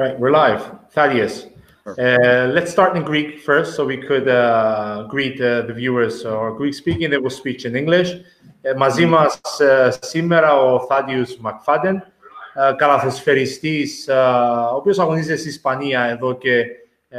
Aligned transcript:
All 0.00 0.06
right, 0.06 0.18
we're 0.18 0.30
live. 0.30 0.62
Thaddeus. 0.94 1.34
Uh, 1.86 2.48
let's 2.56 2.70
start 2.70 2.96
in 2.96 3.02
Greek 3.02 3.40
first 3.40 3.74
so 3.74 3.84
we 3.84 3.98
could 3.98 4.28
uh, 4.28 5.02
greet 5.10 5.38
uh, 5.42 5.60
the 5.68 5.74
viewers 5.74 6.24
or 6.24 6.56
Greek 6.56 6.72
speaking. 6.72 7.10
They 7.10 7.18
will 7.18 7.36
speak 7.42 7.66
in 7.66 7.76
English. 7.76 8.08
Uh, 8.14 8.76
μαζί 8.76 9.06
μας 9.06 9.40
uh, 9.60 9.90
σήμερα 10.00 10.56
ο 10.56 10.80
Θάδιος 10.80 11.36
Μακφάντεν, 11.40 12.02
uh, 12.02 12.74
καλαθοσφαιριστής, 12.76 14.08
uh, 14.10 14.70
ο 14.72 14.76
οποίος 14.76 14.98
αγωνίζεται 14.98 15.36
στη 15.36 15.48
Ισπανία 15.48 16.02
εδώ 16.02 16.36
και 16.36 16.64
uh, 17.10 17.16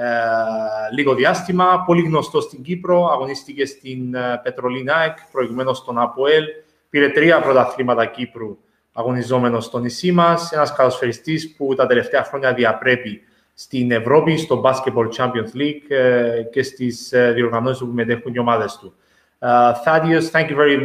λίγο 0.94 1.14
διάστημα. 1.16 1.84
Πολύ 1.86 2.02
γνωστό 2.02 2.42
στην 2.42 2.62
Κύπρο, 2.64 3.06
αγωνίστηκε 3.12 3.66
στην 3.66 4.16
uh, 4.16 4.20
Πετρολίνα 4.44 5.16
προηγουμένως 5.32 5.78
στον 5.78 6.00
ΑΠΟΕΛ. 6.00 6.44
Πήρε 6.90 7.10
τρία 7.10 7.42
πρωταθλήματα 7.42 8.06
Κύπρου 8.06 8.58
αγωνιζόμενο 8.93 9.61
στο 9.61 9.79
νησί 9.79 10.13
μα. 10.13 10.39
Ένα 10.51 10.73
καλοσφαιριστή 10.77 11.55
που 11.57 11.75
τα 11.75 11.87
τελευταία 11.87 12.25
χρόνια 12.25 12.55
διαπρέπει 12.55 13.23
στην 13.55 13.91
Ευρώπη, 13.91 14.37
στο 14.37 14.63
Basketball 14.65 15.09
Champions 15.17 15.57
League 15.57 15.91
ε, 15.91 16.43
και 16.51 16.63
στι 16.63 16.95
ε, 17.11 17.33
διοργανώσει 17.33 17.85
που 17.85 17.91
μετέχουν 17.93 18.35
οι 18.35 18.39
ομάδε 18.39 18.65
του. 18.81 18.95
Uh, 19.41 19.75
Thaddeus, 19.85 20.31
thank 20.31 20.49
you 20.51 20.57
very, 20.57 20.77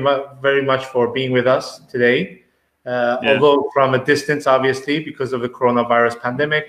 very 0.42 0.64
much 0.72 0.86
for 0.86 1.08
being 1.08 1.32
with 1.32 1.48
us 1.48 1.80
today. 1.94 2.44
Uh, 2.86 3.18
yeah. 3.22 3.32
Although 3.32 3.70
from 3.74 3.94
a 3.94 4.04
distance, 4.04 4.46
obviously, 4.46 5.00
because 5.00 5.32
of 5.32 5.42
the 5.42 5.50
coronavirus 5.50 6.22
pandemic, 6.22 6.66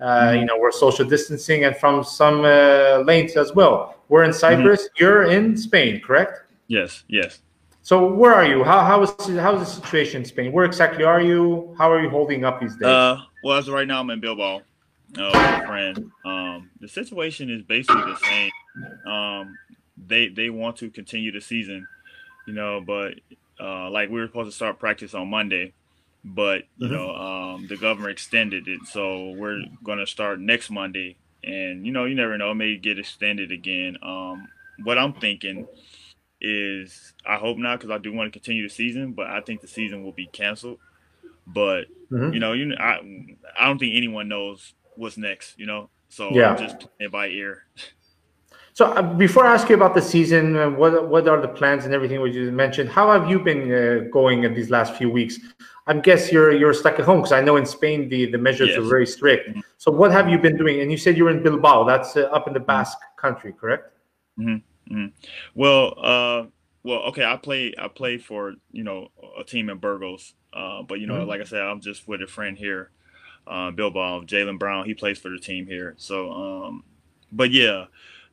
uh, 0.00 0.04
mm-hmm. 0.04 0.40
you 0.40 0.44
know, 0.44 0.58
we're 0.58 0.72
social 0.72 1.06
distancing 1.06 1.64
and 1.64 1.76
from 1.76 2.02
some 2.02 2.44
uh, 2.44 3.02
length 3.10 3.36
as 3.36 3.54
well. 3.54 3.76
We're 4.08 4.24
in 4.24 4.32
Cyprus. 4.32 4.82
Mm-hmm. 4.82 5.04
You're 5.04 5.22
in 5.24 5.56
Spain, 5.56 6.00
correct? 6.00 6.42
Yes, 6.66 7.04
yes. 7.08 7.40
So 7.85 8.11
where 8.11 8.33
are 8.33 8.47
you? 8.47 8.63
How 8.63 8.83
how 8.83 9.03
is 9.03 9.11
how 9.37 9.53
is 9.53 9.59
the 9.59 9.65
situation 9.65 10.23
in 10.23 10.25
Spain? 10.25 10.51
Where 10.51 10.65
exactly 10.65 11.03
are 11.03 11.21
you? 11.21 11.75
How 11.77 11.91
are 11.91 12.01
you 12.01 12.09
holding 12.09 12.43
up 12.43 12.59
these 12.59 12.75
days? 12.77 12.87
Uh, 12.87 13.21
well, 13.43 13.59
as 13.59 13.67
of 13.67 13.75
right 13.75 13.87
now, 13.87 13.99
I'm 13.99 14.09
in 14.09 14.19
Bilbao. 14.19 14.63
Uh, 15.15 15.31
with 15.31 15.63
a 15.63 15.67
friend. 15.67 16.11
Um, 16.25 16.71
the 16.79 16.87
situation 16.87 17.51
is 17.51 17.61
basically 17.61 18.01
the 18.01 18.17
same. 18.17 18.51
Um, 19.05 19.55
they 20.07 20.29
they 20.29 20.49
want 20.49 20.77
to 20.77 20.89
continue 20.89 21.31
the 21.31 21.41
season, 21.41 21.87
you 22.47 22.53
know, 22.53 22.81
but 22.81 23.19
uh, 23.59 23.91
like 23.91 24.09
we 24.09 24.19
were 24.19 24.25
supposed 24.25 24.49
to 24.49 24.55
start 24.55 24.79
practice 24.79 25.13
on 25.13 25.27
Monday, 25.27 25.73
but 26.23 26.63
you 26.77 26.87
mm-hmm. 26.87 26.95
know, 26.95 27.15
um, 27.15 27.67
the 27.67 27.77
governor 27.77 28.09
extended 28.09 28.67
it, 28.67 28.79
so 28.87 29.29
we're 29.37 29.61
going 29.83 29.99
to 29.99 30.07
start 30.07 30.39
next 30.39 30.71
Monday. 30.71 31.17
And 31.43 31.85
you 31.85 31.91
know, 31.91 32.05
you 32.05 32.15
never 32.15 32.35
know, 32.35 32.49
it 32.49 32.55
may 32.55 32.77
get 32.77 32.97
extended 32.97 33.51
again. 33.51 33.97
Um, 34.01 34.47
what 34.83 34.97
I'm 34.97 35.13
thinking 35.13 35.67
is 36.41 37.13
I 37.25 37.37
hope 37.37 37.57
not 37.57 37.79
because 37.79 37.93
I 37.93 37.97
do 37.97 38.13
want 38.13 38.31
to 38.31 38.39
continue 38.39 38.63
the 38.63 38.73
season, 38.73 39.13
but 39.13 39.27
I 39.27 39.41
think 39.41 39.61
the 39.61 39.67
season 39.67 40.03
will 40.03 40.11
be 40.11 40.27
canceled. 40.27 40.79
But 41.47 41.85
mm-hmm. 42.11 42.33
you 42.33 42.39
know, 42.39 42.53
you 42.53 42.75
I 42.79 42.99
I 43.59 43.65
don't 43.65 43.79
think 43.79 43.95
anyone 43.95 44.27
knows 44.27 44.73
what's 44.95 45.17
next. 45.17 45.57
You 45.57 45.65
know, 45.65 45.89
so 46.09 46.31
yeah. 46.31 46.51
I'm 46.51 46.57
just 46.57 46.79
playing 46.79 47.11
by 47.11 47.27
ear. 47.27 47.63
So 48.73 48.87
uh, 48.87 49.01
before 49.01 49.45
I 49.45 49.53
ask 49.53 49.69
you 49.69 49.75
about 49.75 49.95
the 49.95 50.01
season, 50.01 50.57
uh, 50.57 50.69
what 50.69 51.07
what 51.07 51.27
are 51.29 51.39
the 51.39 51.47
plans 51.47 51.85
and 51.85 51.93
everything 51.93 52.19
which 52.19 52.35
you 52.35 52.51
mentioned? 52.51 52.89
How 52.89 53.09
have 53.09 53.29
you 53.29 53.39
been 53.39 53.71
uh, 53.71 54.09
going 54.11 54.43
in 54.43 54.53
these 54.53 54.69
last 54.69 54.95
few 54.95 55.09
weeks? 55.09 55.39
I 55.87 55.93
guess 55.93 56.29
you're 56.29 56.51
you're 56.51 56.73
stuck 56.73 56.99
at 56.99 57.05
home 57.05 57.19
because 57.19 57.31
I 57.31 57.39
know 57.41 57.55
in 57.55 57.65
Spain 57.65 58.09
the, 58.09 58.29
the 58.29 58.37
measures 58.37 58.69
yes. 58.69 58.79
are 58.79 58.81
very 58.81 59.07
strict. 59.07 59.49
Mm-hmm. 59.49 59.61
So 59.77 59.91
what 59.91 60.11
have 60.11 60.27
you 60.29 60.37
been 60.37 60.57
doing? 60.57 60.81
And 60.81 60.91
you 60.91 60.97
said 60.97 61.15
you're 61.15 61.29
in 61.29 61.41
Bilbao. 61.41 61.85
That's 61.85 62.17
uh, 62.17 62.23
up 62.23 62.47
in 62.47 62.53
the 62.53 62.59
Basque 62.59 62.99
country, 63.15 63.53
correct? 63.53 63.93
Mm-hmm. 64.37 64.57
Mm-hmm. 64.91 65.07
Well, 65.53 65.93
uh, 65.97 66.45
well, 66.83 66.99
okay. 67.09 67.25
I 67.25 67.37
play. 67.37 67.73
I 67.77 67.87
play 67.87 68.17
for 68.17 68.53
you 68.71 68.83
know 68.83 69.09
a 69.39 69.43
team 69.43 69.69
in 69.69 69.77
Burgos, 69.77 70.33
uh, 70.53 70.83
but 70.83 70.99
you 70.99 71.07
know, 71.07 71.15
mm-hmm. 71.15 71.29
like 71.29 71.41
I 71.41 71.45
said, 71.45 71.61
I'm 71.61 71.81
just 71.81 72.07
with 72.07 72.21
a 72.21 72.27
friend 72.27 72.57
here, 72.57 72.91
uh, 73.47 73.71
Bilbao, 73.71 74.21
Jalen 74.21 74.59
Brown. 74.59 74.85
He 74.85 74.93
plays 74.93 75.17
for 75.17 75.29
the 75.29 75.39
team 75.39 75.65
here. 75.65 75.95
So, 75.97 76.31
um, 76.31 76.83
but 77.31 77.51
yeah, 77.51 77.85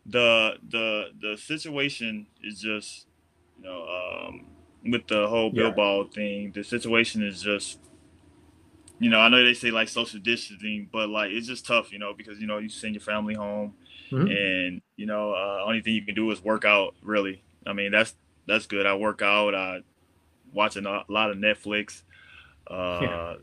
the 0.05 0.57
the 0.69 1.07
the 1.21 1.37
situation 1.37 2.27
is 2.43 2.61
just 2.61 3.07
you 3.59 3.65
know 3.65 3.87
um, 4.29 4.47
with 4.85 5.07
the 5.07 5.27
whole 5.29 5.51
yeah. 5.55 5.71
Ball 5.71 6.05
thing. 6.05 6.53
The 6.53 6.63
situation 6.63 7.27
is 7.27 7.41
just 7.41 7.79
you 9.03 9.11
know, 9.11 9.19
I 9.19 9.29
know 9.29 9.45
they 9.45 9.55
say 9.55 9.73
like 9.73 9.89
social 9.89 10.21
distancing, 10.21 10.89
but 10.93 11.09
like 11.09 11.33
it's 11.33 11.49
just 11.49 11.67
tough, 11.67 11.91
you 11.91 11.99
know, 11.99 12.15
because 12.15 12.39
you 12.39 12.47
know 12.47 12.59
you 12.59 12.69
send 12.69 12.95
your 12.95 13.01
family 13.01 13.35
home, 13.35 13.75
mm-hmm. 14.13 14.31
and 14.31 14.83
you 14.97 15.07
know, 15.07 15.33
uh, 15.33 15.65
only 15.67 15.81
thing 15.81 15.95
you 15.95 16.05
can 16.05 16.15
do 16.15 16.31
is 16.31 16.43
work 16.43 16.65
out. 16.65 16.95
Really, 17.03 17.43
I 17.67 17.73
mean, 17.73 17.93
that's 17.93 18.15
that's 18.47 18.67
good. 18.67 18.87
I 18.87 18.95
work 18.95 19.23
out. 19.23 19.55
I 19.55 19.81
watch 20.53 20.77
a 20.77 21.05
lot 21.09 21.31
of 21.31 21.37
Netflix. 21.37 22.03
Uh, 22.67 22.99
yeah. 23.03 23.35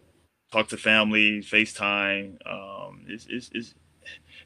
Talk 0.52 0.70
to 0.70 0.78
family, 0.78 1.42
FaceTime. 1.42 2.38
Um, 2.48 3.06
it's, 3.08 3.28
it's 3.30 3.50
it's 3.54 3.76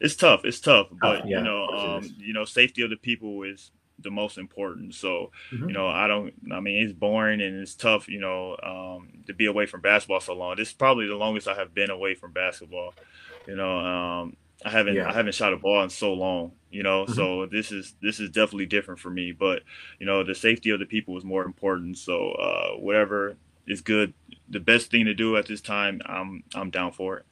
it's 0.01 0.15
tough. 0.15 0.41
It's 0.43 0.59
tough, 0.59 0.87
but 0.91 1.27
yeah, 1.27 1.37
you 1.37 1.43
know, 1.43 1.67
um, 1.67 2.15
you 2.17 2.33
know, 2.33 2.45
safety 2.45 2.81
of 2.81 2.89
the 2.89 2.97
people 2.97 3.43
is 3.43 3.71
the 3.99 4.11
most 4.11 4.37
important. 4.37 4.95
So, 4.95 5.31
mm-hmm. 5.51 5.69
you 5.69 5.73
know, 5.73 5.87
I 5.87 6.07
don't. 6.07 6.33
I 6.51 6.59
mean, 6.59 6.83
it's 6.83 6.93
boring 6.93 7.41
and 7.41 7.61
it's 7.61 7.75
tough. 7.75 8.07
You 8.07 8.19
know, 8.19 8.57
um, 8.61 9.23
to 9.27 9.33
be 9.33 9.45
away 9.45 9.65
from 9.65 9.81
basketball 9.81 10.19
so 10.19 10.33
long. 10.33 10.57
This 10.57 10.69
is 10.69 10.73
probably 10.73 11.07
the 11.07 11.15
longest 11.15 11.47
I 11.47 11.55
have 11.55 11.73
been 11.73 11.89
away 11.89 12.15
from 12.15 12.31
basketball. 12.31 12.93
You 13.47 13.55
know, 13.55 13.77
um, 13.79 14.37
I 14.65 14.69
haven't 14.69 14.95
yeah. 14.95 15.09
I 15.09 15.13
haven't 15.13 15.35
shot 15.35 15.53
a 15.53 15.57
ball 15.57 15.83
in 15.83 15.89
so 15.89 16.13
long, 16.13 16.53
you 16.71 16.83
know. 16.83 17.03
Mm-hmm. 17.03 17.13
So 17.13 17.45
this 17.45 17.71
is 17.71 17.95
this 18.01 18.19
is 18.19 18.29
definitely 18.29 18.65
different 18.65 18.99
for 18.99 19.09
me. 19.09 19.31
But 19.31 19.63
you 19.99 20.05
know, 20.05 20.23
the 20.23 20.35
safety 20.35 20.69
of 20.69 20.79
the 20.79 20.85
people 20.85 21.17
is 21.17 21.23
more 21.23 21.43
important. 21.43 21.97
So 21.97 22.31
uh, 22.31 22.79
whatever 22.79 23.35
is 23.67 23.81
good, 23.81 24.13
the 24.49 24.59
best 24.59 24.91
thing 24.91 25.05
to 25.05 25.13
do 25.13 25.37
at 25.37 25.47
this 25.47 25.61
time, 25.61 26.01
I'm 26.05 26.43
I'm 26.55 26.69
down 26.69 26.91
for 26.91 27.17
it. 27.17 27.25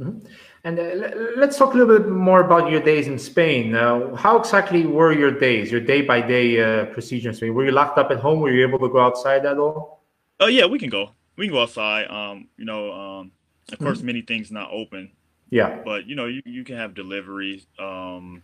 Mm-hmm. 0.00 0.26
And 0.62 0.78
uh, 0.78 1.10
let's 1.36 1.58
talk 1.58 1.74
a 1.74 1.76
little 1.76 1.98
bit 1.98 2.08
more 2.08 2.40
about 2.40 2.70
your 2.70 2.80
days 2.80 3.08
in 3.08 3.18
Spain. 3.18 3.74
Uh, 3.74 4.14
how 4.14 4.38
exactly 4.38 4.86
were 4.86 5.12
your 5.12 5.32
days, 5.32 5.72
your 5.72 5.80
day 5.80 6.02
by 6.02 6.20
day 6.20 6.84
procedures? 6.92 7.40
Were 7.40 7.64
you 7.64 7.72
locked 7.72 7.98
up 7.98 8.10
at 8.10 8.18
home? 8.18 8.40
Were 8.40 8.52
you 8.52 8.66
able 8.66 8.78
to 8.78 8.88
go 8.88 9.00
outside 9.00 9.44
at 9.44 9.58
all? 9.58 10.04
Oh 10.40 10.46
yeah, 10.46 10.66
we 10.66 10.78
can 10.78 10.90
go. 10.90 11.10
We 11.36 11.46
can 11.46 11.54
go 11.54 11.62
outside. 11.62 12.08
Um, 12.08 12.48
you 12.56 12.64
know, 12.64 12.92
um, 12.92 13.32
of 13.72 13.78
course, 13.78 13.98
mm-hmm. 13.98 14.06
many 14.06 14.22
things 14.22 14.50
not 14.50 14.70
open. 14.72 15.10
Yeah. 15.50 15.80
But 15.84 16.06
you 16.06 16.14
know, 16.14 16.26
you, 16.26 16.42
you 16.44 16.64
can 16.64 16.76
have 16.76 16.94
deliveries. 16.94 17.66
Um, 17.78 18.42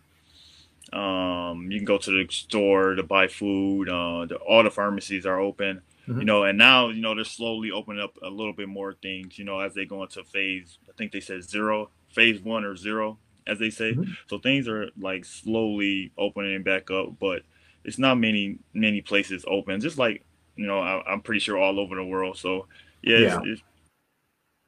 um, 0.92 1.68
you 1.70 1.78
can 1.78 1.84
go 1.84 1.98
to 1.98 2.10
the 2.10 2.32
store 2.32 2.94
to 2.94 3.02
buy 3.02 3.26
food. 3.26 3.88
Uh, 3.88 4.26
the, 4.26 4.36
all 4.36 4.62
the 4.62 4.70
pharmacies 4.70 5.26
are 5.26 5.40
open. 5.40 5.82
Mm-hmm. 6.06 6.20
You 6.20 6.26
know, 6.26 6.44
and 6.44 6.58
now 6.58 6.88
you 6.88 7.00
know 7.00 7.14
they're 7.14 7.24
slowly 7.24 7.70
opening 7.70 8.02
up 8.02 8.18
a 8.22 8.28
little 8.28 8.52
bit 8.52 8.68
more 8.68 8.94
things. 8.94 9.38
You 9.38 9.44
know, 9.44 9.60
as 9.60 9.74
they 9.74 9.86
go 9.86 10.02
into 10.02 10.22
phase, 10.22 10.78
I 10.88 10.92
think 10.96 11.12
they 11.12 11.20
said 11.20 11.42
zero, 11.44 11.90
phase 12.08 12.42
one 12.42 12.64
or 12.64 12.76
zero, 12.76 13.18
as 13.46 13.58
they 13.58 13.70
say. 13.70 13.92
Mm-hmm. 13.92 14.12
So 14.28 14.38
things 14.38 14.68
are 14.68 14.90
like 15.00 15.24
slowly 15.24 16.12
opening 16.18 16.62
back 16.62 16.90
up, 16.90 17.18
but 17.18 17.42
it's 17.84 17.98
not 17.98 18.18
many 18.18 18.58
many 18.74 19.00
places 19.00 19.46
open. 19.48 19.80
Just 19.80 19.96
like 19.96 20.24
you 20.56 20.66
know, 20.66 20.80
I, 20.80 21.12
am 21.12 21.22
pretty 21.22 21.40
sure 21.40 21.58
all 21.58 21.80
over 21.80 21.96
the 21.96 22.04
world. 22.04 22.36
So 22.36 22.66
yeah, 23.02 23.18
yeah. 23.18 23.38
It's, 23.38 23.46
it's, 23.46 23.62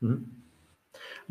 mm-hmm. 0.02 0.24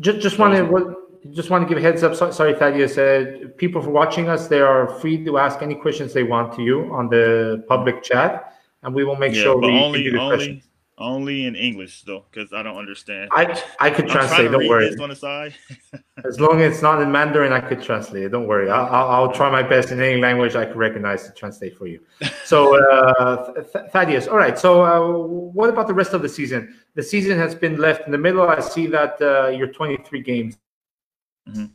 Just, 0.00 0.20
just 0.20 0.38
want 0.38 0.54
to 0.54 0.96
just 1.32 1.50
want 1.50 1.66
to 1.66 1.68
give 1.68 1.78
a 1.78 1.80
heads 1.80 2.02
up. 2.02 2.14
sorry, 2.14 2.54
Thaddeus. 2.54 2.98
Uh, 2.98 3.48
people 3.56 3.82
for 3.82 3.90
watching 3.90 4.28
us, 4.28 4.48
they 4.48 4.60
are 4.60 4.88
free 5.00 5.24
to 5.24 5.38
ask 5.38 5.62
any 5.62 5.74
questions 5.74 6.12
they 6.12 6.22
want 6.22 6.52
to 6.54 6.62
you 6.62 6.92
on 6.94 7.08
the 7.08 7.64
public 7.68 8.02
chat, 8.02 8.54
and 8.82 8.94
we 8.94 9.04
will 9.04 9.16
make 9.16 9.34
yeah, 9.34 9.42
sure 9.42 9.58
we 9.58 9.68
only, 9.68 10.08
only, 10.08 10.28
questions. 10.28 10.64
Only 10.98 11.44
in 11.44 11.54
English 11.54 12.04
though, 12.04 12.24
because 12.30 12.54
I 12.54 12.62
don't 12.62 12.78
understand. 12.78 13.28
I 13.30 13.62
I 13.78 13.90
could 13.90 14.08
translate. 14.08 14.50
Don't 14.50 14.66
worry. 14.66 14.88
on 14.98 15.10
the 15.10 15.16
side. 15.16 15.54
as 16.24 16.40
long 16.40 16.62
as 16.62 16.72
it's 16.72 16.82
not 16.82 17.02
in 17.02 17.12
Mandarin, 17.12 17.52
I 17.52 17.60
could 17.60 17.82
translate 17.82 18.22
it. 18.22 18.28
Don't 18.30 18.46
worry. 18.46 18.70
I'll, 18.70 18.86
I'll, 18.86 19.08
I'll 19.08 19.32
try 19.32 19.50
my 19.50 19.62
best 19.62 19.90
in 19.90 20.00
any 20.00 20.18
language 20.18 20.56
I 20.56 20.64
can 20.64 20.78
recognize 20.78 21.24
to 21.24 21.32
translate 21.32 21.76
for 21.76 21.86
you. 21.86 22.00
So 22.46 22.80
uh, 22.80 23.52
Th- 23.54 23.86
Thaddeus, 23.90 24.28
all 24.28 24.36
right. 24.36 24.56
So 24.56 24.82
uh, 24.84 25.26
what 25.26 25.68
about 25.68 25.88
the 25.88 25.94
rest 25.94 26.14
of 26.14 26.22
the 26.22 26.28
season? 26.28 26.76
The 26.94 27.02
season 27.02 27.36
has 27.38 27.56
been 27.56 27.76
left 27.76 28.06
in 28.06 28.12
the 28.12 28.18
middle. 28.18 28.48
I 28.48 28.60
see 28.60 28.86
that 28.86 29.20
uh, 29.20 29.48
you're 29.48 29.72
23 29.72 30.22
games 30.22 30.56
mm-hmm. 31.48 31.66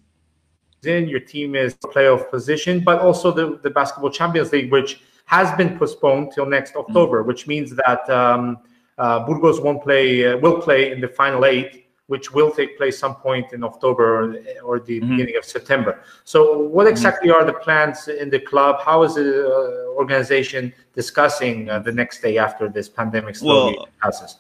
in. 0.88 1.10
Your 1.10 1.19
team 1.19 1.56
is 1.56 1.75
playoff 1.75 2.31
position, 2.31 2.84
but 2.84 3.01
also 3.01 3.31
the 3.31 3.60
the 3.62 3.69
basketball 3.69 4.10
Champions 4.10 4.51
League, 4.51 4.72
which 4.72 5.01
has 5.25 5.56
been 5.57 5.78
postponed 5.78 6.31
till 6.34 6.48
next 6.48 6.75
October, 6.75 7.19
mm-hmm. 7.19 7.28
which 7.28 7.45
means 7.45 7.75
that. 7.86 8.10
Um, 8.10 8.57
Burgos 9.25 9.59
won't 9.59 9.81
play, 9.81 10.25
uh, 10.25 10.38
will 10.38 10.62
play 10.62 10.92
in 10.92 11.01
the 11.01 11.07
final 11.07 11.45
eight, 11.45 11.88
which 12.07 12.31
will 12.33 12.51
take 12.51 12.77
place 12.77 13.00
some 13.00 13.15
point 13.15 13.53
in 13.53 13.63
October 13.63 14.06
or, 14.63 14.80
the 14.80 15.00
mm-hmm. 15.00 15.09
beginning 15.12 15.38
of 15.38 15.45
September. 15.45 16.03
So, 16.24 16.39
what 16.59 16.83
mm-hmm. 16.83 16.92
exactly 16.92 17.30
mm-hmm. 17.30 17.42
are 17.42 17.45
the 17.45 17.57
plans 17.65 18.07
in 18.07 18.30
the 18.30 18.39
club? 18.39 18.81
How 18.81 19.03
is 19.03 19.15
the 19.15 19.30
uh, 19.48 20.00
organization 20.01 20.74
discussing 20.94 21.69
uh, 21.69 21.80
the 21.80 21.92
next 21.92 22.21
day 22.21 22.38
after 22.38 22.69
this 22.69 22.88
pandemic 22.89 23.36
slowly 23.36 23.75
well, 23.77 23.88
passes? 24.01 24.39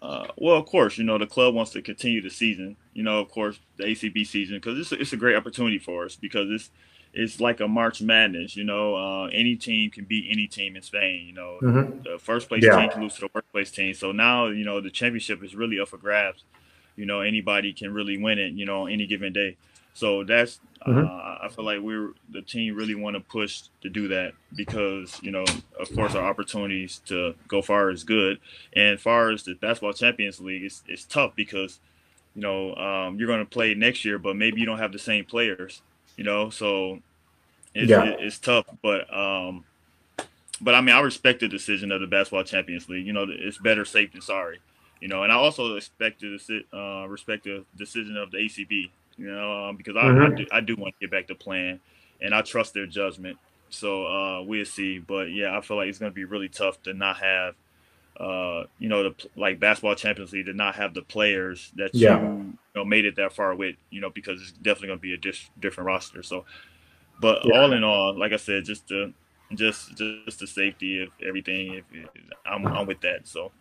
Uh, 0.00 0.28
well, 0.38 0.56
of 0.56 0.66
course, 0.66 0.96
you 0.96 1.04
know 1.04 1.18
the 1.18 1.26
club 1.26 1.54
wants 1.54 1.72
to 1.72 1.82
continue 1.82 2.22
the 2.22 2.30
season. 2.30 2.76
You 2.94 3.02
know, 3.02 3.20
of 3.20 3.28
course, 3.30 3.58
the 3.76 3.84
ACB 3.84 4.26
season 4.26 4.56
because 4.56 4.78
it's 4.78 4.92
it's 4.92 5.12
a 5.12 5.16
great 5.16 5.36
opportunity 5.36 5.78
for 5.78 6.06
us 6.06 6.16
because 6.16 6.48
it's 6.50 6.70
it's 7.12 7.40
like 7.40 7.60
a 7.60 7.68
March 7.68 8.00
Madness. 8.00 8.56
You 8.56 8.64
know, 8.64 8.94
uh, 8.94 9.26
any 9.26 9.56
team 9.56 9.90
can 9.90 10.04
beat 10.04 10.28
any 10.30 10.46
team 10.46 10.76
in 10.76 10.82
Spain. 10.82 11.26
You 11.26 11.32
know, 11.34 11.58
mm-hmm. 11.60 12.02
the 12.02 12.18
first 12.18 12.48
place 12.48 12.62
yeah. 12.62 12.76
team 12.76 12.90
can 12.90 13.02
lose 13.02 13.14
to 13.16 13.22
the 13.22 13.30
worst 13.34 13.50
place 13.52 13.70
team. 13.70 13.94
So 13.94 14.12
now, 14.12 14.46
you 14.46 14.64
know, 14.64 14.80
the 14.80 14.90
championship 14.90 15.42
is 15.42 15.54
really 15.54 15.80
up 15.80 15.88
for 15.88 15.98
grabs. 15.98 16.44
you 16.96 17.06
know 17.06 17.20
anybody 17.20 17.72
can 17.72 17.92
really 17.92 18.18
win 18.18 18.38
it, 18.38 18.52
you 18.52 18.66
know, 18.66 18.86
any 18.86 19.06
given 19.06 19.32
day. 19.32 19.56
So 19.94 20.24
that's 20.24 20.60
mm-hmm. 20.86 20.98
uh, 20.98 21.46
I 21.46 21.48
feel 21.48 21.64
like 21.64 21.80
we're 21.80 22.12
the 22.30 22.42
team 22.42 22.74
really 22.74 22.94
want 22.94 23.14
to 23.16 23.20
push 23.20 23.62
to 23.82 23.88
do 23.88 24.08
that 24.08 24.32
because 24.54 25.18
you 25.22 25.30
know 25.30 25.44
of 25.78 25.94
course 25.94 26.14
our 26.14 26.24
opportunities 26.24 27.00
to 27.06 27.34
go 27.48 27.62
far 27.62 27.90
is 27.90 28.04
good, 28.04 28.38
and 28.74 29.00
far 29.00 29.30
as 29.30 29.42
the 29.42 29.54
basketball 29.54 29.92
Champions 29.92 30.40
League, 30.40 30.64
it's 30.64 30.82
it's 30.86 31.04
tough 31.04 31.34
because 31.34 31.80
you 32.34 32.42
know 32.42 32.74
um, 32.76 33.18
you're 33.18 33.26
going 33.26 33.40
to 33.44 33.50
play 33.50 33.74
next 33.74 34.04
year, 34.04 34.18
but 34.18 34.36
maybe 34.36 34.60
you 34.60 34.66
don't 34.66 34.78
have 34.78 34.92
the 34.92 34.98
same 34.98 35.24
players, 35.24 35.82
you 36.20 36.26
know, 36.26 36.50
so 36.50 37.00
it's, 37.74 37.88
yeah. 37.88 38.14
it's 38.18 38.38
tough. 38.38 38.66
But 38.82 39.10
um, 39.16 39.64
but 40.60 40.74
I 40.74 40.82
mean 40.82 40.94
I 40.94 41.00
respect 41.00 41.40
the 41.40 41.48
decision 41.48 41.92
of 41.92 42.02
the 42.02 42.06
basketball 42.06 42.44
Champions 42.44 42.90
League. 42.90 43.06
You 43.06 43.14
know, 43.14 43.24
it's 43.26 43.56
better 43.56 43.86
safe 43.86 44.12
than 44.12 44.20
sorry. 44.20 44.60
You 45.00 45.08
know, 45.08 45.22
and 45.22 45.32
I 45.32 45.36
also 45.36 45.76
expect 45.76 46.20
to 46.20 46.38
uh, 46.74 47.06
respect 47.08 47.44
the 47.44 47.64
decision 47.74 48.18
of 48.18 48.30
the 48.32 48.36
ACB 48.36 48.90
you 49.16 49.30
know, 49.30 49.68
um, 49.68 49.76
because 49.76 49.96
I, 49.96 50.04
mm-hmm. 50.04 50.32
I, 50.32 50.36
do 50.36 50.46
I 50.52 50.60
do 50.60 50.76
want 50.76 50.94
to 50.94 51.00
get 51.00 51.10
back 51.10 51.28
to 51.28 51.34
playing, 51.34 51.80
and 52.20 52.34
I 52.34 52.42
trust 52.42 52.74
their 52.74 52.86
judgment. 52.86 53.38
So 53.70 54.06
uh, 54.06 54.42
we'll 54.42 54.64
see. 54.64 54.98
But 54.98 55.30
yeah, 55.30 55.56
I 55.56 55.60
feel 55.60 55.76
like 55.76 55.88
it's 55.88 55.98
going 55.98 56.12
to 56.12 56.14
be 56.14 56.24
really 56.24 56.48
tough 56.48 56.82
to 56.82 56.94
not 56.94 57.18
have, 57.18 57.54
uh, 58.18 58.64
you 58.78 58.88
know, 58.88 59.04
the 59.04 59.28
like 59.36 59.60
basketball 59.60 59.94
Champions 59.94 60.32
League 60.32 60.46
to 60.46 60.54
not 60.54 60.74
have 60.76 60.94
the 60.94 61.02
players 61.02 61.70
that 61.76 61.94
yeah. 61.94 62.20
you, 62.20 62.58
you 62.74 62.80
know 62.80 62.84
made 62.84 63.04
it 63.04 63.16
that 63.16 63.32
far 63.32 63.54
with, 63.54 63.76
you 63.90 64.00
know, 64.00 64.10
because 64.10 64.40
it's 64.40 64.52
definitely 64.52 64.88
going 64.88 64.98
to 64.98 65.02
be 65.02 65.14
a 65.14 65.16
dis- 65.16 65.50
different 65.58 65.86
roster. 65.86 66.22
So, 66.22 66.44
but 67.20 67.44
yeah. 67.44 67.60
all 67.60 67.72
in 67.72 67.84
all, 67.84 68.18
like 68.18 68.32
I 68.32 68.36
said, 68.36 68.64
just 68.64 68.88
the 68.88 69.12
just 69.54 69.96
just 69.96 70.38
the 70.38 70.46
safety 70.46 71.02
of 71.02 71.08
everything, 71.26 71.74
if, 71.74 71.84
if 71.92 72.08
I'm, 72.46 72.66
I'm 72.66 72.86
with 72.86 73.00
that. 73.00 73.26
So. 73.26 73.52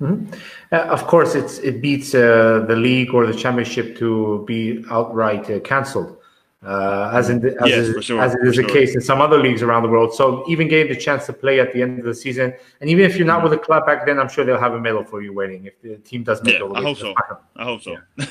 Mm-hmm. 0.00 0.32
Uh, 0.72 0.76
of 0.76 1.06
course, 1.06 1.34
it's 1.34 1.58
it 1.58 1.82
beats 1.82 2.14
uh, 2.14 2.64
the 2.66 2.76
league 2.76 3.12
or 3.12 3.26
the 3.26 3.34
championship 3.34 3.98
to 3.98 4.42
be 4.46 4.82
outright 4.90 5.50
uh, 5.50 5.60
cancelled, 5.60 6.16
uh, 6.62 7.10
as 7.14 7.30
in 7.30 7.40
the, 7.40 7.56
as, 7.62 7.70
yes, 7.70 7.86
is, 7.86 8.04
sure, 8.04 8.20
as 8.20 8.34
it 8.34 8.46
is 8.46 8.56
the 8.56 8.62
sure. 8.62 8.70
case 8.70 8.94
in 8.94 9.00
some 9.00 9.20
other 9.20 9.38
leagues 9.38 9.62
around 9.62 9.82
the 9.82 9.88
world. 9.88 10.12
So 10.12 10.44
even 10.46 10.68
getting 10.68 10.92
the 10.92 10.98
chance 10.98 11.24
to 11.26 11.32
play 11.32 11.58
at 11.58 11.72
the 11.72 11.80
end 11.80 11.98
of 11.98 12.04
the 12.04 12.14
season, 12.14 12.52
and 12.80 12.90
even 12.90 13.04
if 13.04 13.16
you're 13.16 13.26
not 13.26 13.40
mm-hmm. 13.40 13.50
with 13.50 13.58
the 13.58 13.64
club 13.64 13.86
back 13.86 14.04
then, 14.04 14.18
I'm 14.18 14.28
sure 14.28 14.44
they'll 14.44 14.60
have 14.60 14.74
a 14.74 14.80
medal 14.80 15.02
for 15.02 15.22
you 15.22 15.32
waiting 15.32 15.64
if 15.64 15.80
the 15.80 15.96
team 15.96 16.22
does 16.22 16.42
make 16.42 16.58
yeah, 16.58 16.66
I 16.74 16.82
hope 16.82 16.98
so. 16.98 17.14
I 17.56 17.64
hope 17.64 17.82
so. 17.82 17.96
Yeah. 18.18 18.26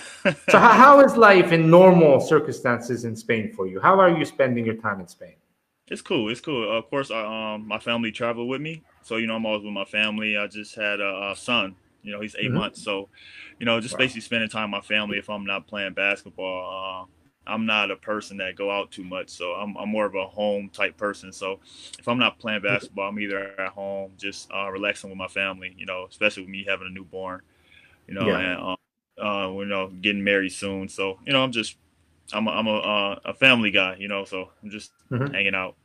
so 0.50 0.60
how, 0.60 0.74
how 0.74 1.00
is 1.00 1.18
life 1.18 1.52
in 1.52 1.72
normal 1.72 2.20
circumstances 2.20 3.04
in 3.04 3.16
Spain 3.16 3.52
for 3.52 3.66
you? 3.66 3.80
How 3.80 4.00
are 4.00 4.10
you 4.10 4.26
spending 4.26 4.64
your 4.64 4.76
time 4.76 5.00
in 5.00 5.08
Spain? 5.08 5.34
It's 5.88 6.04
cool. 6.04 6.30
It's 6.30 6.42
cool. 6.42 6.78
Of 6.78 6.88
course, 6.92 7.10
I, 7.10 7.56
um, 7.56 7.68
my 7.68 7.80
family 7.80 8.12
travel 8.12 8.48
with 8.48 8.62
me, 8.62 8.84
so 9.02 9.16
you 9.18 9.26
know 9.26 9.36
I'm 9.36 9.46
always 9.48 9.64
with 9.64 9.74
my 9.74 9.86
family. 9.86 10.38
I 10.38 10.46
just 10.46 10.76
had 10.76 11.00
a, 11.00 11.32
a 11.32 11.36
son. 11.36 11.76
You 12.04 12.14
know, 12.14 12.22
he's 12.22 12.36
8 12.36 12.46
mm-hmm. 12.46 12.58
months, 12.58 12.84
so 12.84 13.10
you 13.60 13.66
know, 13.66 13.82
just 13.82 13.96
wow. 13.96 14.00
basically 14.00 14.22
spending 14.22 14.50
time 14.50 14.72
with 14.72 14.84
my 14.84 14.88
family. 14.88 15.18
If 15.18 15.32
I'm 15.32 15.46
not 15.46 15.66
playing 15.68 15.94
basketball, 15.94 17.08
uh, 17.10 17.19
I'm 17.50 17.66
not 17.66 17.92
a 17.92 17.96
person 17.96 18.38
that 18.38 18.56
go 18.56 18.72
out 18.72 18.92
too 18.92 19.04
much, 19.04 19.30
so 19.30 19.52
I'm, 19.54 19.76
I'm 19.78 19.90
more 19.90 20.06
of 20.06 20.16
a 20.16 20.26
home 20.26 20.70
type 20.70 20.98
person. 20.98 21.34
So 21.34 21.60
if 21.98 22.08
I'm 22.08 22.20
not 22.20 22.40
playing 22.40 22.62
basketball, 22.62 23.10
I'm 23.10 23.20
either 23.20 23.60
at 23.60 23.70
home 23.70 24.12
just 24.18 24.50
uh, 24.52 24.70
relaxing 24.70 25.10
with 25.10 25.18
my 25.18 25.28
family. 25.28 25.76
You 25.78 25.86
know, 25.86 26.08
especially 26.10 26.44
with 26.44 26.52
me 26.52 26.66
having 26.68 26.88
a 26.88 26.92
newborn. 26.92 27.42
You 28.08 28.16
know, 28.16 28.28
yeah. 28.28 28.40
and 28.40 28.62
um, 28.62 28.78
uh, 29.22 29.52
you 29.60 29.66
know, 29.66 29.88
getting 30.02 30.24
married 30.24 30.52
soon. 30.52 30.90
So 30.90 31.20
you 31.26 31.34
know, 31.34 31.44
I'm 31.44 31.52
just 31.52 31.78
I'm 32.34 32.48
a, 32.48 32.52
I'm 32.52 32.68
a, 32.68 32.78
uh, 32.78 33.20
a 33.26 33.34
family 33.34 33.72
guy, 33.72 33.96
you 34.00 34.08
know, 34.08 34.26
so 34.26 34.52
I'm 34.64 34.70
just 34.70 34.92
mm-hmm. 35.12 35.34
hanging 35.34 35.56
out. 35.56 35.76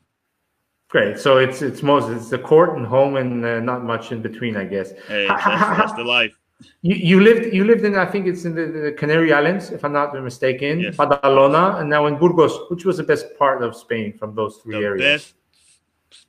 Great. 0.88 1.18
So 1.18 1.38
it's 1.38 1.62
it's 1.62 1.82
most 1.82 2.10
it's 2.10 2.28
the 2.30 2.38
court 2.38 2.76
and 2.76 2.86
home 2.86 3.16
and 3.16 3.44
uh, 3.44 3.60
not 3.60 3.84
much 3.84 4.12
in 4.12 4.22
between, 4.22 4.56
I 4.56 4.64
guess. 4.64 4.92
Hey, 5.08 5.26
that's, 5.26 5.44
that's 5.44 5.92
the 5.94 6.04
life. 6.04 6.38
You, 6.82 6.94
you 6.94 7.20
lived 7.20 7.52
you 7.52 7.64
lived 7.64 7.84
in 7.84 7.96
I 7.96 8.06
think 8.06 8.26
it's 8.26 8.44
in 8.44 8.54
the, 8.54 8.66
the 8.66 8.92
Canary 8.92 9.32
Islands 9.32 9.70
if 9.70 9.84
I'm 9.84 9.92
not 9.92 10.14
mistaken, 10.22 10.80
yes. 10.80 10.96
Badalona, 10.96 11.80
and 11.80 11.90
now 11.90 12.06
in 12.06 12.16
Burgos. 12.16 12.70
Which 12.70 12.84
was 12.84 12.98
the 12.98 13.02
best 13.02 13.26
part 13.38 13.62
of 13.62 13.74
Spain 13.76 14.16
from 14.16 14.34
those 14.34 14.58
three 14.58 14.78
the 14.78 14.84
areas? 14.84 15.04
Best 15.04 15.34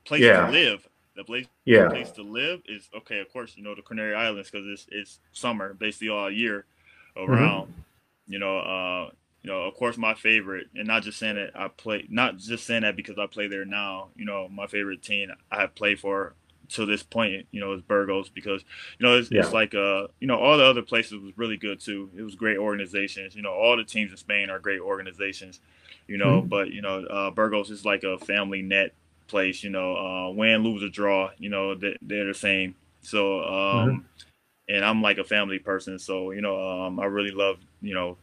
place 0.05 0.21
yeah. 0.21 0.47
to 0.47 0.51
live. 0.51 0.87
The 1.15 1.23
place, 1.23 1.45
yeah. 1.63 1.87
place 1.87 2.11
to 2.11 2.23
live 2.23 2.61
is 2.65 2.89
okay. 2.97 3.19
Of 3.19 3.31
course, 3.31 3.53
you 3.55 3.63
know 3.63 3.75
the 3.75 3.81
Canary 3.81 4.15
Islands 4.15 4.49
because 4.49 4.67
it's 4.67 4.87
it's 4.91 5.19
summer 5.31 5.73
basically 5.73 6.09
all 6.09 6.29
year 6.29 6.65
around. 7.15 7.67
Mm-hmm. 7.67 8.33
You 8.33 8.39
know, 8.39 8.57
uh, 8.59 9.09
you 9.43 9.51
know, 9.51 9.61
of 9.61 9.75
course, 9.75 9.95
my 9.95 10.13
favorite, 10.13 10.67
and 10.75 10.87
not 10.87 11.03
just 11.03 11.19
saying 11.19 11.35
that 11.35 11.51
I 11.55 11.67
play, 11.69 12.07
not 12.09 12.37
just 12.37 12.65
saying 12.65 12.81
that 12.81 12.95
because 12.95 13.17
I 13.17 13.27
play 13.27 13.47
there 13.47 13.63
now. 13.63 14.09
You 14.15 14.25
know, 14.25 14.49
my 14.49 14.67
favorite 14.67 15.03
team 15.03 15.31
I 15.51 15.61
have 15.61 15.75
played 15.75 15.99
for 15.99 16.33
to 16.69 16.85
this 16.85 17.03
point, 17.03 17.47
you 17.51 17.59
know, 17.59 17.73
is 17.73 17.81
Burgos 17.81 18.29
because 18.29 18.63
you 18.99 19.05
know 19.05 19.17
it's, 19.17 19.31
yeah. 19.31 19.41
it's 19.41 19.53
like 19.53 19.75
uh, 19.75 20.07
you 20.19 20.27
know, 20.27 20.37
all 20.37 20.57
the 20.57 20.65
other 20.65 20.81
places 20.81 21.19
was 21.19 21.37
really 21.37 21.57
good 21.57 21.79
too. 21.79 22.09
It 22.15 22.21
was 22.21 22.35
great 22.35 22.57
organizations. 22.57 23.35
You 23.35 23.41
know, 23.41 23.53
all 23.53 23.77
the 23.77 23.83
teams 23.83 24.11
in 24.11 24.17
Spain 24.17 24.49
are 24.49 24.59
great 24.59 24.81
organizations. 24.81 25.59
You 26.07 26.17
know, 26.17 26.39
mm-hmm. 26.39 26.47
but 26.47 26.71
you 26.71 26.81
know, 26.81 27.03
uh, 27.05 27.31
Burgos 27.31 27.71
is 27.71 27.85
like 27.85 28.03
a 28.03 28.17
family 28.19 28.61
net 28.61 28.93
place. 29.27 29.63
You 29.63 29.69
know, 29.69 29.95
uh, 29.95 30.31
win, 30.31 30.63
lose, 30.63 30.83
or 30.83 30.89
draw. 30.89 31.31
You 31.37 31.49
know, 31.49 31.75
they, 31.75 31.97
they're 32.01 32.27
the 32.27 32.33
same. 32.33 32.75
So, 33.01 33.43
um, 33.43 33.89
mm-hmm. 33.89 33.97
and 34.69 34.85
I'm 34.85 35.01
like 35.01 35.17
a 35.17 35.23
family 35.23 35.59
person, 35.59 35.99
so 35.99 36.31
you 36.31 36.41
know, 36.41 36.85
um, 36.85 36.99
I 36.99 37.05
really 37.05 37.31
love 37.31 37.57
you 37.81 37.93
know 37.93 38.17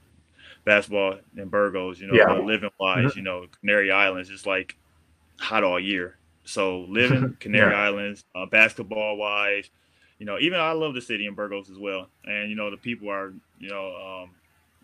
basketball 0.64 1.18
in 1.36 1.48
Burgos, 1.48 2.00
you 2.00 2.06
know, 2.06 2.14
yeah. 2.14 2.32
living 2.40 2.70
wise, 2.78 3.10
mm-hmm. 3.10 3.18
you 3.18 3.24
know, 3.24 3.46
Canary 3.60 3.90
Islands 3.90 4.30
is 4.30 4.46
like 4.46 4.76
hot 5.38 5.64
all 5.64 5.80
year. 5.80 6.16
So 6.44 6.86
living 6.88 7.36
Canary 7.40 7.72
yeah. 7.72 7.82
Islands, 7.82 8.24
uh, 8.34 8.46
basketball 8.46 9.16
wise, 9.16 9.70
you 10.18 10.26
know, 10.26 10.38
even 10.38 10.60
I 10.60 10.72
love 10.72 10.94
the 10.94 11.00
city 11.00 11.26
in 11.26 11.34
Burgos 11.34 11.70
as 11.70 11.78
well. 11.78 12.08
And, 12.24 12.50
you 12.50 12.56
know, 12.56 12.70
the 12.70 12.76
people 12.76 13.10
are, 13.10 13.32
you 13.58 13.68
know, 13.68 13.86
um, 13.86 14.30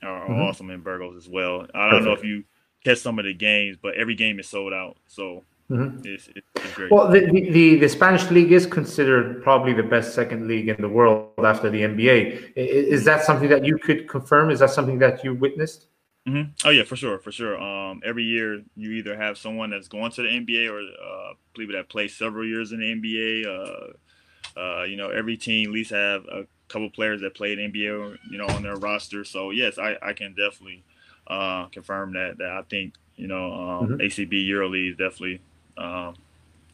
are, 0.03 0.29
mm-hmm. 0.29 0.41
awesome 0.43 0.71
in 0.71 0.81
Burgos 0.81 1.17
as 1.17 1.29
well. 1.29 1.67
I 1.75 1.91
don't 1.91 2.01
Perfect. 2.01 2.05
know 2.05 2.13
if 2.13 2.25
you 2.25 2.45
catch 2.85 2.99
some 2.99 3.19
of 3.19 3.25
the 3.25 3.35
games, 3.35 3.77
but 3.81 3.95
every 3.95 4.15
game 4.15 4.41
is 4.41 4.49
sold 4.49 4.73
out. 4.73 4.97
So 5.07 5.45
Mm-hmm. 5.71 6.01
It's, 6.05 6.29
it's 6.35 6.75
great. 6.75 6.91
Well, 6.91 7.11
the, 7.11 7.21
the, 7.31 7.77
the, 7.77 7.89
Spanish 7.89 8.31
league 8.31 8.53
is 8.53 8.65
considered 8.65 9.43
probably 9.43 9.75
the 9.75 9.83
best 9.83 10.15
second 10.15 10.49
league 10.49 10.69
in 10.69 10.81
the 10.81 10.89
world 10.89 11.33
after 11.45 11.69
the 11.69 11.83
NBA. 11.83 12.55
Is 12.57 13.05
that 13.05 13.23
something 13.23 13.51
that 13.51 13.67
you 13.67 13.77
could 13.77 14.09
confirm? 14.09 14.51
Is 14.51 14.61
that 14.61 14.71
something 14.71 14.99
that 15.01 15.23
you 15.23 15.35
witnessed? 15.35 15.87
Mm-hmm. 16.29 16.67
Oh 16.67 16.71
yeah, 16.71 16.85
for 16.85 16.97
sure, 16.97 17.19
for 17.19 17.33
sure. 17.33 17.61
Um, 17.61 18.03
every 18.05 18.25
year 18.25 18.63
you 18.77 18.91
either 18.93 19.17
have 19.17 19.39
someone 19.39 19.71
that's 19.71 19.89
going 19.89 20.11
to 20.13 20.23
the 20.23 20.29
NBA 20.29 20.71
or 20.71 20.81
uh, 20.81 21.35
people 21.57 21.75
that 21.75 21.89
play 21.89 22.07
several 22.09 22.47
years 22.47 22.73
in 22.73 22.81
the 22.81 22.87
NBA. 22.87 23.47
Uh, 23.47 24.61
uh, 24.61 24.85
you 24.85 24.97
know, 24.97 25.09
every 25.09 25.37
team 25.37 25.69
at 25.69 25.73
least 25.73 25.91
have 25.91 26.25
a 26.27 26.47
couple 26.69 26.91
players 26.91 27.21
that 27.23 27.35
played 27.35 27.59
NBA, 27.59 28.19
you 28.31 28.39
know, 28.39 28.47
on 28.49 28.63
their 28.63 28.77
roster. 28.77 29.25
So 29.25 29.51
yes, 29.51 29.79
I, 29.79 29.97
I 30.03 30.13
can 30.13 30.35
definitely 30.35 30.83
uh, 31.29 31.67
confirm 31.67 32.13
that. 32.13 32.37
That 32.39 32.51
I 32.51 32.63
think 32.69 32.95
you 33.17 33.27
know 33.27 33.53
um, 33.53 33.89
mm-hmm. 33.89 33.95
ACB 33.95 34.49
EuroLeague 34.49 34.93
is 34.93 34.97
definitely 34.99 35.41
um, 35.79 36.15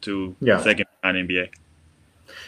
to 0.01 0.35
yeah. 0.41 0.61
second 0.61 0.87
behind 1.01 1.29
NBA. 1.29 1.51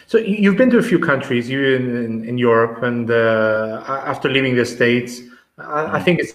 So 0.07 0.17
you've 0.17 0.57
been 0.57 0.71
to 0.71 0.79
a 0.79 0.83
few 0.83 0.99
countries, 0.99 1.49
you 1.49 1.63
in, 1.63 1.95
in, 1.95 2.25
in 2.25 2.37
Europe, 2.37 2.83
and 2.83 3.09
uh, 3.09 3.83
after 3.87 4.27
leaving 4.27 4.55
the 4.55 4.65
states, 4.65 5.21
I, 5.57 5.61
mm-hmm. 5.61 5.95
I 5.95 6.01
think 6.01 6.19
it's 6.19 6.33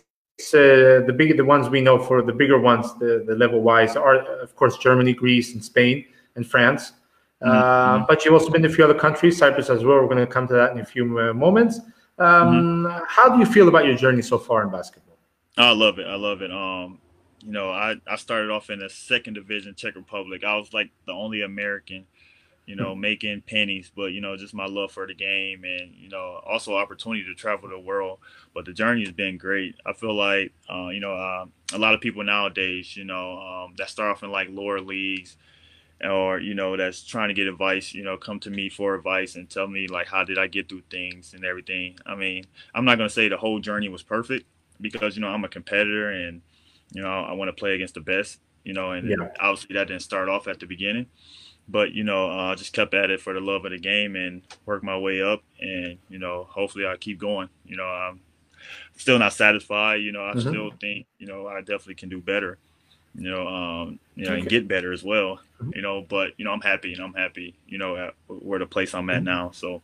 uh, 0.55 1.05
the 1.07 1.15
big 1.17 1.37
the 1.37 1.45
ones 1.45 1.69
we 1.69 1.81
know 1.81 1.99
for 1.99 2.23
the 2.23 2.33
bigger 2.33 2.59
ones, 2.59 2.95
the, 2.95 3.25
the 3.27 3.35
level 3.35 3.61
wise 3.61 3.97
are 3.97 4.17
of 4.41 4.55
course 4.57 4.79
Germany, 4.79 5.13
Greece, 5.13 5.55
and 5.55 5.65
Spain 5.65 6.05
and 6.37 6.47
France. 6.47 6.93
Mm-hmm. 7.43 7.51
Uh, 7.51 7.97
mm-hmm. 7.97 8.05
but 8.09 8.25
you've 8.25 8.35
also 8.35 8.51
been 8.51 8.63
to 8.63 8.69
a 8.69 8.73
few 8.73 8.85
other 8.85 8.99
countries, 8.99 9.39
Cyprus 9.39 9.69
as 9.71 9.85
well. 9.85 10.01
We're 10.01 10.07
going 10.07 10.19
to 10.19 10.27
come 10.27 10.47
to 10.49 10.55
that 10.55 10.73
in 10.73 10.79
a 10.79 10.85
few 10.85 11.19
uh, 11.19 11.33
moments. 11.33 11.81
Um, 12.19 12.85
mm-hmm. 12.85 13.05
How 13.09 13.29
do 13.29 13.39
you 13.39 13.47
feel 13.47 13.69
about 13.69 13.85
your 13.85 13.97
journey 13.97 14.23
so 14.23 14.39
far 14.39 14.63
in 14.63 14.71
basketball? 14.71 15.19
I 15.57 15.73
love 15.73 15.99
it. 15.99 16.07
I 16.07 16.15
love 16.15 16.43
it. 16.43 16.51
Um, 16.51 16.99
you 17.45 17.53
know, 17.53 17.71
I, 17.71 17.97
I 18.07 18.17
started 18.17 18.51
off 18.51 18.71
in 18.71 18.79
the 18.79 18.89
second 18.89 19.35
division 19.35 19.75
Czech 19.75 19.97
Republic. 19.97 20.45
I 20.45 20.57
was 20.57 20.73
like 20.73 20.91
the 21.07 21.13
only 21.13 21.43
American, 21.43 22.07
you 22.73 22.77
know, 22.77 22.95
making 22.95 23.43
pennies, 23.43 23.93
but 23.95 24.07
you 24.07 24.21
know, 24.21 24.37
just 24.37 24.55
my 24.55 24.67
love 24.67 24.91
for 24.91 25.07
the 25.07 25.15
game 25.15 25.65
and 25.65 25.95
you 25.95 26.09
know, 26.09 26.41
also 26.47 26.75
opportunity 26.75 27.25
to 27.25 27.35
travel 27.35 27.69
the 27.69 27.79
world. 27.79 28.19
But 28.55 28.65
the 28.65 28.73
journey 28.73 29.05
has 29.05 29.13
been 29.13 29.39
great. 29.39 29.77
I 29.85 29.93
feel 29.93 30.15
like, 30.15 30.53
uh, 30.73 30.89
you 30.89 31.01
know, 31.01 31.15
uh, 31.15 31.47
a 31.75 31.79
lot 31.79 31.95
of 31.95 32.01
people 32.01 32.25
nowadays, 32.25 32.97
you 32.97 33.05
know, 33.05 33.39
um, 33.39 33.75
that 33.79 33.91
start 33.91 34.11
off 34.11 34.23
in 34.23 34.31
like 34.31 34.49
lower 34.51 34.81
leagues 34.81 35.37
or 36.05 36.41
you 36.41 36.53
know 36.53 36.77
that's 36.77 37.05
trying 37.05 37.29
to 37.29 37.35
get 37.35 37.47
advice 37.47 37.95
you 37.95 38.03
know 38.03 38.17
come 38.17 38.41
to 38.41 38.51
me 38.51 38.69
for 38.69 38.97
advice 38.97 39.37
and 39.37 39.49
tell 39.49 39.69
me 39.69 39.87
like 39.87 40.09
how 40.09 40.25
did 40.25 40.37
i 40.37 40.49
get 40.49 40.69
through 40.69 40.83
things 40.91 41.33
and 41.33 41.45
everything 41.45 41.97
i 42.05 42.13
mean 42.13 42.45
i'm 42.75 42.85
not 42.85 42.99
going 42.99 43.09
to 43.09 43.15
say 43.15 43.29
the 43.29 43.37
whole 43.37 43.61
journey 43.61 43.89
was 43.89 44.03
perfect 44.03 44.45
because 44.81 45.15
you 45.15 45.23
know 45.23 45.29
i'm 45.29 45.45
a 45.45 45.49
competitor 45.49 46.11
and 46.11 46.43
you 46.93 47.03
know, 47.03 47.09
I 47.09 47.33
want 47.33 47.49
to 47.49 47.53
play 47.53 47.75
against 47.75 47.95
the 47.95 48.01
best. 48.01 48.39
You 48.65 48.75
know, 48.75 48.93
and 48.93 49.09
yeah. 49.09 49.29
obviously 49.41 49.75
that 49.75 49.89
didn't 49.89 50.03
start 50.03 50.29
off 50.29 50.47
at 50.47 50.61
the 50.61 50.67
beginning, 50.67 51.07
but 51.69 51.93
you 51.93 52.05
know, 52.05 52.29
I 52.29 52.53
uh, 52.53 52.57
just 52.57 52.73
kept 52.73 52.95
at 52.95 53.11
it 53.11 53.21
for 53.21 53.33
the 53.33 53.41
love 53.41 53.65
of 53.65 53.71
the 53.71 53.79
game 53.79 54.17
and 54.17 54.43
worked 54.67 54.85
my 54.85 54.99
way 54.99 55.23
up. 55.23 55.43
And 55.61 55.99
you 56.09 56.19
know, 56.19 56.47
hopefully 56.51 56.87
I 56.87 56.97
keep 56.97 57.19
going. 57.19 57.49
You 57.65 57.77
know, 57.77 57.87
I'm 57.87 58.21
still 58.97 59.19
not 59.19 59.33
satisfied. 59.33 60.03
You 60.03 60.13
know, 60.13 60.25
I 60.25 60.33
mm-hmm. 60.33 60.49
still 60.49 60.71
think 60.81 61.07
you 61.19 61.27
know 61.27 61.47
I 61.47 61.61
definitely 61.61 61.95
can 61.95 62.09
do 62.09 62.21
better. 62.21 62.59
You 63.15 63.31
know, 63.31 63.47
um, 63.47 63.99
you 64.15 64.25
know, 64.25 64.33
okay. 64.33 64.41
and 64.41 64.49
get 64.49 64.69
better 64.69 64.93
as 64.93 65.03
well. 65.03 65.41
Mm-hmm. 65.61 65.71
You 65.77 65.83
know, 65.83 66.03
but 66.03 66.33
you 66.37 66.45
know, 66.45 66.53
I'm 66.53 66.61
happy 66.61 66.93
and 66.93 67.03
I'm 67.03 67.15
happy. 67.15 67.55
You 67.67 67.79
know, 67.79 67.97
at 67.97 68.15
where 68.27 68.59
the 68.59 68.67
place 68.67 68.95
I'm 68.95 69.11
at 69.11 69.17
mm-hmm. 69.17 69.25
now. 69.25 69.51
So, 69.53 69.83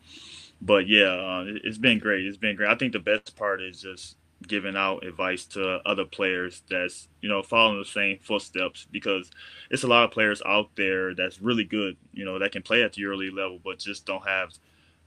but 0.61 0.87
yeah, 0.87 1.11
uh, 1.11 1.45
it, 1.47 1.65
has 1.65 1.79
been 1.79 1.99
great. 1.99 2.27
It's 2.27 2.37
been 2.37 2.57
great. 2.57 2.71
I 2.71 2.75
think 2.75 2.93
the 2.93 2.99
best 2.99 3.37
part 3.37 3.63
is 3.63 3.81
just 3.81 4.17
giving 4.49 4.77
out 4.77 5.05
advice 5.05 5.45
to 5.45 5.79
other 5.87 6.05
players 6.05 6.63
that's 6.69 7.09
you 7.21 7.29
know 7.29 7.43
following 7.43 7.79
the 7.79 7.85
same 7.85 8.19
footsteps 8.23 8.87
because 8.91 9.31
it's 9.71 9.85
a 9.85 9.87
lot 9.87 10.05
of 10.05 10.11
players 10.11 10.43
out 10.47 10.71
there 10.77 11.15
that's 11.15 11.41
really 11.41 11.65
good 11.65 11.97
you 12.13 12.25
know 12.25 12.39
that 12.39 12.51
can 12.51 12.63
play 12.63 12.83
at 12.83 12.95
the 12.95 13.05
early 13.05 13.31
level 13.31 13.61
but 13.63 13.79
just 13.79 14.07
don't 14.07 14.27
have 14.27 14.51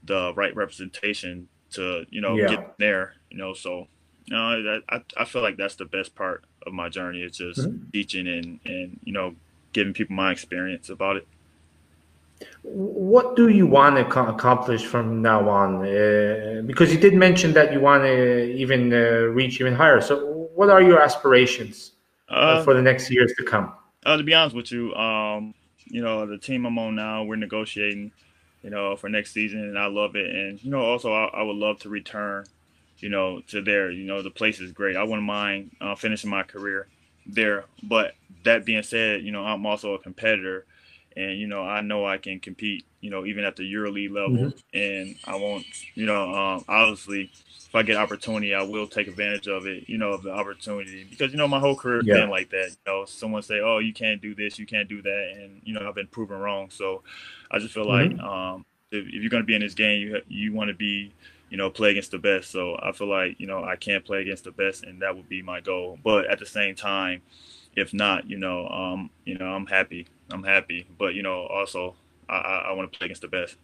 the 0.04 0.32
right 0.34 0.54
representation 0.56 1.48
to 1.70 2.04
you 2.10 2.20
know 2.20 2.36
yeah. 2.36 2.48
get 2.48 2.78
there 2.78 3.14
you 3.30 3.36
know 3.36 3.52
so 3.52 3.86
you 4.26 4.36
know 4.36 4.80
I, 4.88 5.00
I 5.16 5.24
feel 5.24 5.42
like 5.42 5.56
that's 5.56 5.76
the 5.76 5.84
best 5.84 6.14
part 6.14 6.44
of 6.66 6.72
my 6.72 6.88
journey 6.88 7.22
is 7.22 7.36
just 7.36 7.60
mm-hmm. 7.60 7.90
teaching 7.90 8.26
and 8.26 8.60
and 8.64 9.00
you 9.04 9.12
know 9.12 9.34
giving 9.72 9.92
people 9.92 10.14
my 10.14 10.30
experience 10.30 10.88
about 10.88 11.16
it 11.16 11.26
what 12.62 13.36
do 13.36 13.48
you 13.48 13.66
want 13.66 13.96
to 13.96 14.06
accomplish 14.06 14.84
from 14.84 15.20
now 15.22 15.48
on? 15.48 15.86
Uh, 15.86 16.62
because 16.64 16.92
you 16.92 16.98
did 16.98 17.14
mention 17.14 17.52
that 17.54 17.72
you 17.72 17.80
want 17.80 18.04
to 18.04 18.52
even 18.52 18.92
uh, 18.92 19.26
reach 19.32 19.60
even 19.60 19.74
higher. 19.74 20.00
So, 20.00 20.48
what 20.54 20.70
are 20.70 20.82
your 20.82 21.00
aspirations 21.00 21.92
uh, 22.30 22.34
uh, 22.34 22.64
for 22.64 22.74
the 22.74 22.82
next 22.82 23.10
years 23.10 23.32
to 23.38 23.44
come? 23.44 23.72
Uh, 24.04 24.16
to 24.16 24.22
be 24.22 24.34
honest 24.34 24.54
with 24.54 24.70
you, 24.72 24.94
um, 24.94 25.54
you 25.86 26.02
know, 26.02 26.26
the 26.26 26.38
team 26.38 26.64
I'm 26.64 26.78
on 26.78 26.94
now, 26.94 27.24
we're 27.24 27.36
negotiating, 27.36 28.12
you 28.62 28.70
know, 28.70 28.96
for 28.96 29.08
next 29.08 29.32
season, 29.32 29.60
and 29.60 29.78
I 29.78 29.86
love 29.86 30.16
it. 30.16 30.34
And 30.34 30.62
you 30.62 30.70
know, 30.70 30.82
also, 30.82 31.12
I, 31.12 31.26
I 31.26 31.42
would 31.42 31.56
love 31.56 31.78
to 31.80 31.88
return, 31.88 32.46
you 32.98 33.08
know, 33.08 33.40
to 33.48 33.60
there. 33.60 33.90
You 33.90 34.04
know, 34.04 34.22
the 34.22 34.30
place 34.30 34.60
is 34.60 34.72
great. 34.72 34.96
I 34.96 35.02
wouldn't 35.02 35.26
mind 35.26 35.72
uh, 35.80 35.94
finishing 35.94 36.30
my 36.30 36.42
career 36.42 36.86
there. 37.26 37.64
But 37.82 38.14
that 38.44 38.64
being 38.64 38.82
said, 38.82 39.22
you 39.22 39.32
know, 39.32 39.44
I'm 39.44 39.66
also 39.66 39.94
a 39.94 39.98
competitor 39.98 40.66
and 41.16 41.38
you 41.38 41.46
know 41.46 41.62
I 41.62 41.80
know 41.80 42.06
I 42.06 42.18
can 42.18 42.40
compete. 42.40 42.84
You 43.00 43.10
know, 43.10 43.26
even 43.26 43.44
at 43.44 43.56
the 43.56 43.64
EuroLeague 43.64 44.12
level, 44.12 44.52
mm-hmm. 44.52 44.78
and 44.78 45.16
I 45.24 45.34
won't. 45.36 45.66
You 45.94 46.06
know, 46.06 46.32
um, 46.32 46.64
obviously, 46.68 47.32
if 47.66 47.74
I 47.74 47.82
get 47.82 47.96
opportunity, 47.96 48.54
I 48.54 48.62
will 48.62 48.86
take 48.86 49.08
advantage 49.08 49.48
of 49.48 49.66
it. 49.66 49.88
You 49.88 49.98
know, 49.98 50.12
of 50.12 50.22
the 50.22 50.30
opportunity 50.30 51.04
because 51.08 51.32
you 51.32 51.38
know 51.38 51.48
my 51.48 51.58
whole 51.58 51.76
career 51.76 51.96
has 51.96 52.06
yeah. 52.06 52.14
been 52.14 52.30
like 52.30 52.50
that. 52.50 52.70
You 52.70 52.92
know, 52.92 53.04
someone 53.04 53.42
say, 53.42 53.60
"Oh, 53.60 53.78
you 53.78 53.92
can't 53.92 54.22
do 54.22 54.34
this, 54.34 54.58
you 54.58 54.66
can't 54.66 54.88
do 54.88 55.02
that," 55.02 55.32
and 55.36 55.60
you 55.64 55.74
know 55.74 55.86
I've 55.88 55.94
been 55.94 56.06
proven 56.06 56.38
wrong. 56.38 56.70
So 56.70 57.02
I 57.50 57.58
just 57.58 57.74
feel 57.74 57.86
mm-hmm. 57.86 58.18
like 58.18 58.22
um, 58.22 58.64
if, 58.92 59.06
if, 59.06 59.14
you're 59.14 59.30
going 59.30 59.42
to 59.42 59.46
be 59.46 59.56
in 59.56 59.62
this 59.62 59.74
game, 59.74 60.00
you 60.00 60.20
you 60.28 60.52
want 60.52 60.68
to 60.68 60.74
be 60.74 61.12
you 61.52 61.58
know, 61.58 61.68
play 61.68 61.90
against 61.90 62.10
the 62.12 62.18
best. 62.18 62.50
So 62.50 62.78
I 62.82 62.92
feel 62.92 63.08
like, 63.08 63.38
you 63.38 63.46
know, 63.46 63.62
I 63.62 63.76
can't 63.76 64.02
play 64.02 64.22
against 64.22 64.44
the 64.44 64.52
best 64.52 64.84
and 64.84 65.02
that 65.02 65.14
would 65.14 65.28
be 65.28 65.42
my 65.42 65.60
goal. 65.60 65.98
But 66.02 66.24
at 66.30 66.38
the 66.38 66.46
same 66.46 66.74
time, 66.74 67.20
if 67.76 67.92
not, 67.92 68.26
you 68.26 68.38
know, 68.38 68.66
um, 68.68 69.10
you 69.26 69.36
know, 69.36 69.44
I'm 69.44 69.66
happy. 69.66 70.06
I'm 70.32 70.42
happy, 70.42 70.86
but 70.98 71.14
you 71.14 71.22
know, 71.22 71.46
also 71.46 71.94
I, 72.28 72.66
I 72.68 72.72
want 72.72 72.92
to 72.92 72.98
play 72.98 73.06
against 73.06 73.22
the 73.22 73.28
best. 73.28 73.56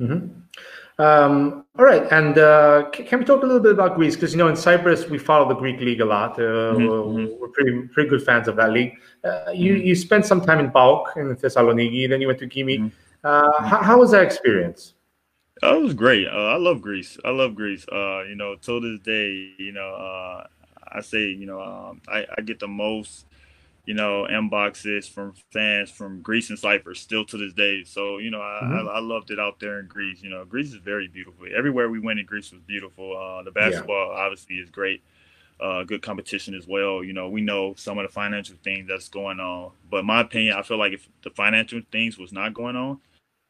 Mm-hmm. 0.00 1.02
Um, 1.02 1.64
all 1.78 1.84
right, 1.84 2.06
and 2.12 2.38
uh, 2.38 2.90
can 2.90 3.20
we 3.20 3.24
talk 3.24 3.42
a 3.42 3.46
little 3.46 3.60
bit 3.60 3.72
about 3.72 3.96
Greece? 3.96 4.14
Because 4.14 4.32
you 4.32 4.38
know, 4.38 4.48
in 4.48 4.56
Cyprus, 4.56 5.08
we 5.08 5.18
follow 5.18 5.48
the 5.48 5.54
Greek 5.54 5.80
league 5.80 6.00
a 6.00 6.04
lot. 6.04 6.34
Uh, 6.34 6.74
mm-hmm. 6.74 7.40
We're 7.40 7.48
pretty 7.48 7.88
pretty 7.88 8.08
good 8.08 8.24
fans 8.24 8.48
of 8.48 8.56
that 8.56 8.72
league. 8.72 8.94
Uh, 9.24 9.50
you 9.52 9.74
mm-hmm. 9.74 9.86
you 9.86 9.94
spent 9.94 10.26
some 10.26 10.40
time 10.40 10.60
in 10.60 10.70
PAOK 10.70 11.16
in 11.16 11.36
Thessaloniki, 11.36 12.08
then 12.08 12.20
you 12.20 12.26
went 12.26 12.38
to 12.40 12.48
Kymi. 12.48 12.78
Mm-hmm. 12.78 12.88
Uh, 13.24 13.62
how, 13.62 13.82
how, 13.82 13.98
was 13.98 14.12
that 14.12 14.22
experience? 14.22 14.94
It 15.60 15.82
was 15.82 15.92
great. 15.92 16.28
Uh, 16.28 16.30
I 16.30 16.56
love 16.56 16.80
Greece. 16.80 17.18
I 17.24 17.30
love 17.30 17.56
Greece. 17.56 17.84
Uh, 17.90 18.22
you 18.22 18.36
know, 18.36 18.54
till 18.54 18.80
this 18.80 19.00
day, 19.00 19.54
you 19.58 19.72
know, 19.72 20.44
I 20.92 21.00
say, 21.00 21.24
you 21.24 21.46
know, 21.46 21.60
um, 21.60 22.00
I, 22.08 22.26
I 22.36 22.42
get 22.42 22.60
the 22.60 22.68
most 22.68 23.26
you 23.88 23.94
know, 23.94 24.26
inboxes 24.30 25.08
from 25.08 25.32
fans 25.50 25.90
from 25.90 26.20
Greece 26.20 26.50
and 26.50 26.58
Cyprus 26.58 27.00
still 27.00 27.24
to 27.24 27.38
this 27.38 27.54
day. 27.54 27.84
So, 27.84 28.18
you 28.18 28.30
know, 28.30 28.42
I, 28.42 28.60
mm-hmm. 28.62 28.86
I, 28.86 28.92
I, 28.92 28.98
loved 28.98 29.30
it 29.30 29.40
out 29.40 29.60
there 29.60 29.80
in 29.80 29.86
Greece. 29.86 30.20
You 30.20 30.28
know, 30.28 30.44
Greece 30.44 30.74
is 30.74 30.80
very 30.80 31.08
beautiful. 31.08 31.46
Everywhere 31.56 31.88
we 31.88 31.98
went 31.98 32.20
in 32.20 32.26
Greece 32.26 32.52
was 32.52 32.60
beautiful. 32.66 33.16
Uh, 33.16 33.42
the 33.44 33.50
basketball 33.50 34.12
yeah. 34.12 34.20
obviously 34.20 34.56
is 34.56 34.68
great. 34.68 35.02
Uh, 35.58 35.84
good 35.84 36.02
competition 36.02 36.54
as 36.54 36.66
well. 36.66 37.02
You 37.02 37.14
know, 37.14 37.30
we 37.30 37.40
know 37.40 37.72
some 37.78 37.96
of 37.96 38.06
the 38.06 38.12
financial 38.12 38.56
things 38.62 38.86
that's 38.90 39.08
going 39.08 39.40
on. 39.40 39.72
But 39.90 40.04
my 40.04 40.20
opinion, 40.20 40.56
I 40.58 40.62
feel 40.62 40.78
like 40.78 40.92
if 40.92 41.08
the 41.24 41.30
financial 41.30 41.80
things 41.90 42.18
was 42.18 42.30
not 42.30 42.52
going 42.52 42.76
on, 42.76 43.00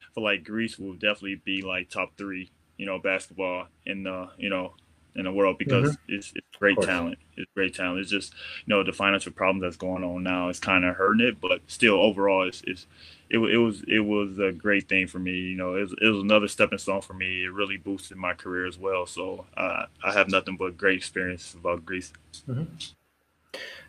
I 0.02 0.14
feel 0.14 0.23
like 0.23 0.45
Greece 0.45 0.78
will 0.78 0.92
definitely 0.92 1.42
be 1.45 1.62
like 1.62 1.90
top 1.90 2.12
three, 2.16 2.52
you 2.76 2.87
know, 2.87 3.00
basketball 3.00 3.66
in 3.87 4.04
the, 4.04 4.28
you 4.38 4.50
know, 4.50 4.75
in 5.16 5.24
the 5.24 5.32
world 5.32 5.58
because 5.58 5.92
mm-hmm. 5.92 6.14
it's, 6.14 6.32
it's 6.34 6.46
great 6.58 6.80
talent. 6.80 7.18
It's 7.36 7.50
great 7.54 7.74
talent. 7.74 8.00
It's 8.00 8.10
just 8.10 8.32
you 8.66 8.74
know 8.74 8.82
the 8.84 8.92
financial 8.92 9.32
problem 9.32 9.60
that's 9.60 9.76
going 9.76 10.04
on 10.04 10.22
now 10.22 10.48
is 10.48 10.60
kind 10.60 10.84
of 10.84 10.96
hurting 10.96 11.26
it, 11.26 11.40
but 11.40 11.60
still 11.66 11.94
overall, 11.94 12.46
it's, 12.46 12.62
it's 12.66 12.86
it, 13.30 13.38
it 13.38 13.58
was 13.58 13.82
it 13.88 14.00
was 14.00 14.38
a 14.38 14.52
great 14.52 14.88
thing 14.88 15.06
for 15.06 15.18
me. 15.18 15.32
You 15.32 15.56
know, 15.56 15.74
it 15.74 15.82
was, 15.82 15.94
it 16.00 16.08
was 16.08 16.22
another 16.22 16.48
stepping 16.48 16.78
stone 16.78 17.02
for 17.02 17.14
me. 17.14 17.44
It 17.44 17.52
really 17.52 17.76
boosted 17.76 18.16
my 18.16 18.34
career 18.34 18.66
as 18.66 18.78
well. 18.78 19.06
So 19.06 19.46
uh, 19.56 19.86
I 20.04 20.12
have 20.12 20.28
nothing 20.28 20.56
but 20.56 20.76
great 20.76 20.96
experience 20.96 21.54
about 21.54 21.84
Greece. 21.84 22.12
Mm-hmm. 22.48 22.64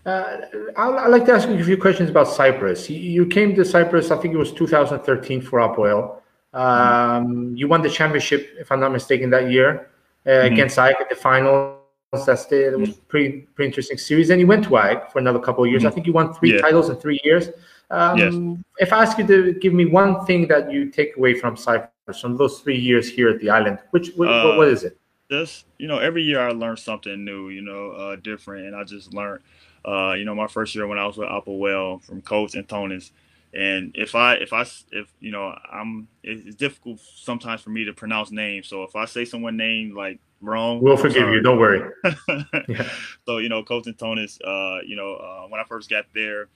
Uh, 0.05 0.38
I'd 0.77 1.09
like 1.09 1.25
to 1.25 1.33
ask 1.33 1.47
you 1.47 1.55
a 1.55 1.63
few 1.63 1.77
questions 1.77 2.09
about 2.09 2.27
Cyprus. 2.27 2.89
You 2.89 3.25
came 3.25 3.53
to 3.55 3.65
Cyprus, 3.65 4.11
I 4.11 4.17
think 4.17 4.33
it 4.33 4.38
was 4.38 4.51
2013 4.53 5.41
for 5.41 5.59
Apoel. 5.59 6.21
Um, 6.53 6.63
mm-hmm. 6.63 7.55
You 7.55 7.67
won 7.67 7.81
the 7.81 7.89
championship, 7.89 8.55
if 8.57 8.71
I'm 8.71 8.79
not 8.79 8.91
mistaken, 8.91 9.29
that 9.31 9.51
year 9.51 9.88
uh, 10.25 10.29
mm-hmm. 10.29 10.53
against 10.53 10.77
AEK 10.77 11.01
at 11.01 11.09
the 11.09 11.15
finals. 11.15 11.77
That's 12.11 12.45
the, 12.45 12.73
it 12.73 12.79
was 12.79 12.89
mm-hmm. 12.89 12.99
pretty 13.07 13.47
pretty 13.53 13.67
interesting 13.67 13.97
series. 13.97 14.29
And 14.29 14.39
you 14.39 14.47
went 14.47 14.63
to 14.65 14.69
AEK 14.69 15.11
for 15.11 15.19
another 15.19 15.39
couple 15.39 15.63
of 15.63 15.69
years. 15.69 15.81
Mm-hmm. 15.81 15.88
I 15.88 15.91
think 15.91 16.07
you 16.07 16.13
won 16.13 16.33
three 16.33 16.53
yeah. 16.53 16.61
titles 16.61 16.89
in 16.89 16.95
three 16.97 17.19
years. 17.23 17.49
Um, 17.91 18.17
yes. 18.17 18.33
If 18.79 18.93
I 18.93 19.03
ask 19.03 19.17
you 19.17 19.25
to 19.27 19.53
give 19.53 19.73
me 19.73 19.85
one 19.85 20.25
thing 20.25 20.47
that 20.47 20.71
you 20.71 20.89
take 20.89 21.17
away 21.17 21.33
from 21.33 21.57
Cyprus 21.57 22.19
from 22.19 22.38
those 22.38 22.59
three 22.59 22.77
years 22.77 23.09
here 23.09 23.29
at 23.29 23.39
the 23.39 23.49
island, 23.49 23.79
which 23.91 24.11
what, 24.15 24.27
uh, 24.27 24.55
what 24.55 24.67
is 24.67 24.83
it? 24.83 24.97
Just 25.29 25.65
you 25.77 25.88
know, 25.88 25.99
every 25.99 26.23
year 26.23 26.39
I 26.39 26.51
learn 26.51 26.77
something 26.77 27.23
new. 27.23 27.49
You 27.49 27.61
know, 27.61 27.91
uh, 27.91 28.15
different, 28.15 28.67
and 28.67 28.75
I 28.75 28.83
just 28.83 29.13
learned. 29.13 29.41
Uh, 29.85 30.13
you 30.13 30.25
know, 30.25 30.35
my 30.35 30.47
first 30.47 30.75
year 30.75 30.88
when 30.88 30.99
I 30.99 31.05
was 31.05 31.17
with 31.17 31.29
Well 31.47 31.99
from 31.99 32.21
Coach 32.21 32.53
Antonis, 32.53 33.11
and 33.53 33.91
if 33.96 34.15
I 34.15 34.36
if 34.36 34.53
I 34.53 34.62
if 34.91 35.12
you 35.20 35.32
know 35.32 35.56
I'm 35.72 36.08
it's 36.24 36.56
difficult 36.56 37.00
sometimes 37.00 37.62
for 37.62 37.72
me 37.72 37.86
to 37.86 37.94
pronounce 37.94 38.32
names. 38.32 38.68
So 38.68 38.84
if 38.84 38.96
I 38.96 39.06
say 39.06 39.25
someone 39.25 39.58
name 39.58 39.96
like 39.96 40.20
wrong, 40.41 40.82
we'll 40.82 40.98
forgive 40.98 41.24
sorry. 41.24 41.36
you. 41.36 41.41
Don't 41.41 41.60
worry. 41.60 41.89
yeah. 42.68 42.89
So 43.25 43.38
you 43.38 43.50
know, 43.50 43.63
Coach 43.63 43.86
Antonis, 43.86 44.39
uh, 44.46 44.82
you 44.86 44.96
know, 44.96 45.15
uh, 45.15 45.48
when 45.48 45.60
I 45.60 45.63
first 45.63 45.89
got 45.89 46.06
there, 46.13 46.50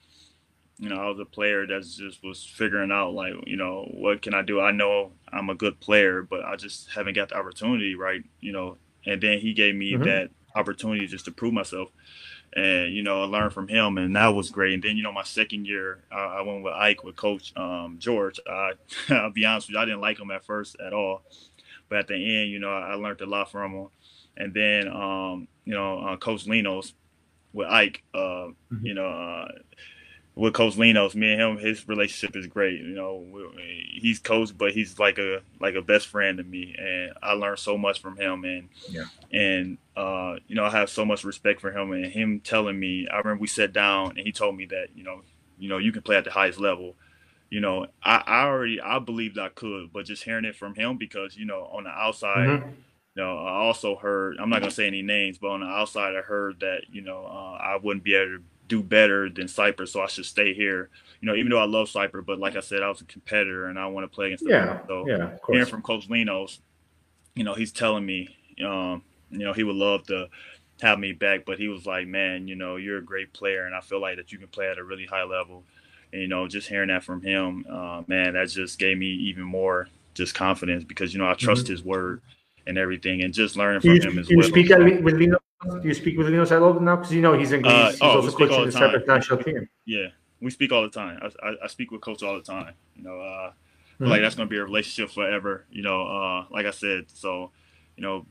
you 0.78 0.88
know, 0.88 0.96
I 0.96 1.08
was 1.08 1.18
a 1.18 1.24
player 1.24 1.66
that 1.66 1.82
just 1.82 2.22
was 2.22 2.44
figuring 2.44 2.92
out 2.92 3.12
like, 3.12 3.32
you 3.46 3.56
know, 3.56 3.88
what 3.92 4.22
can 4.22 4.34
I 4.34 4.42
do? 4.42 4.60
I 4.60 4.70
know 4.70 5.12
I'm 5.32 5.50
a 5.50 5.54
good 5.54 5.80
player, 5.80 6.22
but 6.22 6.44
I 6.44 6.56
just 6.56 6.90
haven't 6.90 7.14
got 7.14 7.30
the 7.30 7.36
opportunity, 7.36 7.96
right? 7.96 8.22
You 8.40 8.52
know, 8.52 8.76
and 9.06 9.20
then 9.20 9.38
he 9.38 9.52
gave 9.52 9.74
me 9.74 9.92
mm-hmm. 9.92 10.04
that 10.04 10.30
opportunity 10.54 11.06
just 11.06 11.24
to 11.24 11.32
prove 11.32 11.52
myself 11.52 11.88
and 12.54 12.94
you 12.94 13.02
know 13.02 13.22
I 13.22 13.26
learned 13.26 13.52
from 13.52 13.68
him, 13.68 13.98
and 13.98 14.14
that 14.16 14.28
was 14.28 14.50
great. 14.50 14.74
And 14.74 14.82
then 14.82 14.96
you 14.96 15.02
know 15.02 15.12
my 15.12 15.24
second 15.24 15.66
year, 15.66 16.04
uh, 16.12 16.14
I 16.14 16.42
went 16.42 16.62
with 16.62 16.72
AEK 16.72 17.04
with 17.04 17.16
Coach 17.16 17.52
um, 17.56 17.96
George. 17.98 18.38
I, 18.48 18.72
I'll 19.10 19.30
be 19.30 19.44
honest 19.44 19.68
with 19.68 19.74
you, 19.74 19.80
I 19.80 19.84
didn't 19.84 20.00
like 20.00 20.18
him 20.18 20.30
at 20.30 20.44
first 20.44 20.76
at 20.84 20.92
all, 20.92 21.22
but 21.88 21.98
at 21.98 22.08
the 22.08 22.14
end, 22.14 22.50
you 22.50 22.58
know, 22.58 22.70
I 22.70 22.94
learned 22.94 23.20
a 23.20 23.26
lot 23.26 23.50
from 23.50 23.72
him. 23.74 23.88
And 24.36 24.52
then 24.52 24.88
um, 24.88 25.48
you 25.64 25.74
know 25.74 26.00
uh, 26.00 26.16
Coach 26.16 26.46
Linos 26.46 26.92
with 27.52 27.68
AEK, 27.68 28.02
uh, 28.14 28.18
mm-hmm. 28.18 28.86
you 28.86 28.94
know. 28.94 29.48
With 30.36 30.52
Coach 30.52 30.74
Linos, 30.74 31.14
me 31.14 31.32
and 31.32 31.40
him, 31.40 31.58
his 31.58 31.86
relationship 31.86 32.34
is 32.34 32.48
great. 32.48 32.80
You 32.80 32.94
know, 32.94 33.24
he's 33.92 34.18
coach, 34.18 34.50
but 34.56 34.72
he's 34.72 34.98
like 34.98 35.18
a 35.18 35.42
like 35.60 35.76
a 35.76 35.82
best 35.82 36.08
friend 36.08 36.38
to 36.38 36.44
me, 36.44 36.74
and 36.76 37.12
I 37.22 37.34
learned 37.34 37.60
so 37.60 37.78
much 37.78 38.00
from 38.00 38.16
him. 38.16 38.44
And 38.44 38.68
yeah. 38.88 39.04
and 39.32 39.78
uh, 39.96 40.36
you 40.48 40.56
know, 40.56 40.64
I 40.64 40.70
have 40.70 40.90
so 40.90 41.04
much 41.04 41.22
respect 41.22 41.60
for 41.60 41.70
him. 41.70 41.92
And 41.92 42.06
him 42.06 42.40
telling 42.40 42.80
me, 42.80 43.06
I 43.08 43.18
remember 43.18 43.40
we 43.40 43.46
sat 43.46 43.72
down 43.72 44.10
and 44.16 44.26
he 44.26 44.32
told 44.32 44.56
me 44.56 44.66
that 44.66 44.88
you 44.96 45.04
know, 45.04 45.22
you 45.56 45.68
know, 45.68 45.78
you 45.78 45.92
can 45.92 46.02
play 46.02 46.16
at 46.16 46.24
the 46.24 46.32
highest 46.32 46.58
level. 46.58 46.96
You 47.50 47.60
know, 47.60 47.86
I, 48.02 48.22
I 48.26 48.44
already 48.46 48.80
I 48.80 48.98
believed 48.98 49.38
I 49.38 49.50
could, 49.50 49.92
but 49.92 50.04
just 50.04 50.24
hearing 50.24 50.44
it 50.44 50.56
from 50.56 50.74
him 50.74 50.96
because 50.96 51.36
you 51.36 51.44
know, 51.44 51.68
on 51.72 51.84
the 51.84 51.90
outside. 51.90 52.48
Mm-hmm. 52.48 52.70
You 53.16 53.22
know, 53.22 53.38
I 53.38 53.52
also 53.52 53.94
heard. 53.94 54.38
I'm 54.40 54.50
not 54.50 54.58
gonna 54.58 54.72
say 54.72 54.88
any 54.88 55.02
names, 55.02 55.38
but 55.38 55.50
on 55.50 55.60
the 55.60 55.66
outside, 55.66 56.16
I 56.16 56.22
heard 56.22 56.58
that 56.60 56.80
you 56.90 57.00
know 57.00 57.24
uh, 57.24 57.56
I 57.62 57.78
wouldn't 57.80 58.02
be 58.02 58.16
able 58.16 58.38
to 58.38 58.42
do 58.68 58.82
better 58.82 59.28
than 59.28 59.48
Cyprus, 59.48 59.92
so 59.92 60.00
I 60.00 60.06
should 60.06 60.26
stay 60.26 60.54
here. 60.54 60.90
You 61.20 61.28
know, 61.28 61.34
even 61.36 61.50
though 61.50 61.58
I 61.58 61.66
love 61.66 61.88
Cyprus, 61.88 62.24
but 62.26 62.38
like 62.38 62.56
I 62.56 62.60
said, 62.60 62.82
I 62.82 62.88
was 62.88 63.00
a 63.00 63.04
competitor 63.04 63.66
and 63.66 63.78
I 63.78 63.86
want 63.86 64.10
to 64.10 64.14
play 64.14 64.26
against. 64.26 64.44
the 64.44 64.50
Yeah, 64.50 64.86
so 64.86 65.06
yeah. 65.06 65.36
Hearing 65.48 65.66
from 65.66 65.82
Coach 65.82 66.08
Linos, 66.08 66.58
you 67.34 67.44
know, 67.44 67.54
he's 67.54 67.72
telling 67.72 68.04
me, 68.04 68.36
um, 68.64 69.02
you 69.30 69.38
know, 69.38 69.52
he 69.52 69.64
would 69.64 69.76
love 69.76 70.06
to 70.08 70.28
have 70.80 70.98
me 70.98 71.12
back, 71.12 71.44
but 71.44 71.58
he 71.58 71.68
was 71.68 71.86
like, 71.86 72.06
man, 72.06 72.48
you 72.48 72.56
know, 72.56 72.76
you're 72.76 72.98
a 72.98 73.04
great 73.04 73.32
player, 73.32 73.66
and 73.66 73.74
I 73.74 73.80
feel 73.80 74.00
like 74.00 74.16
that 74.16 74.32
you 74.32 74.38
can 74.38 74.48
play 74.48 74.68
at 74.68 74.78
a 74.78 74.84
really 74.84 75.06
high 75.06 75.24
level. 75.24 75.64
And 76.12 76.22
you 76.22 76.28
know, 76.28 76.46
just 76.46 76.68
hearing 76.68 76.88
that 76.88 77.04
from 77.04 77.22
him, 77.22 77.64
uh, 77.70 78.02
man, 78.06 78.34
that 78.34 78.48
just 78.48 78.78
gave 78.78 78.98
me 78.98 79.06
even 79.06 79.42
more 79.42 79.88
just 80.14 80.34
confidence 80.34 80.84
because 80.84 81.12
you 81.12 81.18
know 81.18 81.28
I 81.28 81.34
trust 81.34 81.64
mm-hmm. 81.64 81.72
his 81.72 81.82
word 81.82 82.22
and 82.66 82.78
everything, 82.78 83.22
and 83.22 83.34
just 83.34 83.56
learning 83.56 83.80
from 83.80 83.90
you, 83.90 84.00
him 84.00 84.18
as 84.18 84.30
you 84.30 84.38
well. 84.38 84.46
You 84.46 84.52
speak 84.52 84.68
with 85.02 85.14
Linos 85.14 85.38
do 85.64 85.88
you 85.88 85.94
speak 85.94 86.18
with 86.18 86.26
Linos 86.26 86.50
at 86.50 86.62
all 86.62 86.78
now? 86.80 86.96
Because 86.96 87.12
you 87.12 87.22
know 87.22 87.36
he's 87.38 87.52
in 87.52 87.62
Greece. 87.62 87.72
Uh, 87.72 87.90
he's 87.90 88.02
oh, 88.02 88.20
also 88.20 88.36
coaching 88.36 88.66
the, 88.66 88.72
separate 88.72 89.06
national 89.06 89.42
team. 89.42 89.68
Yeah, 89.84 90.08
we 90.40 90.50
speak 90.50 90.72
all 90.72 90.82
the 90.82 90.88
time. 90.88 91.18
I, 91.22 91.48
I, 91.48 91.54
I, 91.64 91.66
speak 91.68 91.90
with 91.90 92.00
coach 92.00 92.22
all 92.22 92.34
the 92.34 92.42
time. 92.42 92.74
You 92.96 93.04
know, 93.04 93.20
uh, 93.20 93.50
mm-hmm. 93.50 94.06
like 94.06 94.22
that's 94.22 94.34
gonna 94.34 94.48
be 94.48 94.58
a 94.58 94.64
relationship 94.64 95.14
forever. 95.14 95.64
You 95.70 95.82
know, 95.82 96.06
uh, 96.06 96.46
like 96.50 96.66
I 96.66 96.70
said, 96.70 97.06
so 97.08 97.50
you 97.96 98.02
know, 98.02 98.26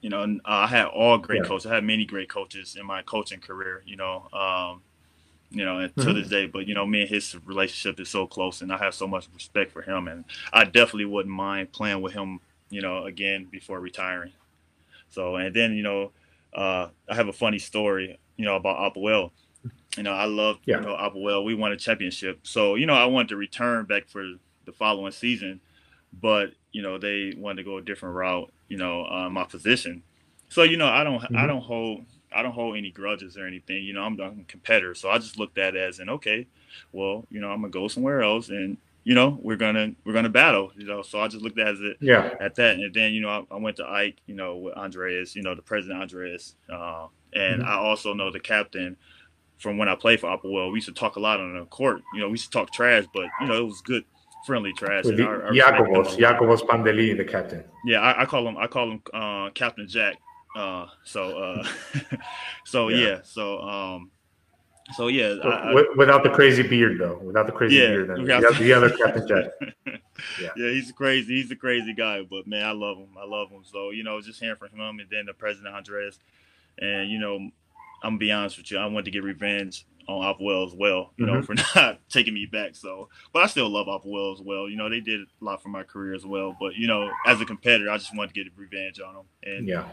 you 0.00 0.10
know, 0.10 0.22
uh, 0.22 0.36
I 0.44 0.66
had 0.66 0.86
all 0.86 1.18
great 1.18 1.42
yeah. 1.42 1.48
coaches. 1.48 1.66
I 1.66 1.74
had 1.74 1.84
many 1.84 2.04
great 2.04 2.28
coaches 2.28 2.76
in 2.78 2.86
my 2.86 3.02
coaching 3.02 3.40
career. 3.40 3.82
You 3.86 3.96
know, 3.96 4.28
um, 4.32 4.82
you 5.50 5.64
know, 5.64 5.78
and 5.78 5.94
mm-hmm. 5.94 6.08
to 6.08 6.14
this 6.14 6.28
day. 6.28 6.46
But 6.46 6.66
you 6.66 6.74
know, 6.74 6.86
me 6.86 7.02
and 7.02 7.10
his 7.10 7.36
relationship 7.44 8.00
is 8.00 8.08
so 8.08 8.26
close, 8.26 8.60
and 8.60 8.72
I 8.72 8.78
have 8.78 8.94
so 8.94 9.06
much 9.06 9.28
respect 9.34 9.72
for 9.72 9.82
him, 9.82 10.08
and 10.08 10.24
I 10.52 10.64
definitely 10.64 11.06
wouldn't 11.06 11.34
mind 11.34 11.72
playing 11.72 12.02
with 12.02 12.12
him. 12.12 12.40
You 12.70 12.82
know, 12.82 13.04
again 13.04 13.48
before 13.50 13.80
retiring. 13.80 14.32
So, 15.10 15.36
and 15.36 15.54
then 15.54 15.72
you 15.72 15.82
know, 15.82 16.12
uh, 16.54 16.88
I 17.08 17.14
have 17.14 17.28
a 17.28 17.32
funny 17.32 17.58
story. 17.58 18.18
You 18.36 18.44
know 18.44 18.56
about 18.56 18.94
Apoel. 18.94 19.30
You 19.96 20.02
know, 20.02 20.12
I 20.12 20.26
love 20.26 20.58
yeah. 20.64 20.80
you 20.80 20.82
know. 20.82 21.42
We 21.42 21.54
won 21.54 21.72
a 21.72 21.76
championship, 21.76 22.40
so 22.44 22.74
you 22.74 22.86
know 22.86 22.94
I 22.94 23.06
wanted 23.06 23.30
to 23.30 23.36
return 23.36 23.84
back 23.86 24.08
for 24.08 24.24
the 24.64 24.72
following 24.72 25.12
season, 25.12 25.60
but 26.12 26.52
you 26.72 26.82
know 26.82 26.98
they 26.98 27.34
wanted 27.36 27.56
to 27.56 27.64
go 27.64 27.78
a 27.78 27.82
different 27.82 28.14
route. 28.14 28.52
You 28.68 28.76
know, 28.76 29.06
uh, 29.06 29.28
my 29.30 29.44
position. 29.44 30.02
So 30.48 30.62
you 30.62 30.76
know 30.76 30.86
I 30.86 31.04
don't 31.04 31.20
mm-hmm. 31.20 31.36
I 31.36 31.46
don't 31.46 31.62
hold 31.62 32.04
I 32.32 32.42
don't 32.42 32.52
hold 32.52 32.76
any 32.76 32.90
grudges 32.90 33.36
or 33.36 33.46
anything. 33.46 33.82
You 33.84 33.94
know, 33.94 34.02
I'm 34.02 34.20
a 34.20 34.44
competitor, 34.46 34.94
so 34.94 35.10
I 35.10 35.18
just 35.18 35.38
looked 35.38 35.58
at 35.58 35.74
it 35.74 35.80
as 35.80 35.98
an 35.98 36.08
okay, 36.10 36.46
well, 36.92 37.26
you 37.30 37.40
know, 37.40 37.50
I'm 37.50 37.60
gonna 37.60 37.70
go 37.70 37.88
somewhere 37.88 38.22
else, 38.22 38.48
and 38.48 38.76
you 39.08 39.14
know, 39.14 39.38
we're 39.40 39.56
gonna 39.56 39.92
we're 40.04 40.12
gonna 40.12 40.28
battle. 40.28 40.70
You 40.76 40.84
know, 40.84 41.00
so 41.00 41.18
I 41.18 41.28
just 41.28 41.42
looked 41.42 41.58
at 41.58 41.76
it 41.76 41.96
yeah 41.98 42.34
at 42.40 42.54
that, 42.56 42.74
and 42.74 42.92
then 42.92 43.14
you 43.14 43.22
know, 43.22 43.30
I, 43.30 43.54
I, 43.54 43.56
went 43.56 43.78
to 43.78 43.84
AEK, 43.84 44.16
you 44.26 44.34
know, 44.34 44.58
with 44.58 44.74
Andreas, 44.74 45.34
you 45.34 45.40
know, 45.40 45.54
the 45.54 45.62
president 45.62 46.02
Andreas, 46.02 46.56
uh, 46.70 47.06
and 47.32 47.62
mm-hmm. 47.62 47.68
I 47.70 47.76
also 47.76 48.12
know 48.12 48.30
the 48.30 48.38
captain 48.38 48.98
from 49.56 49.78
when 49.78 49.88
I 49.88 49.94
played 49.94 50.20
for 50.20 50.26
Apoel. 50.26 50.70
We 50.70 50.76
used 50.76 50.88
to 50.88 50.92
talk 50.92 51.16
a 51.16 51.20
lot 51.20 51.40
on 51.40 51.58
the 51.58 51.64
court. 51.64 52.02
You 52.12 52.20
know, 52.20 52.26
we 52.26 52.32
used 52.32 52.52
to 52.52 52.58
talk 52.58 52.70
trash, 52.70 53.06
but 53.14 53.24
you 53.40 53.46
know, 53.46 53.54
it 53.54 53.64
was 53.64 53.80
good 53.80 54.04
friendly 54.44 54.74
trash. 54.74 55.06
With 55.06 55.16
Jacobos, 55.16 56.16
Jacobos 56.16 56.60
Pandeli, 56.64 57.16
the 57.16 57.24
captain. 57.24 57.64
Yeah, 57.86 58.00
I, 58.00 58.24
I, 58.24 58.26
call 58.26 58.46
him 58.46 58.58
I 58.58 58.66
call 58.66 58.90
him 58.90 59.02
uh, 59.14 59.48
Captain 59.54 59.88
Jack 59.88 60.18
uh, 60.54 60.86
so, 61.04 61.38
uh, 61.38 61.66
so 62.64 62.88
yeah. 62.88 62.98
yeah. 62.98 63.18
so, 63.22 63.60
um, 63.60 64.10
so 64.94 65.08
yeah, 65.08 65.34
I, 65.42 65.84
without 65.96 66.22
the 66.22 66.30
crazy 66.30 66.62
beard 66.62 66.98
though, 66.98 67.18
without 67.18 67.46
the 67.46 67.52
crazy 67.52 67.76
yeah, 67.76 67.88
beard, 67.88 68.10
then 68.10 68.24
the, 68.24 68.56
the 68.58 68.72
other 68.72 68.90
Captain 68.96 69.28
Jack. 69.28 69.50
Yeah. 70.40 70.50
yeah, 70.56 70.70
he's 70.70 70.90
crazy. 70.92 71.36
He's 71.36 71.50
a 71.50 71.56
crazy 71.56 71.92
guy, 71.92 72.22
but 72.22 72.46
man, 72.46 72.64
I 72.64 72.72
love 72.72 72.96
him. 72.96 73.10
I 73.18 73.26
love 73.26 73.50
him. 73.50 73.62
So 73.64 73.90
you 73.90 74.02
know, 74.02 74.20
just 74.20 74.40
hearing 74.40 74.56
from 74.56 74.70
him, 74.70 74.98
and 74.98 75.08
then 75.10 75.26
the 75.26 75.34
President 75.34 75.74
Andreas, 75.74 76.18
and 76.78 77.10
you 77.10 77.18
know, 77.18 77.36
I'm 77.36 77.52
gonna 78.02 78.18
be 78.18 78.32
honest 78.32 78.56
with 78.56 78.70
you, 78.70 78.78
I 78.78 78.86
wanted 78.86 79.06
to 79.06 79.10
get 79.10 79.22
revenge 79.22 79.86
on 80.08 80.22
Apoel 80.22 80.66
as 80.66 80.74
well, 80.74 81.12
you 81.16 81.26
mm-hmm. 81.26 81.34
know, 81.34 81.42
for 81.42 81.54
not 81.76 82.00
taking 82.08 82.34
me 82.34 82.46
back. 82.46 82.74
So, 82.74 83.08
but 83.32 83.42
I 83.42 83.46
still 83.46 83.68
love 83.68 83.86
Apoel 83.86 84.34
as 84.34 84.40
well. 84.40 84.68
You 84.68 84.76
know, 84.76 84.88
they 84.88 85.00
did 85.00 85.20
a 85.20 85.44
lot 85.44 85.62
for 85.62 85.68
my 85.68 85.82
career 85.82 86.14
as 86.14 86.24
well. 86.24 86.56
But 86.58 86.74
you 86.76 86.86
know, 86.86 87.10
as 87.26 87.40
a 87.40 87.44
competitor, 87.44 87.90
I 87.90 87.98
just 87.98 88.16
wanted 88.16 88.34
to 88.34 88.44
get 88.44 88.52
revenge 88.56 89.00
on 89.00 89.14
them. 89.14 89.24
And 89.44 89.68
yeah, 89.68 89.88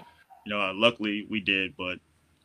you 0.46 0.54
know, 0.54 0.72
luckily 0.74 1.28
we 1.30 1.42
did, 1.42 1.76
but 1.78 2.00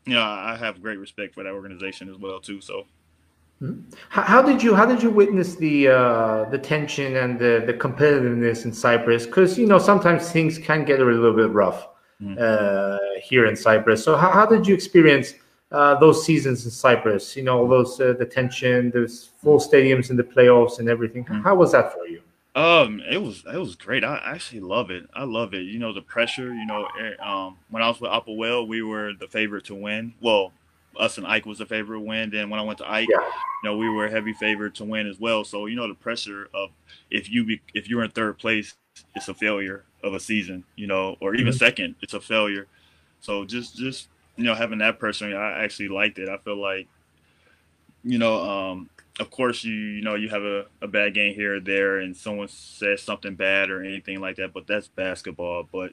you 0.06 0.14
know, 0.14 0.22
I 0.22 0.56
have 0.56 0.82
great 0.82 0.98
respect 0.98 1.34
for 1.34 1.42
that 1.44 1.52
organization 1.52 2.08
as 2.08 2.16
well 2.16 2.40
too. 2.40 2.60
So. 2.60 2.86
Hmm. 3.58 3.80
How, 4.08 4.40
did 4.40 4.62
you 4.62 4.74
how 4.74 4.86
did 4.86 5.02
you 5.02 5.10
witness 5.10 5.54
the 5.54 5.88
uh, 5.88 6.44
the 6.48 6.56
tension 6.56 7.16
and 7.16 7.38
the, 7.38 7.62
the 7.66 7.74
competitiveness 7.74 8.64
in 8.64 8.72
Cyprus? 8.72 9.26
Because 9.26 9.58
you 9.58 9.66
know 9.66 9.78
sometimes 9.78 10.32
things 10.32 10.56
can 10.56 10.82
get 10.82 10.98
a 10.98 11.04
little 11.04 11.34
bit 11.34 11.50
rough 11.50 11.86
mm-hmm. 12.22 12.38
uh, 12.40 13.20
here 13.22 13.44
in 13.44 13.54
Cyprus. 13.56 14.02
So 14.02 14.16
how, 14.16 14.30
how 14.30 14.46
did 14.46 14.66
you 14.66 14.74
experience 14.74 15.34
uh, 15.72 15.98
those 16.00 16.24
seasons 16.24 16.64
in 16.64 16.70
Cyprus? 16.70 17.36
You 17.36 17.42
know, 17.42 17.58
all 17.58 17.68
those 17.68 18.00
uh, 18.00 18.14
the 18.18 18.24
tension, 18.24 18.90
those 18.92 19.28
full 19.42 19.58
stadiums 19.58 20.08
in 20.08 20.16
the 20.16 20.24
playoffs 20.24 20.78
and 20.78 20.88
everything. 20.88 21.24
Mm-hmm. 21.24 21.42
How 21.42 21.54
was 21.54 21.72
that 21.72 21.92
for 21.92 22.06
you? 22.06 22.22
Um, 22.54 23.00
it 23.08 23.18
was 23.18 23.44
it 23.52 23.58
was 23.58 23.76
great. 23.76 24.02
I 24.02 24.20
actually 24.24 24.60
love 24.60 24.90
it. 24.90 25.08
I 25.14 25.22
love 25.24 25.54
it. 25.54 25.62
You 25.62 25.78
know 25.78 25.92
the 25.92 26.02
pressure. 26.02 26.52
You 26.52 26.66
know, 26.66 26.88
eh, 27.00 27.14
um, 27.22 27.58
when 27.70 27.82
I 27.82 27.88
was 27.88 28.00
with 28.00 28.10
Apoel, 28.10 28.66
we 28.66 28.82
were 28.82 29.12
the 29.12 29.28
favorite 29.28 29.66
to 29.66 29.74
win. 29.74 30.14
Well, 30.20 30.52
us 30.98 31.16
and 31.16 31.26
AEK 31.26 31.46
was 31.46 31.58
the 31.58 31.66
favorite 31.66 31.98
to 31.98 32.04
win. 32.04 32.30
Then 32.30 32.50
when 32.50 32.58
I 32.58 32.64
went 32.64 32.78
to 32.78 32.84
AEK, 32.84 33.06
yeah. 33.08 33.18
you 33.18 33.64
know, 33.64 33.76
we 33.76 33.88
were 33.88 34.06
a 34.06 34.10
heavy 34.10 34.32
favorite 34.32 34.74
to 34.76 34.84
win 34.84 35.06
as 35.06 35.20
well. 35.20 35.44
So 35.44 35.66
you 35.66 35.76
know 35.76 35.86
the 35.86 35.94
pressure 35.94 36.48
of 36.52 36.70
if 37.10 37.30
you 37.30 37.44
be, 37.44 37.60
if 37.72 37.88
you're 37.88 38.02
in 38.02 38.10
third 38.10 38.38
place, 38.38 38.74
it's 39.14 39.28
a 39.28 39.34
failure 39.34 39.84
of 40.02 40.14
a 40.14 40.20
season. 40.20 40.64
You 40.74 40.88
know, 40.88 41.16
or 41.20 41.34
even 41.34 41.52
mm-hmm. 41.52 41.58
second, 41.58 41.94
it's 42.02 42.14
a 42.14 42.20
failure. 42.20 42.66
So 43.20 43.44
just 43.44 43.76
just 43.76 44.08
you 44.36 44.42
know 44.42 44.56
having 44.56 44.78
that 44.78 44.98
pressure, 44.98 45.38
I 45.38 45.62
actually 45.62 45.88
liked 45.88 46.18
it. 46.18 46.28
I 46.28 46.38
feel 46.38 46.60
like 46.60 46.88
you 48.02 48.18
know 48.18 48.40
um 48.42 48.90
of 49.20 49.30
course 49.30 49.62
you 49.62 49.74
you 49.74 50.02
know 50.02 50.14
you 50.14 50.28
have 50.28 50.42
a, 50.42 50.64
a 50.80 50.88
bad 50.88 51.14
game 51.14 51.34
here 51.34 51.56
or 51.56 51.60
there 51.60 51.98
and 51.98 52.16
someone 52.16 52.48
says 52.48 53.02
something 53.02 53.34
bad 53.34 53.70
or 53.70 53.84
anything 53.84 54.20
like 54.20 54.36
that 54.36 54.52
but 54.52 54.66
that's 54.66 54.88
basketball 54.88 55.68
but 55.70 55.92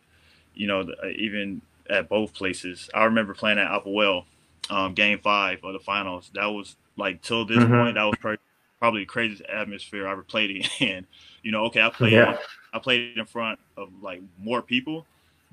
you 0.56 0.66
know 0.66 0.82
uh, 1.04 1.08
even 1.10 1.62
at 1.90 2.10
both 2.10 2.34
places 2.34 2.90
i 2.94 3.04
remember 3.04 3.34
playing 3.34 3.60
at 3.60 3.70
Apoel 3.70 4.24
um, 4.70 4.94
game 4.94 5.20
five 5.20 5.60
of 5.63 5.74
the 5.74 5.80
finals 5.80 6.32
that 6.34 6.46
was 6.46 6.76
like 6.98 7.22
till 7.22 7.46
this 7.46 7.58
mm-hmm. 7.58 7.74
point 7.74 7.96
that 7.96 8.04
was 8.04 8.16
probably, 8.20 8.40
probably 8.80 9.02
the 9.02 9.06
craziest 9.06 9.44
atmosphere 9.44 10.08
i 10.08 10.12
ever 10.12 10.24
played 10.24 10.66
in 10.80 11.06
you 11.44 11.52
know 11.52 11.66
okay 11.66 11.82
i 11.82 11.90
played 11.90 12.13
yeah. 12.13 12.38
i 12.74 12.80
played 12.80 13.18
in 13.18 13.26
front 13.26 13.60
of 13.76 13.90
like 14.02 14.22
more 14.40 14.62
people 14.62 15.06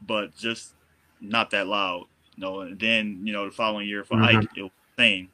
but 0.06 0.34
just 0.36 0.72
not 1.20 1.50
that 1.50 1.66
loud 1.66 2.06
you 2.36 2.44
know 2.44 2.60
and 2.60 2.78
then 2.78 3.20
you 3.24 3.32
know 3.32 3.44
the 3.46 3.50
following 3.50 3.88
year 3.88 4.04
for 4.04 4.14
mm-hmm. 4.14 4.38
AEK 4.38 4.48
it 4.56 4.62
was 4.62 4.70
the 4.96 5.02
same 5.02 5.28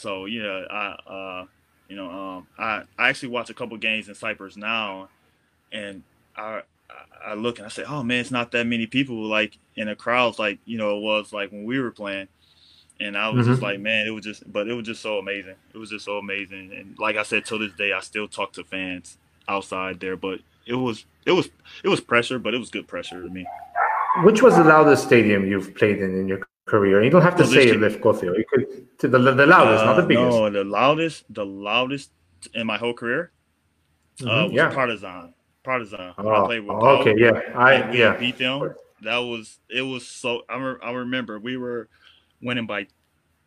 so 0.00 0.24
yeah, 0.24 0.62
I 0.70 0.86
uh, 1.06 1.44
you 1.90 1.96
know 1.96 2.10
um, 2.10 2.46
I 2.58 2.84
I 2.98 3.08
actually 3.10 3.30
watch 3.30 3.50
a 3.50 3.54
couple 3.54 3.76
games 3.76 4.08
in 4.08 4.14
Cyprus 4.14 4.56
now, 4.56 5.10
and 5.72 6.02
I 6.36 6.62
I 7.22 7.34
look 7.34 7.58
and 7.58 7.66
I 7.66 7.68
say, 7.68 7.84
oh 7.84 8.02
man, 8.02 8.20
it's 8.20 8.30
not 8.30 8.52
that 8.52 8.66
many 8.66 8.86
people 8.86 9.26
like 9.26 9.58
in 9.76 9.88
the 9.88 9.96
crowds 9.96 10.38
like 10.38 10.58
you 10.64 10.78
know 10.78 10.96
it 10.96 11.02
was 11.02 11.32
like 11.32 11.50
when 11.50 11.64
we 11.64 11.80
were 11.80 11.90
playing, 11.90 12.28
and 13.00 13.18
I 13.18 13.28
was 13.28 13.42
mm-hmm. 13.42 13.52
just 13.52 13.62
like, 13.62 13.80
man, 13.80 14.06
it 14.06 14.10
was 14.10 14.24
just, 14.24 14.50
but 14.50 14.68
it 14.68 14.74
was 14.74 14.86
just 14.86 15.02
so 15.02 15.18
amazing. 15.18 15.56
It 15.74 15.78
was 15.78 15.90
just 15.90 16.04
so 16.04 16.18
amazing, 16.18 16.72
and 16.72 16.98
like 16.98 17.16
I 17.16 17.24
said, 17.24 17.44
till 17.44 17.58
this 17.58 17.72
day, 17.72 17.92
I 17.92 18.00
still 18.00 18.28
talk 18.28 18.52
to 18.52 18.64
fans 18.64 19.18
outside 19.48 20.00
there, 20.00 20.16
but 20.16 20.40
it 20.66 20.74
was 20.74 21.04
it 21.26 21.32
was 21.32 21.48
it 21.82 21.88
was 21.88 22.00
pressure, 22.00 22.38
but 22.38 22.54
it 22.54 22.58
was 22.58 22.70
good 22.70 22.86
pressure 22.86 23.20
to 23.20 23.28
me. 23.28 23.46
Which 24.22 24.42
was 24.42 24.56
the 24.56 24.64
loudest 24.64 25.04
stadium 25.04 25.46
you've 25.46 25.74
played 25.74 25.98
in 25.98 26.18
in 26.18 26.28
your 26.28 26.46
career. 26.70 27.02
You 27.02 27.10
don't 27.10 27.22
have 27.22 27.36
to 27.36 27.42
well, 27.42 27.52
say 27.52 27.66
Lefkotheo. 27.72 28.36
You 28.38 28.44
could 28.48 28.98
to 29.00 29.08
the 29.08 29.18
the 29.18 29.46
loudest, 29.46 29.82
uh, 29.82 29.86
not 29.86 29.96
the 29.96 30.02
uh, 30.02 30.06
biggest. 30.06 30.38
No, 30.38 30.50
the 30.50 30.64
loudest, 30.64 31.24
the 31.34 31.44
loudest 31.44 32.10
in 32.54 32.66
my 32.66 32.78
whole 32.78 32.94
career 32.94 33.32
uh, 34.20 34.24
mm-hmm, 34.24 34.30
uh, 34.30 34.44
was 34.44 34.52
yeah. 34.52 34.70
Partizan. 34.70 35.34
Partizan. 35.64 36.14
Oh, 36.16 36.44
I 36.44 36.46
played 36.46 36.60
with. 36.60 36.76
Oh, 36.80 36.96
okay, 36.98 37.14
yeah, 37.18 37.40
I 37.54 37.92
yeah 37.92 38.16
beat 38.16 38.38
them. 38.38 38.74
That 39.02 39.18
was 39.18 39.58
it. 39.68 39.82
Was 39.82 40.06
so 40.06 40.42
I, 40.48 40.56
re- 40.56 40.80
I 40.82 40.92
remember 40.92 41.38
we 41.38 41.56
were 41.56 41.88
winning 42.40 42.66
by 42.66 42.86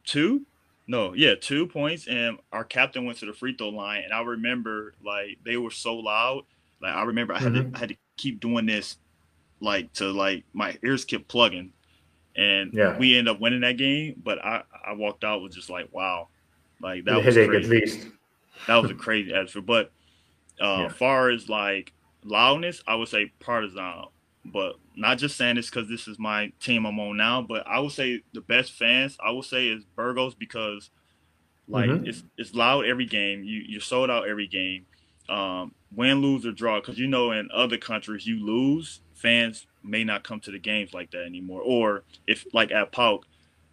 two. 0.06 0.46
No, 0.86 1.14
yeah, 1.14 1.36
two 1.40 1.66
points, 1.66 2.08
and 2.08 2.38
our 2.52 2.66
captain 2.66 3.06
went 3.06 3.18
to 3.20 3.26
the 3.26 3.34
free 3.34 3.56
throw 3.56 3.70
line, 3.70 4.04
and 4.04 4.12
I 4.12 4.22
remember 4.22 4.94
like 5.04 5.40
they 5.46 5.56
were 5.56 5.72
so 5.72 5.96
loud. 5.96 6.44
Like 6.82 6.94
I 6.94 7.04
remember 7.04 7.34
I 7.34 7.40
had 7.40 7.54
mm-hmm. 7.54 7.72
to 7.72 7.78
I 7.78 7.80
had 7.80 7.90
to 7.90 7.96
keep 8.18 8.42
doing 8.42 8.66
this, 8.66 8.98
like 9.62 9.94
to 9.94 10.12
like 10.12 10.44
my 10.52 10.78
ears 10.84 11.06
kept 11.06 11.30
plugging 11.30 11.72
and 12.36 12.74
yeah. 12.74 12.98
we 12.98 13.18
end 13.18 13.30
up 13.30 13.40
winning 13.40 13.62
that 13.62 13.78
game. 13.78 14.22
But 14.24 14.44
I 14.44 14.64
I 14.86 14.94
walked 14.94 15.24
out 15.24 15.42
with 15.42 15.54
just 15.54 15.70
like 15.70 15.90
wow, 15.92 16.30
like 16.82 17.06
that 17.06 17.12
the 17.12 17.26
was 17.26 17.36
crazy. 17.36 17.56
at 17.56 17.66
least. 17.66 18.08
that 18.68 18.82
was 18.82 18.92
a 18.92 18.96
crazy 18.96 19.34
atmosphere. 19.34 19.62
But 19.62 19.92
uh, 20.62 20.84
yeah. 20.84 20.90
far 20.90 21.30
as 21.30 21.50
like 21.50 21.94
loudness, 22.24 22.84
I 22.88 22.96
would 22.96 23.08
say 23.08 23.32
Partizan. 23.40 24.06
But 24.46 24.76
not 24.96 25.20
just 25.20 25.38
saying 25.38 25.56
this 25.56 25.70
because 25.70 25.88
this 25.88 26.08
is 26.08 26.20
my 26.20 26.52
team 26.60 26.86
I'm 26.86 27.00
on 27.00 27.16
now, 27.16 27.42
but 27.42 27.66
I 27.66 27.80
would 27.80 27.94
say 27.94 28.24
the 28.34 28.42
best 28.42 28.74
fans 28.74 29.18
I 29.24 29.32
would 29.32 29.46
say 29.46 29.68
is 29.68 29.86
Burgos 29.96 30.36
because 30.36 30.90
like 31.68 31.90
mm-hmm. 31.90 32.06
it's 32.06 32.24
it's 32.38 32.54
loud 32.54 32.86
every 32.86 33.06
game. 33.06 33.44
You 33.44 33.62
you're 33.66 33.82
sold 33.82 34.10
out 34.10 34.28
every 34.28 34.48
game. 34.48 34.86
Um, 35.30 35.74
win, 35.96 36.22
lose 36.22 36.46
or 36.46 36.52
draw, 36.52 36.80
because 36.82 37.00
you 37.00 37.08
know 37.08 37.32
in 37.32 37.50
other 37.54 37.78
countries 37.78 38.28
you 38.28 38.46
lose, 38.46 39.00
fans 39.24 39.66
may 39.84 40.04
not 40.04 40.24
come 40.24 40.40
to 40.42 40.52
the 40.52 40.60
games 40.60 40.94
like 40.94 41.10
that 41.12 41.24
anymore. 41.24 41.62
Or 41.62 42.04
if 42.28 42.46
like 42.54 42.72
at 42.72 42.92
PAOK, 42.92 43.24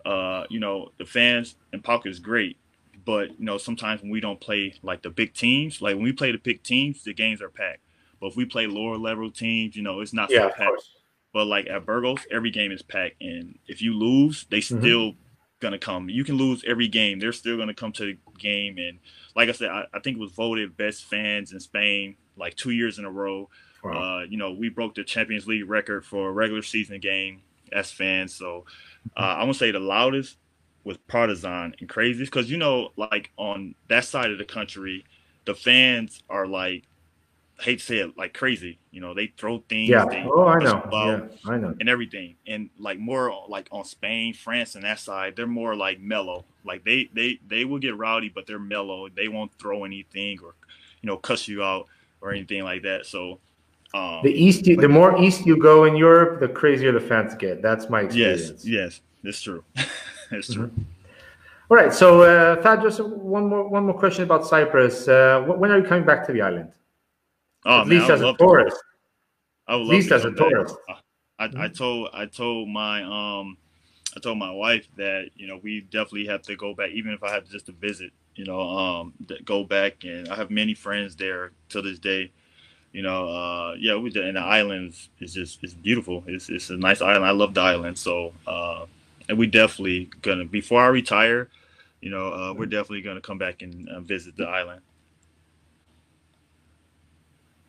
uh, 0.06 0.44
you 0.48 0.60
know, 0.60 0.92
the 0.98 1.04
fans 1.04 1.56
and 1.72 1.82
PAOK 1.82 2.06
is 2.06 2.20
great, 2.20 2.56
but 3.04 3.38
you 3.38 3.44
know, 3.44 3.58
sometimes 3.58 4.00
when 4.00 4.10
we 4.10 4.20
don't 4.20 4.40
play 4.40 4.74
like 4.82 5.02
the 5.02 5.10
big 5.10 5.34
teams, 5.34 5.82
like 5.82 5.96
when 5.96 6.04
we 6.04 6.12
play 6.12 6.32
the 6.32 6.38
big 6.38 6.62
teams, 6.62 7.02
the 7.02 7.12
games 7.12 7.42
are 7.42 7.50
packed. 7.50 7.80
But 8.20 8.28
if 8.28 8.36
we 8.36 8.44
play 8.44 8.66
lower 8.66 8.96
level 8.96 9.30
teams, 9.30 9.74
you 9.74 9.82
know, 9.82 10.00
it's 10.00 10.12
not 10.12 10.30
yeah, 10.30 10.48
so 10.48 10.50
packed. 10.50 10.88
But 11.32 11.46
like 11.46 11.66
at 11.66 11.84
Burgos, 11.84 12.26
every 12.30 12.50
game 12.50 12.70
is 12.72 12.82
packed, 12.82 13.20
and 13.20 13.58
if 13.66 13.82
you 13.82 13.94
lose, 13.94 14.46
they 14.50 14.58
mm-hmm. 14.58 14.78
still 14.78 15.14
gonna 15.60 15.78
come. 15.78 16.08
You 16.08 16.24
can 16.24 16.36
lose 16.36 16.64
every 16.66 16.88
game; 16.88 17.18
they're 17.18 17.32
still 17.32 17.56
gonna 17.56 17.74
come 17.74 17.92
to 17.92 18.04
the 18.04 18.18
game. 18.38 18.78
And 18.78 18.98
like 19.34 19.48
I 19.48 19.52
said, 19.52 19.70
I, 19.70 19.86
I 19.92 20.00
think 20.00 20.16
it 20.16 20.20
was 20.20 20.32
voted 20.32 20.76
best 20.76 21.04
fans 21.04 21.52
in 21.52 21.60
Spain 21.60 22.16
like 22.36 22.56
two 22.56 22.70
years 22.70 22.98
in 22.98 23.04
a 23.04 23.10
row. 23.10 23.48
Wow. 23.82 24.20
Uh, 24.20 24.22
you 24.24 24.36
know, 24.36 24.52
we 24.52 24.68
broke 24.68 24.94
the 24.94 25.04
Champions 25.04 25.46
League 25.46 25.68
record 25.68 26.04
for 26.04 26.28
a 26.28 26.32
regular 26.32 26.62
season 26.62 27.00
game 27.00 27.40
as 27.72 27.90
fans. 27.90 28.34
So 28.34 28.64
uh, 29.16 29.20
I'm 29.20 29.42
gonna 29.42 29.54
say 29.54 29.70
the 29.70 29.80
loudest 29.80 30.36
was 30.84 30.96
Partizan 31.08 31.74
and 31.78 31.88
craziest 31.88 32.30
because 32.30 32.50
you 32.50 32.58
know, 32.58 32.92
like 32.96 33.30
on 33.36 33.74
that 33.88 34.04
side 34.04 34.30
of 34.30 34.38
the 34.38 34.44
country, 34.44 35.04
the 35.44 35.54
fans 35.54 36.22
are 36.28 36.46
like 36.46 36.84
hate 37.60 37.78
to 37.78 37.84
say 37.84 37.98
it 37.98 38.16
like 38.16 38.34
crazy. 38.34 38.78
You 38.90 39.00
know, 39.00 39.14
they 39.14 39.28
throw 39.36 39.58
things. 39.68 39.88
Yeah. 39.88 40.06
They 40.06 40.24
oh, 40.26 40.46
I 40.46 40.58
know. 40.58 40.88
Yeah, 40.92 41.50
I 41.50 41.56
know. 41.56 41.74
And 41.78 41.88
everything, 41.88 42.36
and 42.46 42.70
like 42.78 42.98
more 42.98 43.32
like 43.48 43.68
on 43.70 43.84
Spain, 43.84 44.34
France, 44.34 44.74
and 44.74 44.84
that 44.84 44.98
side, 44.98 45.36
they're 45.36 45.46
more 45.46 45.74
like 45.74 46.00
mellow. 46.00 46.44
Like 46.64 46.84
they 46.84 47.08
they 47.14 47.38
they 47.46 47.64
will 47.64 47.78
get 47.78 47.96
rowdy, 47.96 48.28
but 48.28 48.46
they're 48.46 48.58
mellow. 48.58 49.08
They 49.08 49.28
won't 49.28 49.52
throw 49.58 49.84
anything 49.84 50.38
or 50.42 50.54
you 51.02 51.06
know 51.06 51.16
cuss 51.16 51.48
you 51.48 51.62
out 51.62 51.86
or 52.20 52.32
anything 52.32 52.62
like 52.64 52.82
that. 52.82 53.06
So. 53.06 53.38
Um, 53.92 54.20
the 54.22 54.32
east, 54.32 54.66
you, 54.66 54.76
the 54.76 54.88
more 54.88 55.20
east 55.20 55.46
you 55.46 55.56
go 55.56 55.84
in 55.84 55.96
Europe, 55.96 56.40
the 56.40 56.48
crazier 56.48 56.92
the 56.92 57.00
fans 57.00 57.34
get. 57.34 57.60
That's 57.60 57.90
my 57.90 58.02
experience. 58.02 58.64
Yes, 58.64 58.64
yes, 58.64 59.00
it's 59.24 59.42
true. 59.42 59.64
it's 60.30 60.52
true. 60.52 60.68
Mm-hmm. 60.68 60.82
All 61.70 61.76
right. 61.76 61.92
So, 61.92 62.22
uh, 62.22 62.62
Thad, 62.62 62.82
just 62.82 63.00
one 63.00 63.48
more 63.48 63.68
one 63.68 63.84
more 63.86 63.98
question 63.98 64.24
about 64.24 64.46
Cyprus. 64.46 65.08
Uh, 65.08 65.42
when 65.46 65.70
are 65.70 65.78
you 65.78 65.84
coming 65.84 66.04
back 66.04 66.26
to 66.26 66.32
the 66.32 66.42
island? 66.42 66.72
Oh, 67.64 67.80
At 67.80 67.86
man, 67.88 67.98
least 67.98 68.10
as 68.10 68.22
a 68.22 68.34
tourist. 68.34 68.76
I 69.66 69.76
would 69.76 69.82
At 69.82 69.88
least 69.88 70.12
as 70.12 70.24
a 70.24 70.32
tourist. 70.32 70.74
I, 70.88 71.44
I, 71.44 71.64
I 71.64 71.68
told 71.68 72.10
I 72.12 72.26
told 72.26 72.68
my 72.68 73.02
um 73.02 73.56
I 74.16 74.20
told 74.20 74.38
my 74.38 74.50
wife 74.50 74.88
that 74.96 75.30
you 75.36 75.46
know 75.46 75.60
we 75.62 75.82
definitely 75.82 76.26
have 76.26 76.42
to 76.42 76.56
go 76.56 76.74
back, 76.74 76.90
even 76.90 77.12
if 77.12 77.22
I 77.22 77.30
have 77.32 77.48
just 77.48 77.66
to 77.66 77.72
visit. 77.72 78.12
You 78.36 78.44
know, 78.46 78.60
um, 78.60 79.12
go 79.44 79.64
back, 79.64 80.04
and 80.04 80.28
I 80.28 80.36
have 80.36 80.50
many 80.50 80.72
friends 80.74 81.16
there 81.16 81.52
to 81.70 81.82
this 81.82 81.98
day. 81.98 82.32
You 82.92 83.02
know, 83.02 83.28
uh, 83.28 83.74
yeah, 83.78 83.96
we 83.96 84.10
did, 84.10 84.24
and 84.24 84.36
the 84.36 84.40
islands 84.40 85.10
is 85.20 85.32
just 85.32 85.62
it's 85.62 85.74
beautiful. 85.74 86.24
It's 86.26 86.48
it's 86.48 86.70
a 86.70 86.76
nice 86.76 87.00
island. 87.00 87.24
I 87.24 87.30
love 87.30 87.54
the 87.54 87.60
island, 87.60 87.98
so 87.98 88.32
uh, 88.46 88.86
and 89.28 89.38
we 89.38 89.46
definitely 89.46 90.10
gonna 90.22 90.44
before 90.44 90.82
I 90.82 90.88
retire 90.88 91.48
you 92.00 92.10
know, 92.10 92.32
uh, 92.32 92.52
we're 92.54 92.66
definitely 92.66 93.02
to 93.02 93.20
come 93.20 93.38
back 93.38 93.62
and 93.62 93.88
uh, 93.88 94.00
visit 94.00 94.36
the 94.36 94.44
island. 94.44 94.80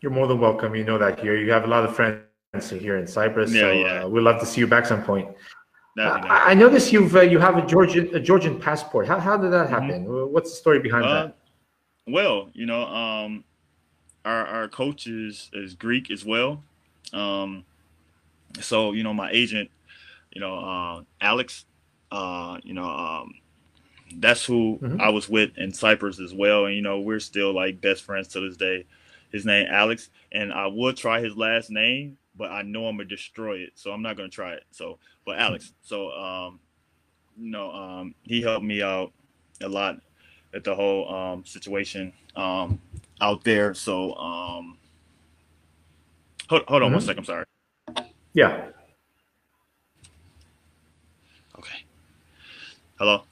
You're 0.02 0.12
more 0.12 0.28
than 0.28 0.40
welcome. 0.40 0.74
You 0.76 0.84
know 0.84 0.98
that 0.98 1.20
here. 1.20 1.36
You 1.36 1.52
have 1.52 1.66
a 1.66 1.68
lot 1.68 1.84
of 1.84 1.96
friends 1.96 2.24
here 2.70 2.98
in 2.98 3.06
Cyprus. 3.06 3.54
Yeah, 3.54 3.62
so, 3.62 3.72
yeah. 3.72 4.04
Uh, 4.04 4.10
we'd 4.10 4.22
love 4.22 4.40
to 4.40 4.46
see 4.46 4.62
you 4.62 4.68
back 4.68 4.86
some 4.86 5.04
point. 5.04 5.30
Nice. 5.98 6.24
I, 6.24 6.52
I 6.52 6.54
noticed 6.54 6.94
you've 6.94 7.16
uh, 7.16 7.22
you 7.22 7.38
have 7.40 7.58
a 7.58 7.66
Georgian 7.66 8.16
a 8.16 8.20
Georgian 8.20 8.60
passport. 8.60 9.08
How, 9.08 9.20
how 9.20 9.38
did 9.38 9.52
that 9.52 9.66
mm-hmm. 9.66 9.74
happen? 9.74 10.06
Mm-hmm. 10.06 10.34
What's 10.34 10.52
the 10.52 10.56
story 10.56 10.80
behind 10.80 11.04
that? 11.04 11.36
Well, 12.08 12.50
you 12.54 12.66
know, 12.66 12.84
um, 12.86 13.44
our 14.26 14.46
our 14.46 14.68
coach 14.68 15.08
is 15.08 15.50
is 15.54 15.74
Greek 15.74 16.12
as 16.12 16.26
well. 16.26 16.64
Um, 17.14 17.66
so 18.60 18.92
you 18.94 19.04
know, 19.04 19.14
my 19.14 19.32
agent, 19.32 19.70
you 20.32 20.42
know, 20.42 20.58
uh, 20.58 21.02
Alex, 21.20 21.66
uh, 22.12 22.58
you 22.64 22.74
know, 22.74 22.86
um, 22.86 23.34
that's 24.18 24.46
who 24.46 24.80
mm-hmm. 24.82 25.02
I 25.02 25.10
was 25.10 25.30
with 25.30 25.58
in 25.58 25.74
Cyprus 25.74 26.20
as 26.20 26.34
well. 26.34 26.66
And 26.66 26.76
you 26.76 26.82
know, 26.82 27.00
we're 27.00 27.20
still 27.20 27.54
like 27.54 27.82
best 27.82 28.04
friends 28.04 28.28
to 28.30 28.40
this 28.40 28.58
day. 28.58 28.86
His 29.32 29.46
name 29.46 29.68
Alex, 29.70 30.10
and 30.32 30.52
I 30.52 30.68
would 30.68 30.98
try 30.98 31.22
his 31.22 31.38
last 31.38 31.70
name, 31.70 32.18
but 32.36 32.52
I 32.52 32.64
know 32.64 32.88
I'm 32.88 32.98
gonna 32.98 33.08
destroy 33.08 33.60
it, 33.60 33.72
so 33.76 33.92
I'm 33.92 34.02
not 34.02 34.18
gonna 34.18 34.30
try 34.30 34.54
it. 34.54 34.64
So, 34.72 35.00
but 35.26 35.40
Alex, 35.40 35.74
so 35.82 36.12
um, 36.12 36.60
you 37.38 37.50
know, 37.50 37.72
um, 37.72 38.16
he 38.24 38.42
helped 38.42 38.66
me 38.66 38.82
out 38.82 39.14
a 39.62 39.70
lot 39.70 40.02
at 40.54 40.64
the 40.64 40.76
whole 40.76 41.14
um 41.14 41.46
situation 41.46 42.12
um 42.36 42.80
out 43.22 43.44
there. 43.44 43.74
So 43.74 44.16
um, 44.16 44.78
hold 46.50 46.64
hold 46.68 46.82
on 46.82 46.88
mm-hmm. 46.88 46.96
one 46.96 47.02
second. 47.02 47.20
I'm 47.20 47.26
sorry. 47.26 47.46
Yeah. 48.34 48.68
Okay. 51.58 51.86
Hello. 52.98 53.24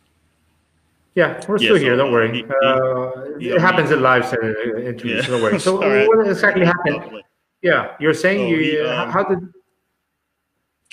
Yeah, 1.16 1.42
we're 1.48 1.58
still 1.58 1.76
yeah, 1.76 1.84
here. 1.84 1.96
Don't 1.98 2.14
worry. 2.14 2.32
He, 2.32 2.46
uh, 2.64 3.38
he, 3.40 3.50
it 3.50 3.60
happens 3.60 3.92
in 3.92 4.02
live 4.02 4.32
interviews. 4.34 5.04
Yeah. 5.04 5.22
So 5.22 5.32
don't 5.32 5.42
worry. 5.42 5.60
So 5.60 5.82
right. 5.82 6.08
what 6.08 6.26
exactly 6.28 6.66
happened? 6.66 7.24
Yeah, 7.62 7.96
you're 8.00 8.14
saying 8.14 8.40
so 8.40 8.60
you. 8.60 8.88
Um, 8.88 9.10
how 9.10 9.24
did? 9.24 9.40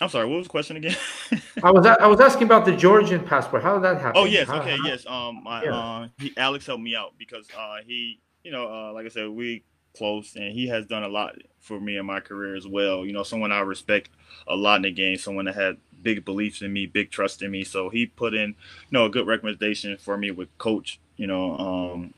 I'm 0.01 0.09
sorry. 0.09 0.27
What 0.27 0.39
was 0.39 0.47
the 0.47 0.51
question 0.51 0.77
again? 0.77 0.97
I 1.63 1.71
was 1.71 1.87
I 1.87 2.07
was 2.07 2.21
asking 2.21 2.45
about 2.45 2.65
the 2.65 2.75
Georgian 2.75 3.23
passport. 3.23 3.63
How 3.63 3.75
did 3.75 3.85
that 3.85 4.01
happen? 4.01 4.21
Oh 4.21 4.25
yes, 4.25 4.49
how, 4.49 4.61
okay, 4.61 4.77
how? 4.77 4.89
yes. 4.89 5.07
Um, 5.07 5.43
my, 5.45 5.63
yeah. 5.63 5.77
uh, 5.77 6.09
he, 6.19 6.33
Alex 6.37 6.67
helped 6.67 6.83
me 6.83 6.97
out 6.97 7.15
because 7.19 7.47
uh, 7.57 7.77
he, 7.87 8.19
you 8.47 8.53
know, 8.53 8.69
uh, 8.73 8.93
like 8.93 9.07
I 9.07 9.09
said, 9.09 9.29
we 9.29 9.65
close 9.99 10.37
and 10.37 10.53
he 10.53 10.69
has 10.69 10.87
done 10.87 11.03
a 11.03 11.09
lot 11.09 11.35
for 11.59 11.81
me 11.81 11.97
in 11.97 12.07
my 12.07 12.21
career 12.21 12.55
as 12.55 12.65
well. 12.65 13.05
You 13.05 13.13
know, 13.13 13.25
someone 13.25 13.51
I 13.51 13.59
respect 13.59 14.09
a 14.47 14.55
lot 14.55 14.77
in 14.77 14.83
the 14.83 14.93
game, 14.93 15.19
someone 15.19 15.47
that 15.47 15.57
had 15.57 15.79
big 16.01 16.25
beliefs 16.25 16.63
in 16.63 16.73
me, 16.73 16.87
big 16.87 17.11
trust 17.11 17.43
in 17.43 17.51
me. 17.51 17.65
So 17.65 17.89
he 17.89 18.07
put 18.07 18.35
in, 18.35 18.51
you 18.51 18.93
know, 18.93 19.07
a 19.07 19.11
good 19.11 19.27
recommendation 19.27 19.97
for 19.97 20.17
me 20.17 20.31
with 20.31 20.57
coach, 20.59 21.01
you 21.17 21.27
know, 21.27 21.59
um, 21.59 22.15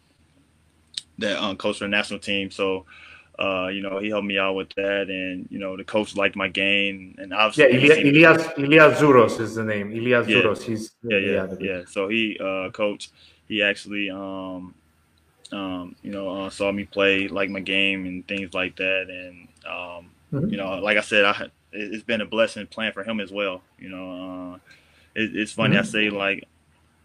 that 1.16 1.42
um, 1.42 1.56
coach 1.56 1.78
for 1.78 1.84
the 1.84 1.88
national 1.88 2.20
team. 2.20 2.50
So, 2.50 2.84
uh, 3.38 3.68
you 3.68 3.80
know, 3.80 3.98
he 3.98 4.10
helped 4.10 4.26
me 4.26 4.36
out 4.36 4.54
with 4.54 4.68
that, 4.74 5.08
and 5.08 5.48
you 5.50 5.58
know, 5.58 5.78
the 5.78 5.84
coach 5.84 6.14
liked 6.14 6.36
my 6.36 6.48
game, 6.48 7.14
and 7.18 7.32
obviously, 7.32 7.88
yeah, 7.88 7.94
Ilias 7.94 8.48
Ilias 8.58 9.00
Zouros 9.00 9.40
is 9.40 9.54
the 9.54 9.64
name. 9.64 9.92
Ilias 9.92 10.26
yeah. 10.28 10.36
Zouros. 10.38 10.62
He's 10.62 10.90
yeah, 11.04 11.18
yeah, 11.18 11.46
yeah, 11.46 11.56
yeah. 11.60 11.82
So 11.88 12.08
he, 12.08 12.36
uh, 12.38 12.70
coach, 12.70 13.10
he 13.46 13.62
actually, 13.62 14.10
um, 14.10 14.74
um, 15.52 15.96
you 16.02 16.11
know, 16.11 16.28
uh, 16.28 16.50
saw 16.50 16.70
me 16.72 16.84
play 16.84 17.28
like 17.28 17.50
my 17.50 17.61
game 17.61 18.06
and 18.06 18.26
things 18.26 18.54
like 18.54 18.76
that, 18.76 19.06
and 19.08 19.48
um, 19.66 20.11
mm-hmm. 20.32 20.48
you 20.48 20.56
know, 20.56 20.74
like 20.78 20.96
I 20.98 21.02
said, 21.02 21.24
I 21.24 21.48
it's 21.72 22.02
been 22.02 22.20
a 22.20 22.26
blessing 22.26 22.66
playing 22.66 22.92
for 22.92 23.04
him 23.04 23.20
as 23.20 23.30
well. 23.30 23.62
You 23.78 23.90
know, 23.90 24.52
uh, 24.52 24.58
it, 25.14 25.37
it's 25.37 25.52
funny 25.52 25.76
mm-hmm. 25.76 25.84
I 25.84 25.90
say 25.90 26.11
like, 26.11 26.44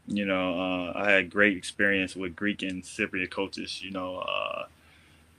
you 0.08 0.26
know, 0.26 0.60
uh, 0.60 0.94
I 0.96 1.12
had 1.12 1.30
great 1.30 1.58
experience 1.58 2.16
with 2.16 2.36
Greek 2.36 2.62
and 2.62 2.84
Cypriot 2.84 3.32
coaches. 3.32 3.82
You 3.82 3.92
know, 3.92 4.18
uh, 4.18 4.66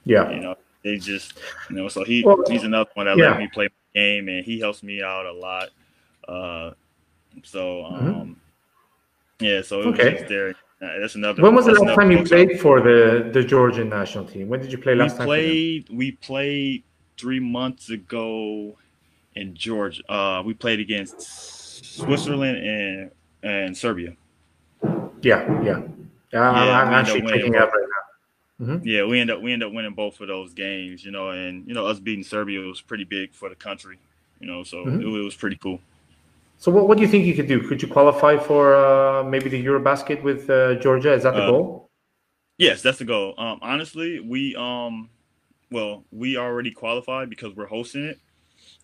yeah, 0.04 0.30
you 0.30 0.40
know, 0.40 0.56
they 0.82 0.98
just, 0.98 1.34
you 1.70 1.76
know, 1.76 1.88
so 1.88 2.04
he 2.04 2.22
well, 2.24 2.42
he's 2.48 2.62
another 2.64 2.90
one 2.94 3.06
that 3.06 3.16
yeah. 3.16 3.30
let 3.30 3.38
me 3.38 3.48
play 3.52 3.64
my 3.64 4.00
game, 4.00 4.28
and 4.28 4.44
he 4.44 4.60
helps 4.60 4.82
me 4.82 5.02
out 5.02 5.26
a 5.26 5.32
lot. 5.32 5.68
Uh, 6.26 6.70
so, 7.42 7.82
mm-hmm. 7.82 8.06
um, 8.06 8.14
mm-hmm. 8.14 9.44
yeah, 9.44 9.62
so 9.62 9.80
it 9.80 9.86
okay. 9.88 10.04
was 10.04 10.20
just 10.20 10.28
there. 10.28 10.54
Uh, 10.82 10.98
that's 11.00 11.14
another. 11.14 11.42
When 11.42 11.54
was 11.54 11.66
the 11.66 11.72
last 11.72 11.94
time 11.94 12.10
you 12.10 12.24
played 12.24 12.60
for 12.60 12.80
the 12.80 13.30
the 13.32 13.42
Georgian 13.42 13.88
national 13.88 14.26
team? 14.26 14.48
When 14.48 14.60
did 14.60 14.72
you 14.72 14.78
play 14.78 14.94
last 14.94 15.12
we 15.12 15.18
time? 15.18 15.26
Played, 15.26 15.88
we 15.90 16.12
played 16.12 16.84
three 17.16 17.40
months 17.40 17.90
ago 17.90 18.76
in 19.34 19.54
Georgia. 19.54 20.02
Uh, 20.12 20.42
we 20.42 20.54
played 20.54 20.80
against 20.80 21.20
Switzerland 21.96 22.58
and 22.58 23.10
and 23.42 23.76
Serbia. 23.76 24.16
Yeah, 25.22 25.62
yeah. 25.62 25.82
Uh, 26.34 26.38
I'm 26.38 26.92
actually 26.92 27.22
checking 27.22 27.56
out 27.56 27.68
right 27.72 27.86
now. 28.60 28.66
Mm-hmm. 28.66 28.86
Yeah, 28.86 29.04
we 29.04 29.20
end 29.20 29.30
up 29.30 29.40
we 29.40 29.52
end 29.52 29.62
up 29.62 29.72
winning 29.72 29.94
both 29.94 30.20
of 30.20 30.28
those 30.28 30.52
games, 30.54 31.04
you 31.04 31.10
know, 31.10 31.30
and 31.30 31.66
you 31.66 31.74
know 31.74 31.86
us 31.86 31.98
beating 31.98 32.24
Serbia 32.24 32.60
was 32.60 32.80
pretty 32.80 33.04
big 33.04 33.32
for 33.32 33.48
the 33.48 33.54
country, 33.54 33.98
you 34.40 34.46
know, 34.46 34.62
so 34.62 34.78
mm-hmm. 34.78 35.00
it, 35.00 35.06
it, 35.06 35.24
was 35.24 35.34
pretty 35.34 35.56
cool. 35.56 35.80
So 36.58 36.70
what, 36.70 36.88
what 36.88 36.96
do 36.96 37.02
you 37.02 37.08
think 37.08 37.26
you 37.26 37.34
could 37.34 37.48
do? 37.48 37.66
Could 37.68 37.82
you 37.82 37.88
qualify 37.88 38.38
for 38.38 38.74
uh, 38.74 39.22
maybe 39.24 39.50
the 39.50 39.62
EuroBasket 39.64 40.22
with 40.22 40.48
uh, 40.48 40.76
Georgia? 40.76 41.12
Is 41.12 41.24
that 41.24 41.34
the 41.34 41.42
uh, 41.42 41.50
goal? 41.50 41.90
Yes, 42.58 42.82
that's 42.82 42.98
the 42.98 43.04
goal. 43.04 43.34
Um, 43.36 43.58
honestly, 43.62 44.20
we 44.20 44.54
um, 44.56 45.10
well, 45.70 46.04
we 46.12 46.36
already 46.36 46.70
qualified 46.70 47.28
because 47.28 47.54
we're 47.54 47.66
hosting 47.66 48.04
it. 48.04 48.18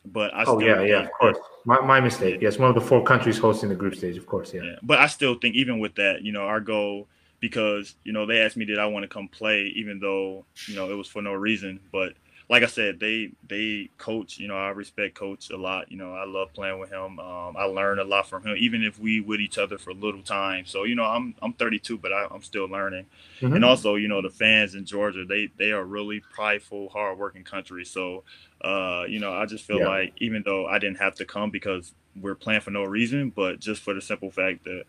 But 0.04 0.34
I 0.34 0.44
oh 0.46 0.58
yeah, 0.60 0.82
yeah, 0.82 1.04
of 1.04 1.10
course. 1.12 1.36
My, 1.64 1.80
my 1.80 2.00
mistake. 2.00 2.40
Yes, 2.40 2.58
one 2.58 2.68
of 2.68 2.74
the 2.74 2.80
four 2.80 3.04
countries 3.04 3.38
hosting 3.38 3.68
the 3.68 3.74
group 3.74 3.94
stage, 3.94 4.16
of 4.16 4.26
course. 4.26 4.52
Yeah. 4.52 4.62
yeah. 4.62 4.76
But 4.82 4.98
I 4.98 5.06
still 5.06 5.34
think 5.34 5.54
even 5.56 5.78
with 5.78 5.94
that, 5.96 6.22
you 6.22 6.32
know, 6.32 6.42
our 6.42 6.60
goal 6.60 7.06
because 7.40 7.94
you 8.04 8.12
know 8.12 8.26
they 8.26 8.40
asked 8.40 8.56
me 8.56 8.64
did 8.64 8.78
I 8.78 8.86
want 8.86 9.02
to 9.02 9.08
come 9.08 9.28
play, 9.28 9.72
even 9.76 9.98
though 9.98 10.44
you 10.68 10.76
know 10.76 10.90
it 10.90 10.94
was 10.94 11.08
for 11.08 11.22
no 11.22 11.32
reason. 11.32 11.80
But 11.92 12.14
like 12.50 12.64
I 12.64 12.66
said, 12.66 12.98
they 12.98 13.30
they 13.48 13.90
coach. 13.96 14.40
You 14.40 14.48
know, 14.48 14.56
I 14.56 14.70
respect 14.70 15.14
coach 15.14 15.50
a 15.50 15.56
lot. 15.56 15.90
You 15.92 15.96
know, 15.96 16.14
I 16.14 16.24
love 16.24 16.52
playing 16.52 16.80
with 16.80 16.90
him. 16.90 17.20
Um, 17.20 17.56
I 17.56 17.62
learned 17.62 18.00
a 18.00 18.04
lot 18.04 18.28
from 18.28 18.42
him, 18.42 18.56
even 18.58 18.82
if 18.82 18.98
we 18.98 19.20
with 19.20 19.40
each 19.40 19.56
other 19.56 19.78
for 19.78 19.90
a 19.90 19.94
little 19.94 20.20
time. 20.20 20.66
So 20.66 20.82
you 20.82 20.96
know, 20.96 21.04
I'm 21.04 21.36
I'm 21.40 21.52
32, 21.52 21.96
but 21.98 22.12
I, 22.12 22.26
am 22.28 22.42
still 22.42 22.66
learning. 22.66 23.06
Mm-hmm. 23.40 23.54
And 23.54 23.64
also, 23.64 23.94
you 23.94 24.08
know, 24.08 24.20
the 24.20 24.30
fans 24.30 24.74
in 24.74 24.84
Georgia, 24.84 25.24
they 25.24 25.48
they 25.58 25.70
are 25.70 25.84
really 25.84 26.20
prideful, 26.34 26.88
hardworking 26.88 27.44
country. 27.44 27.84
So 27.84 28.24
uh, 28.62 29.04
you 29.08 29.20
know, 29.20 29.32
I 29.32 29.46
just 29.46 29.64
feel 29.64 29.78
yeah. 29.78 29.88
like 29.88 30.14
even 30.16 30.42
though 30.44 30.66
I 30.66 30.80
didn't 30.80 30.98
have 30.98 31.14
to 31.16 31.24
come 31.24 31.50
because 31.50 31.94
we're 32.20 32.34
playing 32.34 32.62
for 32.62 32.72
no 32.72 32.82
reason, 32.82 33.30
but 33.30 33.60
just 33.60 33.80
for 33.80 33.94
the 33.94 34.02
simple 34.02 34.32
fact 34.32 34.64
that 34.64 34.82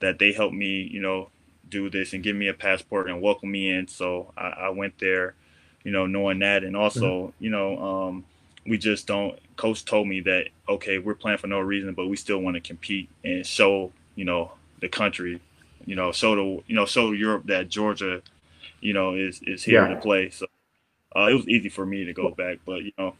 that 0.00 0.18
they 0.18 0.32
helped 0.32 0.54
me, 0.54 0.82
you 0.82 1.00
know, 1.00 1.30
do 1.68 1.88
this 1.88 2.12
and 2.12 2.24
give 2.24 2.34
me 2.34 2.48
a 2.48 2.54
passport 2.54 3.08
and 3.08 3.22
welcome 3.22 3.52
me 3.52 3.70
in. 3.70 3.86
So 3.86 4.32
I, 4.36 4.48
I 4.48 4.68
went 4.70 4.98
there, 4.98 5.36
you 5.84 5.92
know, 5.92 6.06
knowing 6.06 6.40
that, 6.40 6.64
and 6.64 6.76
also, 6.76 7.28
mm-hmm. 7.28 7.44
you 7.44 7.50
know, 7.50 7.78
um, 7.78 8.24
we 8.66 8.78
just 8.78 9.06
don't. 9.06 9.38
Coach 9.56 9.84
told 9.84 10.08
me 10.08 10.20
that 10.20 10.48
okay, 10.68 10.98
we're 10.98 11.14
playing 11.14 11.38
for 11.38 11.46
no 11.46 11.60
reason, 11.60 11.94
but 11.94 12.06
we 12.08 12.16
still 12.16 12.38
want 12.38 12.54
to 12.54 12.60
compete 12.60 13.08
and 13.22 13.46
show, 13.46 13.92
you 14.16 14.24
know, 14.24 14.52
the 14.80 14.88
country, 14.88 15.40
you 15.84 15.94
know, 15.94 16.10
show 16.10 16.34
the, 16.34 16.62
you 16.66 16.74
know, 16.74 16.86
show 16.86 17.12
Europe 17.12 17.44
that 17.46 17.68
Georgia, 17.68 18.22
you 18.80 18.94
know, 18.94 19.14
is 19.14 19.40
is 19.42 19.62
here 19.62 19.86
yeah. 19.86 19.94
to 19.94 20.00
play. 20.00 20.30
So 20.30 20.46
uh, 21.14 21.28
it 21.30 21.34
was 21.34 21.46
easy 21.46 21.68
for 21.68 21.86
me 21.86 22.04
to 22.04 22.12
go 22.12 22.30
back, 22.30 22.58
but 22.66 22.82
you 22.82 22.92
know. 22.98 23.14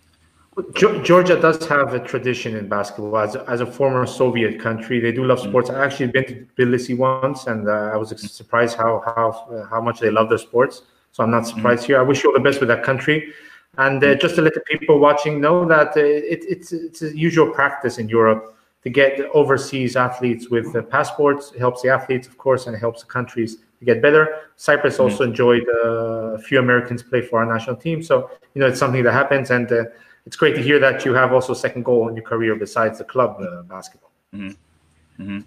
Georgia 1.02 1.34
does 1.40 1.66
have 1.66 1.94
a 1.94 1.98
tradition 1.98 2.54
in 2.56 2.68
basketball. 2.68 3.18
As 3.18 3.34
a, 3.34 3.44
as 3.50 3.60
a 3.60 3.66
former 3.66 4.06
Soviet 4.06 4.60
country, 4.60 5.00
they 5.00 5.10
do 5.10 5.24
love 5.24 5.40
mm-hmm. 5.40 5.48
sports. 5.48 5.68
Mm-hmm. 5.68 5.80
I 5.80 5.84
actually 5.84 6.06
been 6.06 6.24
to 6.26 6.46
Tbilisi 6.56 6.96
once, 6.96 7.48
and 7.48 7.68
uh, 7.68 7.90
I 7.92 7.96
was 7.96 8.08
surprised 8.30 8.76
how 8.76 9.02
how 9.04 9.66
how 9.68 9.80
much 9.80 9.98
they 9.98 10.10
love 10.10 10.28
their 10.28 10.38
sports. 10.38 10.82
So 11.14 11.22
I'm 11.22 11.30
not 11.30 11.46
surprised 11.46 11.84
mm-hmm. 11.84 11.92
here. 11.92 12.00
I 12.00 12.02
wish 12.02 12.24
you 12.24 12.30
all 12.30 12.34
the 12.34 12.42
best 12.42 12.58
with 12.58 12.68
that 12.70 12.82
country. 12.82 13.32
And 13.78 14.02
uh, 14.02 14.16
just 14.16 14.34
to 14.34 14.42
let 14.42 14.54
the 14.54 14.62
people 14.62 14.98
watching 14.98 15.40
know 15.40 15.64
that 15.66 15.96
uh, 15.96 16.00
it, 16.00 16.44
it's 16.48 16.72
it's 16.72 17.02
a 17.02 17.16
usual 17.16 17.48
practice 17.50 17.98
in 17.98 18.08
Europe 18.08 18.56
to 18.82 18.90
get 18.90 19.20
overseas 19.32 19.94
athletes 19.94 20.50
with 20.50 20.74
uh, 20.74 20.82
passports. 20.82 21.52
It 21.52 21.60
helps 21.60 21.82
the 21.82 21.90
athletes, 21.90 22.26
of 22.26 22.36
course, 22.36 22.66
and 22.66 22.74
it 22.74 22.80
helps 22.80 23.02
the 23.02 23.06
countries 23.06 23.58
to 23.78 23.84
get 23.84 24.02
better. 24.02 24.22
Cyprus 24.56 24.94
mm-hmm. 24.94 25.04
also 25.04 25.22
enjoyed 25.22 25.64
uh, 25.68 26.34
a 26.34 26.38
few 26.38 26.58
Americans 26.58 27.02
play 27.04 27.22
for 27.22 27.38
our 27.38 27.46
national 27.46 27.76
team, 27.76 28.02
so 28.02 28.28
you 28.54 28.60
know 28.60 28.66
it's 28.66 28.80
something 28.80 29.04
that 29.04 29.12
happens, 29.12 29.52
and 29.52 29.70
uh, 29.70 29.84
it's 30.26 30.36
great 30.36 30.56
to 30.56 30.62
hear 30.62 30.80
that 30.80 31.04
you 31.04 31.14
have 31.14 31.32
also 31.32 31.52
a 31.52 31.56
second 31.56 31.84
goal 31.84 32.08
in 32.08 32.16
your 32.16 32.24
career 32.24 32.56
besides 32.56 32.98
the 32.98 33.04
club 33.04 33.40
uh, 33.40 33.62
basketball. 33.62 34.10
Mm-hmm. 34.34 35.22
Mm-hmm. 35.22 35.40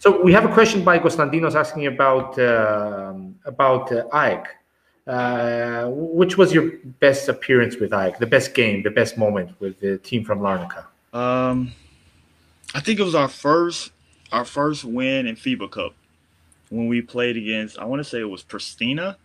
So 0.00 0.22
we 0.22 0.32
have 0.34 0.44
a 0.44 0.52
question 0.52 0.84
by 0.84 0.98
Gostandinos 0.98 1.54
asking 1.54 1.86
about 1.86 2.38
um, 2.38 3.36
about 3.46 3.90
uh, 3.90 4.04
AEK. 4.12 4.48
Uh, 5.06 5.86
which 5.90 6.38
was 6.38 6.52
your 6.54 6.72
best 7.00 7.28
appearance 7.28 7.76
with 7.76 7.90
AEK? 7.90 8.18
The 8.18 8.26
best 8.26 8.54
game, 8.54 8.82
the 8.82 8.90
best 8.90 9.18
moment 9.18 9.50
with 9.60 9.78
the 9.80 9.98
team 9.98 10.24
from 10.24 10.40
Larnaca? 10.40 10.86
Um, 11.12 11.72
I 12.74 12.80
think 12.80 12.98
it 12.98 13.02
was 13.02 13.14
our 13.14 13.28
first 13.28 13.92
our 14.32 14.44
first 14.44 14.84
win 14.84 15.26
in 15.26 15.36
FIBA 15.36 15.70
Cup 15.70 15.94
when 16.70 16.88
we 16.88 17.02
played 17.02 17.36
against. 17.36 17.78
I 17.78 17.84
want 17.84 18.00
to 18.00 18.04
say 18.04 18.20
it 18.20 18.24
was 18.24 18.42
Pristina. 18.42 19.16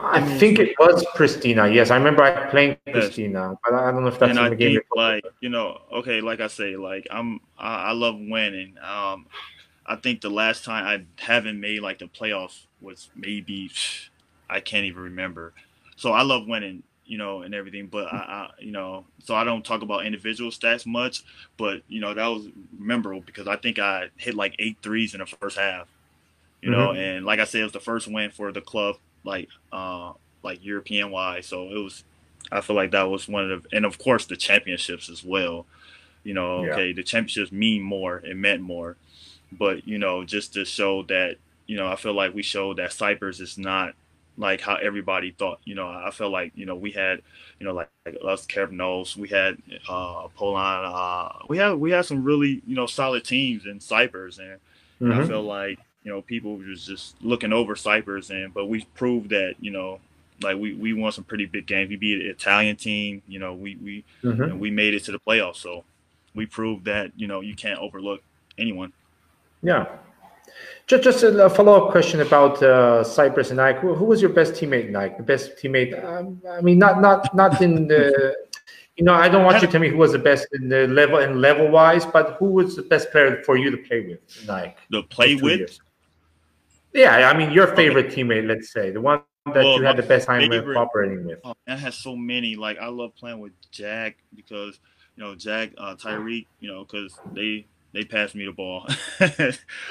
I 0.00 0.20
think 0.38 0.58
it 0.58 0.78
was 0.78 1.04
Pristina. 1.16 1.72
Yes, 1.72 1.90
I 1.90 1.96
remember 1.96 2.22
I 2.22 2.48
playing 2.48 2.76
Pristina, 2.86 3.58
but 3.64 3.74
I 3.74 3.90
don't 3.90 4.02
know 4.02 4.08
if 4.08 4.18
that's 4.18 4.30
and 4.30 4.38
in 4.38 4.50
the 4.50 4.56
game. 4.56 4.80
like 4.94 5.24
you 5.40 5.48
know, 5.48 5.80
okay, 5.92 6.20
like 6.20 6.40
I 6.40 6.46
say, 6.46 6.76
like 6.76 7.06
I'm, 7.10 7.40
I, 7.58 7.88
I 7.88 7.92
love 7.92 8.16
winning. 8.18 8.76
Um, 8.78 9.26
I 9.84 9.96
think 9.96 10.20
the 10.20 10.30
last 10.30 10.64
time 10.64 10.84
I 10.84 11.22
haven't 11.22 11.60
made 11.60 11.80
like 11.80 11.98
the 11.98 12.06
playoffs 12.06 12.66
was 12.80 13.10
maybe 13.16 13.70
I 14.48 14.60
can't 14.60 14.86
even 14.86 15.02
remember. 15.02 15.52
So 15.96 16.12
I 16.12 16.22
love 16.22 16.46
winning, 16.46 16.82
you 17.04 17.18
know, 17.18 17.42
and 17.42 17.54
everything. 17.54 17.86
But 17.86 18.12
I, 18.12 18.16
I, 18.16 18.50
you 18.58 18.72
know, 18.72 19.04
so 19.24 19.34
I 19.34 19.44
don't 19.44 19.64
talk 19.64 19.82
about 19.82 20.06
individual 20.06 20.50
stats 20.50 20.86
much. 20.86 21.24
But 21.56 21.82
you 21.88 22.00
know, 22.00 22.14
that 22.14 22.26
was 22.26 22.48
memorable 22.78 23.22
because 23.22 23.48
I 23.48 23.56
think 23.56 23.78
I 23.78 24.08
hit 24.16 24.34
like 24.34 24.54
eight 24.58 24.78
threes 24.82 25.14
in 25.14 25.20
the 25.20 25.26
first 25.26 25.58
half. 25.58 25.88
You 26.62 26.70
mm-hmm. 26.70 26.80
know, 26.80 26.92
and 26.92 27.26
like 27.26 27.40
I 27.40 27.44
said, 27.44 27.60
it 27.60 27.64
was 27.64 27.72
the 27.72 27.80
first 27.80 28.08
win 28.08 28.30
for 28.30 28.52
the 28.52 28.60
club, 28.60 28.96
like 29.24 29.48
uh, 29.72 30.12
like 30.42 30.64
European 30.64 31.10
wide. 31.10 31.44
So 31.44 31.70
it 31.70 31.78
was. 31.78 32.04
I 32.52 32.60
feel 32.60 32.76
like 32.76 32.92
that 32.92 33.10
was 33.10 33.26
one 33.26 33.50
of 33.50 33.62
the, 33.64 33.76
and 33.76 33.84
of 33.84 33.98
course 33.98 34.26
the 34.26 34.36
championships 34.36 35.10
as 35.10 35.24
well. 35.24 35.66
You 36.22 36.34
know, 36.34 36.64
okay, 36.70 36.92
the 36.92 37.02
championships 37.02 37.50
mean 37.50 37.82
more. 37.82 38.18
It 38.18 38.36
meant 38.36 38.62
more, 38.62 38.96
but 39.50 39.86
you 39.86 39.98
know, 39.98 40.24
just 40.24 40.54
to 40.54 40.64
show 40.64 41.02
that, 41.04 41.36
you 41.66 41.76
know, 41.76 41.88
I 41.88 41.96
feel 41.96 42.14
like 42.14 42.34
we 42.34 42.42
showed 42.42 42.78
that 42.78 42.92
Cyprus 42.92 43.40
is 43.40 43.58
not 43.58 43.94
like 44.36 44.60
how 44.60 44.76
everybody 44.76 45.32
thought. 45.32 45.60
You 45.64 45.74
know, 45.74 45.88
I 45.88 46.10
felt 46.10 46.32
like 46.32 46.52
you 46.54 46.66
know 46.66 46.76
we 46.76 46.90
had 46.92 47.22
you 47.58 47.66
know 47.66 47.74
like, 47.74 47.88
like 48.04 48.18
us 48.24 48.46
Keravnos, 48.46 49.16
we 49.16 49.28
had 49.28 49.58
uh 49.88 50.28
Poland, 50.34 50.86
uh 50.86 51.28
we 51.48 51.58
had 51.58 51.74
we 51.74 51.90
had 51.90 52.04
some 52.04 52.24
really 52.24 52.62
you 52.66 52.76
know 52.76 52.86
solid 52.86 53.24
teams 53.24 53.66
in 53.66 53.80
Cyprus, 53.80 54.38
and, 54.38 54.58
mm-hmm. 55.00 55.12
I 55.12 55.26
feel 55.26 55.42
like 55.42 55.78
you 56.04 56.12
know 56.12 56.22
people 56.22 56.56
was 56.56 56.86
just 56.86 57.16
looking 57.22 57.52
over 57.52 57.76
Cyprus, 57.76 58.30
and 58.30 58.52
but 58.52 58.66
we 58.66 58.84
proved 58.94 59.30
that 59.30 59.54
you 59.60 59.70
know 59.70 60.00
like 60.42 60.56
we 60.56 60.74
we 60.74 60.92
won 60.92 61.12
some 61.12 61.24
pretty 61.24 61.46
big 61.46 61.66
games. 61.66 61.88
We 61.88 61.96
beat 61.96 62.20
an 62.20 62.30
Italian 62.30 62.76
team, 62.76 63.22
you 63.26 63.38
know, 63.38 63.54
we 63.54 63.76
we 63.76 64.04
mm-hmm. 64.22 64.42
you 64.42 64.48
know, 64.48 64.56
we 64.56 64.70
made 64.70 64.94
it 64.94 65.04
to 65.04 65.12
the 65.12 65.18
playoffs, 65.18 65.56
so 65.56 65.84
we 66.34 66.46
proved 66.46 66.84
that 66.84 67.12
you 67.16 67.26
know 67.26 67.40
you 67.40 67.54
can't 67.54 67.78
overlook 67.78 68.22
anyone. 68.58 68.92
Yeah, 69.62 69.86
just, 70.86 71.02
just 71.02 71.22
a 71.24 71.50
follow-up 71.50 71.90
question 71.90 72.20
about 72.20 72.62
uh, 72.62 73.02
Cyprus 73.02 73.50
and 73.50 73.56
Nike. 73.56 73.80
Who, 73.80 73.94
who, 73.94 74.04
was 74.04 74.20
your 74.20 74.30
best 74.30 74.54
teammate, 74.54 74.90
Nike? 74.90 75.16
The 75.16 75.22
best 75.22 75.56
teammate? 75.56 75.92
Um, 76.04 76.40
I 76.48 76.60
mean, 76.60 76.78
not 76.78 77.00
not 77.00 77.34
not 77.34 77.60
in 77.60 77.88
the. 77.88 78.36
You 78.96 79.04
know, 79.04 79.12
I 79.12 79.28
don't 79.28 79.44
want 79.44 79.60
you 79.60 79.66
to 79.66 79.70
tell 79.70 79.80
me 79.80 79.90
who 79.90 79.98
was 79.98 80.12
the 80.12 80.18
best 80.18 80.46
in 80.54 80.70
the 80.70 80.86
level 80.86 81.18
and 81.18 81.42
level 81.42 81.68
wise, 81.68 82.06
but 82.06 82.36
who 82.38 82.46
was 82.46 82.76
the 82.76 82.82
best 82.82 83.10
player 83.12 83.42
for 83.44 83.58
you 83.58 83.70
to 83.70 83.76
play 83.76 84.00
with, 84.00 84.46
Nike? 84.46 84.74
The 84.88 85.02
play 85.02 85.34
with? 85.34 85.58
Years? 85.58 85.80
Yeah, 86.94 87.28
I 87.28 87.36
mean, 87.36 87.50
your 87.50 87.66
favorite 87.76 88.06
okay. 88.06 88.22
teammate, 88.22 88.46
let's 88.48 88.72
say, 88.72 88.90
the 88.90 89.00
one 89.02 89.20
that 89.44 89.54
well, 89.54 89.76
you 89.76 89.82
had 89.82 89.98
the 89.98 90.02
best 90.02 90.26
time 90.26 90.48
favorite, 90.48 90.74
cooperating 90.74 91.26
with. 91.26 91.40
Oh, 91.44 91.52
I 91.68 91.76
had 91.76 91.92
so 91.92 92.16
many. 92.16 92.56
Like, 92.56 92.78
I 92.78 92.86
love 92.86 93.14
playing 93.14 93.38
with 93.38 93.52
Jack 93.70 94.16
because, 94.34 94.80
you 95.14 95.22
know, 95.22 95.34
Jack, 95.34 95.72
uh, 95.76 95.94
Tyreek, 95.94 96.46
you 96.60 96.72
know, 96.72 96.84
because 96.84 97.18
they 97.34 97.66
they 97.96 98.04
passed 98.04 98.34
me 98.34 98.44
the 98.44 98.52
ball. 98.52 98.86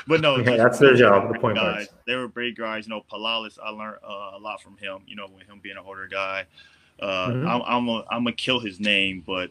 but 0.07 0.21
no, 0.21 0.37
yeah, 0.37 0.57
that's 0.57 0.77
their 0.77 0.93
job. 0.93 1.33
The 1.33 1.39
point 1.39 1.57
guys. 1.57 1.87
They 2.05 2.15
were 2.15 2.27
great 2.27 2.55
guys. 2.55 2.85
You 2.85 2.91
know, 2.91 3.03
Palalis, 3.11 3.57
I 3.61 3.69
learned 3.69 3.97
uh, 4.03 4.37
a 4.37 4.39
lot 4.39 4.61
from 4.61 4.77
him. 4.77 4.99
You 5.07 5.15
know, 5.15 5.27
with 5.27 5.47
him 5.47 5.59
being 5.61 5.75
an 5.75 5.83
older 5.83 6.07
guy, 6.07 6.45
uh, 6.99 7.27
mm-hmm. 7.29 7.47
I'm 7.47 7.61
I'm 7.63 7.89
a, 7.89 8.05
I'm 8.11 8.23
gonna 8.23 8.33
kill 8.33 8.59
his 8.59 8.79
name, 8.79 9.23
but 9.25 9.49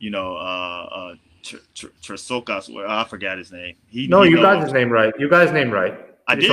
you 0.00 0.10
know, 0.10 0.34
uh, 0.34 0.88
uh, 0.90 1.14
Tresokas, 1.44 2.74
well, 2.74 2.90
I 2.90 3.04
forgot 3.04 3.38
his 3.38 3.52
name. 3.52 3.76
He, 3.86 4.08
no, 4.08 4.24
you 4.24 4.36
got 4.36 4.64
his 4.64 4.72
name 4.72 4.90
right. 4.90 5.14
You 5.16 5.28
got 5.28 5.42
his 5.42 5.52
name 5.52 5.70
right. 5.70 5.94
I 6.26 6.34
did. 6.34 6.50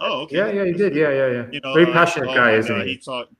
oh, 0.00 0.22
okay. 0.22 0.36
Yeah, 0.36 0.50
yeah, 0.50 0.64
you 0.64 0.74
did. 0.74 0.94
Yeah, 0.94 1.10
yeah, 1.10 1.26
yeah. 1.28 1.46
You 1.50 1.60
know, 1.60 1.72
Very 1.72 1.90
uh, 1.90 1.92
passionate 1.94 2.28
uh, 2.28 2.34
guy, 2.34 2.52
isn't 2.56 2.80
he? 2.82 2.88
He 2.88 2.96
talked. 2.98 3.32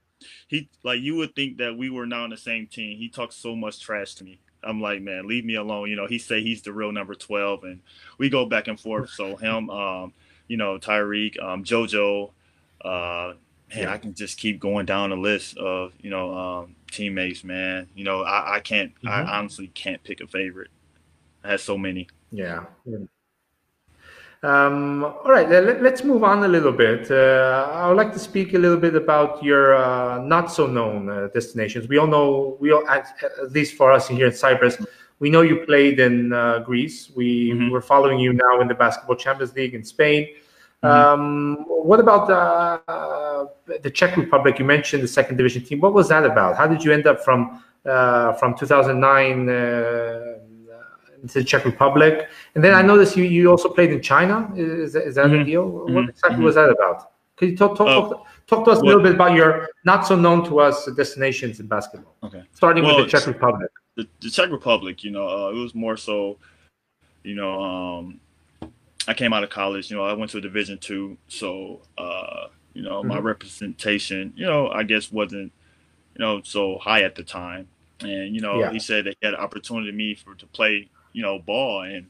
He 0.49 0.71
like 0.83 1.01
you 1.01 1.17
would 1.17 1.35
think 1.35 1.59
that 1.59 1.77
we 1.77 1.91
were 1.91 2.07
now 2.07 2.25
on 2.25 2.31
the 2.31 2.39
same 2.39 2.67
team. 2.67 2.97
He 2.97 3.11
talks 3.11 3.37
so 3.37 3.55
much 3.55 3.81
trash 3.81 4.15
to 4.15 4.25
me. 4.25 4.41
I'm 4.63 4.81
like, 4.81 5.03
man, 5.03 5.27
leave 5.27 5.45
me 5.45 5.55
alone. 5.55 5.89
You 5.89 5.97
know, 5.97 6.07
he 6.07 6.19
say 6.19 6.43
he's 6.43 6.63
the 6.63 6.73
real 6.73 6.93
number 6.93 7.15
12, 7.15 7.65
and 7.65 7.81
we 8.19 8.29
go 8.29 8.47
back 8.47 8.69
and 8.69 8.79
forth. 8.79 9.11
So 9.11 9.37
him, 9.37 9.71
um, 9.71 10.13
you 10.49 10.57
know, 10.57 10.79
Tyreek, 10.79 11.43
um, 11.43 11.65
JoJo, 11.65 12.31
uh, 12.85 13.33
man, 13.75 13.89
I 13.89 13.99
can 13.99 14.15
just 14.15 14.39
keep 14.39 14.61
going 14.61 14.87
down 14.87 15.11
the 15.11 15.17
list 15.17 15.57
of 15.57 15.93
you 16.01 16.11
know 16.11 16.37
um, 16.37 16.77
teammates, 16.91 17.45
man. 17.45 17.89
You 17.95 18.05
know, 18.05 18.23
I, 18.23 18.57
I 18.57 18.61
can't, 18.61 18.95
mm-hmm. 18.97 19.09
I 19.09 19.39
honestly 19.39 19.69
can't 19.69 20.03
pick 20.03 20.21
a 20.21 20.27
favorite. 20.27 20.71
I 21.45 21.53
had 21.53 21.61
so 21.61 21.79
many. 21.79 22.09
Yeah. 22.31 22.65
Um, 24.43 25.05
all 25.05 25.31
right, 25.31 25.49
let, 25.51 25.85
us 25.85 26.03
move 26.03 26.25
on 26.25 26.43
a 26.45 26.49
little 26.49 26.73
bit. 26.73 27.11
Uh, 27.11 27.69
I 27.73 27.89
would 27.89 27.99
like 27.99 28.13
to 28.15 28.19
speak 28.19 28.55
a 28.55 28.59
little 28.59 28.79
bit 28.79 28.95
about 28.95 29.43
your 29.43 29.75
uh, 29.75 30.19
not 30.23 30.51
so 30.51 30.67
known 30.67 31.11
uh, 31.11 31.29
destinations. 31.35 31.89
We 31.89 31.99
all 31.99 32.07
know, 32.07 32.57
we 32.59 32.73
all, 32.73 32.87
at, 32.89 33.15
at, 33.23 33.53
least 33.53 33.75
for 33.75 33.93
us 33.93 34.09
here 34.09 34.27
in 34.27 34.33
Cyprus, 34.33 34.79
we 35.19 35.29
know 35.29 35.43
you 35.43 35.67
played 35.67 36.01
in 36.01 36.33
uh, 36.33 36.61
Greece. 36.61 37.11
We 37.15 37.51
mm-hmm. 37.51 37.69
were 37.69 37.83
following 37.83 38.19
you 38.19 38.33
now 38.33 38.63
in 38.63 38.69
the 38.69 38.75
Basketball 38.75 39.17
Champions 39.17 39.55
League 39.55 39.75
in 39.75 39.85
Spain. 39.85 40.29
Mm-hmm. 40.83 40.87
Um, 40.87 41.57
what 41.69 42.01
about 42.01 42.27
the, 42.27 42.91
uh, 42.91 43.47
the 43.83 43.91
Czech 43.91 44.17
Republic? 44.17 44.59
You 44.59 44.65
mentioned 44.65 45.03
the 45.03 45.09
second 45.09 45.37
division 45.37 45.65
team. 45.65 45.81
What 45.81 45.93
was 45.93 46.09
that 46.09 46.25
about? 46.25 46.57
How 46.57 46.67
did 46.67 46.83
you 46.83 46.93
end 46.93 47.07
up 47.07 47.23
from 47.23 47.63
uh, 47.85 48.33
from 48.35 48.57
2009? 48.57 50.40
The 51.23 51.45
Czech 51.45 51.65
Republic. 51.65 52.29
And 52.55 52.65
then 52.65 52.75
I 52.75 52.79
mm-hmm. 52.79 52.89
noticed 52.89 53.17
you, 53.17 53.25
you 53.25 53.51
also 53.51 53.69
played 53.69 53.93
in 53.93 54.01
China. 54.01 54.51
Is, 54.57 54.95
is 54.95 55.15
that 55.15 55.27
mm-hmm. 55.27 55.41
a 55.41 55.45
deal? 55.45 55.69
What 55.69 55.87
mm-hmm. 55.89 56.09
exactly 56.11 56.37
mm-hmm. 56.37 56.45
was 56.45 56.55
that 56.55 56.71
about? 56.71 57.13
Could 57.37 57.51
you 57.51 57.57
talk, 57.57 57.77
talk, 57.77 57.89
uh, 57.89 58.09
talk, 58.09 58.27
talk 58.47 58.65
to 58.67 58.71
us 58.71 58.79
a 58.81 58.85
little 58.85 59.03
bit 59.03 59.15
about 59.15 59.35
your 59.35 59.69
not 59.85 60.07
so 60.07 60.15
known 60.15 60.45
to 60.45 60.61
us 60.61 60.87
destinations 60.97 61.59
in 61.61 61.67
basketball? 61.67 62.15
Okay. 62.23 62.43
Starting 62.53 62.85
well, 62.85 62.97
with 62.97 63.11
the 63.11 63.19
Czech 63.19 63.27
Republic. 63.27 63.71
The, 63.97 64.07
the 64.21 64.31
Czech 64.31 64.51
Republic, 64.51 65.03
you 65.03 65.11
know, 65.11 65.27
uh, 65.27 65.51
it 65.51 65.59
was 65.59 65.75
more 65.75 65.97
so, 65.97 66.37
you 67.23 67.35
know, 67.35 67.63
um, 67.63 68.21
I 69.09 69.15
came 69.15 69.33
out 69.33 69.43
of 69.43 69.51
college, 69.51 69.91
you 69.91 69.97
know, 69.97 70.05
I 70.05 70.13
went 70.13 70.31
to 70.33 70.39
a 70.39 70.41
Division 70.41 70.79
two. 70.79 71.17
So, 71.29 71.81
uh, 71.97 72.49
you 72.75 72.83
know, 72.83 73.01
mm-hmm. 73.01 73.09
my 73.09 73.19
representation, 73.19 74.33
you 74.37 74.47
know, 74.47 74.69
I 74.69 74.83
guess 74.83 75.11
wasn't, 75.11 75.53
you 76.15 76.25
know, 76.25 76.43
so 76.43 76.79
high 76.79 77.03
at 77.03 77.15
the 77.15 77.25
time. 77.25 77.69
And, 78.01 78.35
you 78.35 78.41
know, 78.41 78.61
yeah. 78.61 78.71
he 78.71 78.79
said 78.79 79.07
that 79.07 79.17
he 79.21 79.27
had 79.27 79.35
an 79.35 79.41
opportunity 79.41 79.91
to 79.91 79.97
me 79.97 80.15
for 80.15 80.35
to 80.35 80.47
play 80.47 80.89
you 81.13 81.23
know, 81.23 81.39
ball. 81.39 81.83
And, 81.83 82.07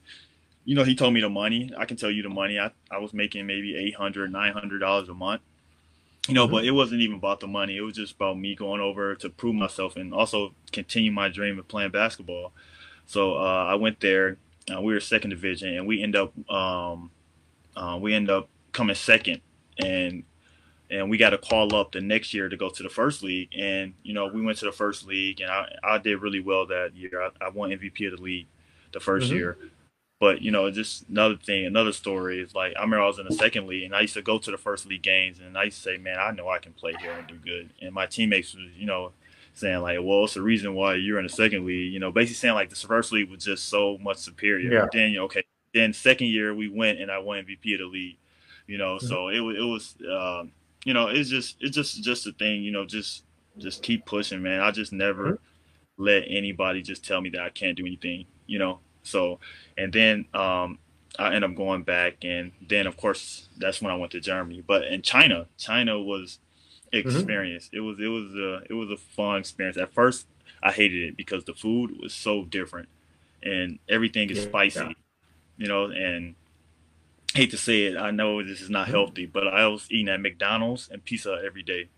you 0.65 0.75
know, 0.75 0.85
he 0.85 0.95
told 0.95 1.15
me 1.15 1.21
the 1.21 1.29
money. 1.29 1.71
I 1.77 1.85
can 1.85 1.97
tell 1.97 2.11
you 2.11 2.23
the 2.23 2.29
money. 2.29 2.59
I, 2.59 2.71
I 2.91 2.99
was 2.99 3.13
making 3.13 3.47
maybe 3.47 3.77
800 3.77 4.33
$900 4.33 5.09
a 5.09 5.15
month. 5.15 5.43
You 6.29 6.35
know, 6.35 6.45
mm-hmm. 6.45 6.53
but 6.53 6.65
it 6.65 6.73
wasn't 6.73 7.01
even 7.01 7.17
about 7.17 7.41
the 7.41 7.47
money. 7.47 7.77
It 7.77 7.81
was 7.81 7.97
just 7.97 8.15
about 8.15 8.39
me 8.39 8.55
going 8.55 8.81
over 8.81 9.15
to 9.17 9.31
prove 9.31 9.55
myself 9.55 9.97
and 9.97 10.13
also 10.13 10.55
continue 10.71 11.11
my 11.11 11.29
dream 11.29 11.59
of 11.59 11.67
playing 11.67 11.91
basketball. 11.91 12.53
So 13.07 13.37
uh, 13.37 13.67
I 13.69 13.75
went 13.75 14.01
there. 14.01 14.37
Uh, 14.73 14.81
we 14.81 14.93
were 14.93 15.01
second 15.01 15.31
division, 15.31 15.75
and 15.77 15.87
we 15.87 16.03
end 16.03 16.15
up 16.15 16.33
um, 16.49 17.11
uh, 17.75 17.99
we 18.01 18.15
end 18.15 18.31
up 18.31 18.49
coming 18.73 18.95
second, 18.95 19.41
and 19.79 20.23
and 20.91 21.09
we 21.11 21.19
got 21.19 21.31
to 21.31 21.39
call 21.39 21.75
up 21.75 21.93
the 21.93 22.01
next 22.01 22.35
year 22.35 22.49
to 22.49 22.57
go 22.57 22.69
to 22.69 22.83
the 22.83 22.89
first 22.89 23.23
league. 23.23 23.49
And 23.57 23.95
you 24.03 24.13
know, 24.13 24.27
we 24.27 24.43
went 24.43 24.59
to 24.59 24.67
the 24.67 24.73
first 24.73 25.07
league, 25.07 25.41
and 25.41 25.51
I, 25.51 25.67
I 25.83 25.99
did 25.99 26.21
really 26.21 26.41
well 26.41 26.67
that 26.67 26.95
year. 26.95 27.23
I, 27.23 27.47
I 27.47 27.49
won 27.49 27.71
MVP 27.71 28.13
of 28.13 28.19
the 28.19 28.23
league 28.23 28.47
the 28.93 28.99
1st 28.99 29.23
mm-hmm. 29.25 29.35
year. 29.35 29.59
But 30.21 30.43
you 30.43 30.51
know, 30.51 30.71
just 30.71 31.09
another 31.09 31.37
thing, 31.37 31.65
another 31.65 31.93
story 31.93 32.41
is 32.41 32.55
like 32.55 32.75
I 32.77 32.83
remember 32.83 33.05
I 33.05 33.07
was 33.07 33.19
in 33.19 33.27
the 33.27 33.35
second 33.35 33.67
league 33.67 33.85
and 33.85 33.95
I 33.95 34.03
used 34.03 34.15
to 34.15 34.23
go 34.23 34.39
to 34.39 34.51
the 34.51 34.59
first 34.59 34.87
league 34.87 35.03
games 35.03 35.41
and 35.41 35.57
I 35.57 35.65
used 35.65 35.79
to 35.79 35.83
say, 35.83 35.97
Man, 35.97 36.19
I 36.19 36.31
know 36.33 36.51
I 36.51 36.59
can 36.59 36.73
play 36.73 36.93
here 37.01 37.13
and 37.13 37.27
do 37.27 37.37
good. 37.37 37.71
And 37.81 37.95
my 37.95 38.05
teammates 38.05 38.55
was, 38.55 38.67
you 38.77 38.85
know, 38.85 39.13
saying 39.55 39.81
like, 39.81 39.99
Well, 40.03 40.25
it's 40.25 40.35
the 40.35 40.43
reason 40.43 40.75
why 40.75 40.97
you're 40.97 41.19
in 41.19 41.25
the 41.25 41.33
second 41.33 41.65
league, 41.65 41.91
you 41.91 42.01
know, 42.01 42.13
basically 42.13 42.35
saying 42.35 42.55
like 42.55 42.69
the 42.69 42.77
first 42.77 43.13
league 43.13 43.31
was 43.31 43.43
just 43.43 43.71
so 43.71 43.97
much 44.03 44.19
superior. 44.19 44.71
Yeah. 44.71 44.87
Then 44.93 45.13
you 45.13 45.17
know, 45.17 45.25
okay, 45.25 45.43
then 45.73 45.95
second 45.95 46.27
year 46.27 46.55
we 46.55 46.69
went 46.69 47.01
and 47.01 47.11
I 47.11 47.19
won 47.19 47.43
MVP 47.43 47.73
of 47.75 47.81
the 47.81 47.87
league. 47.87 48.19
You 48.67 48.77
know, 48.77 48.97
mm-hmm. 48.97 49.07
so 49.07 49.29
it 49.29 49.41
was 49.41 49.57
it 49.57 49.63
was 49.63 49.95
um, 50.13 50.53
you 50.85 50.95
know, 50.95 51.09
it's 51.09 51.29
just 51.31 51.57
it's 51.61 51.75
just 51.75 52.03
just 52.03 52.27
a 52.27 52.33
thing, 52.33 52.63
you 52.63 52.73
know, 52.73 52.85
just 52.85 53.25
just 53.59 53.83
keep 53.83 54.07
pushing, 54.07 54.43
man. 54.43 54.61
I 54.61 54.71
just 54.71 54.93
never 54.93 55.33
mm-hmm. 55.33 56.03
let 56.03 56.25
anybody 56.29 56.83
just 56.83 57.05
tell 57.05 57.21
me 57.21 57.31
that 57.31 57.41
I 57.41 57.51
can't 57.51 57.77
do 57.77 57.87
anything, 57.87 58.27
you 58.51 58.59
know. 58.59 58.81
So, 59.03 59.39
and 59.79 59.93
then 59.93 60.27
um, 60.35 60.79
I 61.19 61.35
end 61.35 61.45
up 61.45 61.55
going 61.55 61.85
back, 61.85 62.19
and 62.23 62.53
then 62.67 62.87
of 62.87 62.97
course 62.97 63.49
that's 63.57 63.81
when 63.81 63.93
I 63.93 63.97
went 63.97 64.13
to 64.13 64.21
Germany. 64.21 64.63
But 64.67 64.85
in 64.85 65.03
China, 65.03 65.47
China 65.57 65.99
was 65.99 66.39
mm-hmm. 66.93 67.09
experience. 67.09 67.67
Mm-hmm. 67.67 67.77
It 67.77 67.81
was 67.81 68.01
it 68.01 68.09
was 68.09 68.35
a 68.35 68.63
it 68.69 68.75
was 68.75 68.91
a 68.91 68.97
fun 68.97 69.39
experience. 69.39 69.79
At 69.79 69.95
first, 69.95 70.27
I 70.63 70.73
hated 70.73 71.03
it 71.09 71.17
because 71.17 71.45
the 71.45 71.55
food 71.55 71.99
was 72.03 72.13
so 72.13 72.45
different, 72.45 72.89
and 73.43 73.79
everything 73.89 74.29
is 74.31 74.39
yeah. 74.39 74.45
spicy, 74.45 74.97
you 75.57 75.69
know. 75.69 75.85
And 75.85 76.35
hate 77.33 77.53
to 77.53 77.57
say 77.57 77.85
it, 77.85 77.97
I 77.97 78.11
know 78.11 78.43
this 78.43 78.61
is 78.61 78.71
not 78.71 78.85
mm-hmm. 78.85 78.93
healthy, 78.93 79.27
but 79.27 79.47
I 79.47 79.69
was 79.69 79.87
eating 79.91 80.09
at 80.09 80.21
McDonald's 80.21 80.89
and 80.91 81.05
pizza 81.05 81.41
every 81.45 81.63
day 81.63 81.89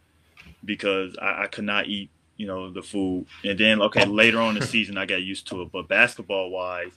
because 0.64 1.16
I, 1.20 1.44
I 1.44 1.46
could 1.46 1.64
not 1.64 1.86
eat, 1.86 2.10
you 2.42 2.48
know, 2.48 2.72
the 2.72 2.82
food. 2.82 3.26
And 3.44 3.56
then 3.56 3.80
okay, 3.82 4.04
later 4.04 4.40
on 4.40 4.56
the 4.56 4.66
season, 4.66 4.98
I 4.98 5.06
got 5.06 5.22
used 5.22 5.46
to 5.46 5.62
it. 5.62 5.70
But 5.70 5.86
basketball 5.86 6.50
wise, 6.50 6.90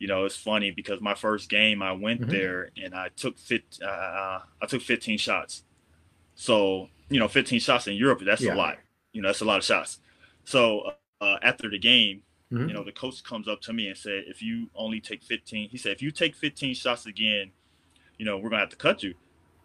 you 0.00 0.08
know, 0.08 0.24
it's 0.24 0.34
funny 0.34 0.72
because 0.72 1.00
my 1.00 1.14
first 1.14 1.48
game, 1.48 1.82
I 1.82 1.92
went 1.92 2.22
mm-hmm. 2.22 2.32
there 2.32 2.70
and 2.82 2.92
I 2.92 3.10
took 3.14 3.38
fit, 3.38 3.62
uh, 3.80 4.40
I 4.60 4.66
took 4.66 4.82
15 4.82 5.18
shots. 5.18 5.62
So 6.34 6.88
you 7.10 7.20
know, 7.20 7.28
15 7.28 7.60
shots 7.60 7.86
in 7.86 7.94
Europe, 7.94 8.22
that's 8.24 8.42
yeah. 8.42 8.54
a 8.54 8.56
lot. 8.56 8.78
You 9.12 9.22
know, 9.22 9.28
that's 9.28 9.40
a 9.40 9.44
lot 9.44 9.58
of 9.58 9.64
shots. 9.64 10.00
So 10.44 10.94
uh, 11.20 11.36
after 11.42 11.70
the 11.70 11.78
game, 11.78 12.22
mm-hmm. 12.52 12.66
you 12.66 12.74
know, 12.74 12.82
the 12.82 12.90
coach 12.90 13.22
comes 13.22 13.46
up 13.46 13.60
to 13.60 13.72
me 13.72 13.86
and 13.86 13.96
said, 13.96 14.24
if 14.26 14.42
you 14.42 14.68
only 14.74 15.00
take 15.00 15.22
15, 15.22 15.68
he 15.68 15.78
said, 15.78 15.92
if 15.92 16.02
you 16.02 16.10
take 16.10 16.34
15 16.34 16.74
shots 16.74 17.06
again, 17.06 17.52
you 18.18 18.24
know, 18.24 18.36
we're 18.36 18.50
gonna 18.50 18.62
have 18.62 18.70
to 18.70 18.76
cut 18.76 19.04
you. 19.04 19.14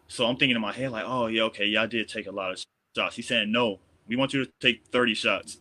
So 0.06 0.26
I'm 0.26 0.36
thinking 0.36 0.54
in 0.54 0.62
my 0.62 0.72
head 0.72 0.92
like, 0.92 1.04
oh 1.04 1.26
yeah, 1.26 1.42
okay, 1.42 1.66
yeah, 1.66 1.82
I 1.82 1.86
did 1.86 2.08
take 2.08 2.28
a 2.28 2.30
lot 2.30 2.52
of 2.52 2.64
shots. 2.94 3.16
He's 3.16 3.26
saying, 3.26 3.50
no, 3.50 3.80
we 4.08 4.16
want 4.16 4.32
you 4.32 4.44
to 4.44 4.50
take 4.60 4.86
30 4.86 5.14
shots. 5.14 5.58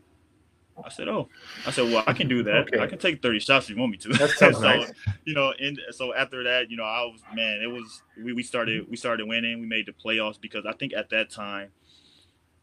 I 0.84 0.90
said, 0.90 1.08
oh, 1.08 1.28
I 1.66 1.72
said, 1.72 1.92
well, 1.92 2.04
I 2.06 2.14
can 2.14 2.28
do 2.28 2.44
that. 2.44 2.68
Okay. 2.68 2.80
I 2.80 2.88
can 2.88 3.00
take 3.00 3.22
30 3.22 3.40
shots 3.40 3.66
if 3.66 3.76
you 3.76 3.82
want 3.82 3.92
me 3.94 3.98
to. 3.98 4.10
That 4.10 4.30
sounds 4.38 4.58
so, 4.58 4.62
nice. 4.62 4.92
you 5.26 5.34
know, 5.34 5.52
and 5.60 5.80
so 5.92 6.14
after 6.14 6.44
that, 6.44 6.70
you 6.70 6.78
know, 6.78 6.84
I 6.84 7.02
was, 7.02 7.22
man, 7.34 7.62
it 7.62 7.68
was, 7.68 8.04
we, 8.24 8.34
we 8.34 8.44
started, 8.44 8.88
we 8.90 8.96
started 8.96 9.28
winning. 9.28 9.60
We 9.60 9.66
made 9.66 9.88
the 9.88 9.92
playoffs 9.92 10.40
because 10.40 10.66
I 10.68 10.74
think 10.74 10.94
at 10.94 11.10
that 11.10 11.32
time 11.32 11.70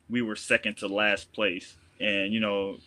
we 0.09 0.23
were 0.23 0.37
second 0.37 0.77
to 0.79 0.87
last 0.87 1.33
place. 1.33 1.77
And, 2.01 2.33
you 2.33 2.41
know, 2.41 2.79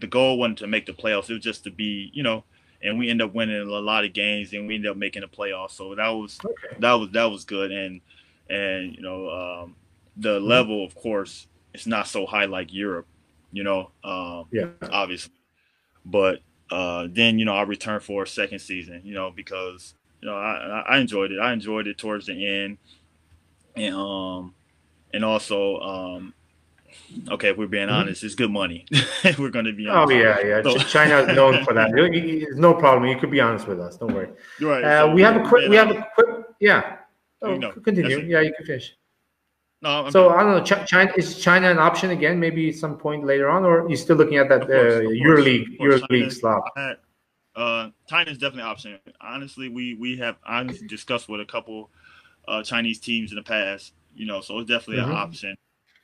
the 0.00 0.08
goal 0.08 0.38
wasn't 0.38 0.58
to 0.58 0.66
make 0.66 0.86
the 0.86 0.92
playoffs. 0.92 1.30
It 1.30 1.34
was 1.34 1.44
just 1.44 1.62
to 1.64 1.70
be, 1.70 2.10
you 2.12 2.24
know, 2.24 2.44
and 2.82 2.98
we 2.98 3.10
end 3.10 3.22
up 3.22 3.32
winning 3.32 3.60
a 3.60 3.64
lot 3.64 4.04
of 4.04 4.12
games 4.12 4.52
and 4.52 4.66
we 4.66 4.74
ended 4.74 4.90
up 4.90 4.96
making 4.96 5.22
the 5.22 5.28
playoffs. 5.28 5.72
So 5.72 5.94
that 5.94 6.08
was, 6.08 6.38
okay. 6.44 6.76
that 6.80 6.92
was, 6.94 7.10
that 7.10 7.24
was 7.24 7.44
good. 7.44 7.70
And, 7.70 8.00
and, 8.48 8.96
you 8.96 9.02
know, 9.02 9.30
um, 9.30 9.76
the 10.16 10.40
level, 10.40 10.84
of 10.84 10.94
course, 10.96 11.46
it's 11.74 11.86
not 11.86 12.08
so 12.08 12.26
high 12.26 12.46
like 12.46 12.72
Europe 12.72 13.06
you 13.52 13.64
know. 13.64 13.90
Um, 14.04 14.46
yeah. 14.52 14.66
Obviously, 14.90 15.32
but 16.04 16.40
uh, 16.70 17.08
then 17.10 17.38
you 17.38 17.44
know 17.44 17.54
I 17.54 17.62
returned 17.62 18.02
for 18.02 18.22
a 18.22 18.26
second 18.26 18.60
season, 18.60 19.02
you 19.04 19.14
know, 19.14 19.30
because 19.30 19.94
you 20.20 20.28
know 20.28 20.36
I, 20.36 20.84
I 20.88 20.98
enjoyed 20.98 21.32
it. 21.32 21.40
I 21.40 21.52
enjoyed 21.52 21.86
it 21.86 21.98
towards 21.98 22.26
the 22.26 22.46
end, 22.46 22.78
and 23.76 23.94
um, 23.94 24.54
and 25.12 25.24
also 25.24 25.80
um, 25.80 26.34
okay, 27.30 27.50
if 27.50 27.56
we're 27.56 27.66
being 27.66 27.88
mm-hmm. 27.88 27.96
honest, 27.96 28.24
it's 28.24 28.34
good 28.34 28.50
money. 28.50 28.86
we're 29.38 29.50
going 29.50 29.64
to 29.66 29.72
be 29.72 29.88
honest. 29.88 30.12
Oh 30.12 30.16
yeah, 30.16 30.40
yeah. 30.40 30.62
So, 30.62 30.76
China 30.78 31.18
is 31.18 31.28
known 31.36 31.64
for 31.64 31.74
that. 31.74 31.90
It's 31.94 32.56
no 32.56 32.74
problem. 32.74 33.10
You 33.10 33.18
could 33.18 33.30
be 33.30 33.40
honest 33.40 33.66
with 33.66 33.80
us. 33.80 33.96
Don't 33.96 34.14
worry. 34.14 34.30
Right. 34.60 34.84
Uh, 34.84 35.06
so 35.06 35.14
we 35.14 35.22
have 35.22 35.36
a 35.36 35.48
quick. 35.48 35.68
We 35.68 35.76
have 35.76 35.90
a 35.90 36.06
quick. 36.14 36.28
Yeah. 36.60 36.96
Oh, 37.42 37.58
continue. 37.82 38.18
Yeah, 38.18 38.40
you 38.40 38.52
can 38.54 38.66
finish. 38.66 38.94
No. 39.82 40.06
I'm 40.06 40.12
so 40.12 40.30
I 40.30 40.42
don't 40.42 40.56
know. 40.56 40.84
China 40.84 41.12
is 41.16 41.38
China 41.38 41.70
an 41.70 41.78
option 41.78 42.10
again? 42.10 42.38
Maybe 42.38 42.72
some 42.72 42.96
point 42.96 43.24
later 43.24 43.48
on, 43.48 43.64
or 43.64 43.88
you 43.88 43.96
still 43.96 44.16
looking 44.16 44.38
at 44.38 44.48
that 44.48 44.62
uh, 44.62 45.00
EuroLeague 45.00 45.78
EuroLeague 45.78 46.32
slot? 46.32 46.62
Uh, 47.56 47.90
China 48.08 48.30
is 48.30 48.38
definitely 48.38 48.62
an 48.62 48.68
option. 48.68 48.98
Honestly, 49.20 49.68
we 49.68 49.94
we 49.94 50.16
have 50.18 50.36
honestly 50.46 50.86
discussed 50.86 51.28
with 51.28 51.40
a 51.40 51.44
couple 51.44 51.90
uh, 52.46 52.62
Chinese 52.62 52.98
teams 52.98 53.32
in 53.32 53.36
the 53.36 53.42
past. 53.42 53.92
You 54.14 54.26
know, 54.26 54.40
so 54.40 54.58
it's 54.58 54.68
definitely 54.68 55.02
mm-hmm. 55.02 55.12
an 55.12 55.16
option. 55.16 55.56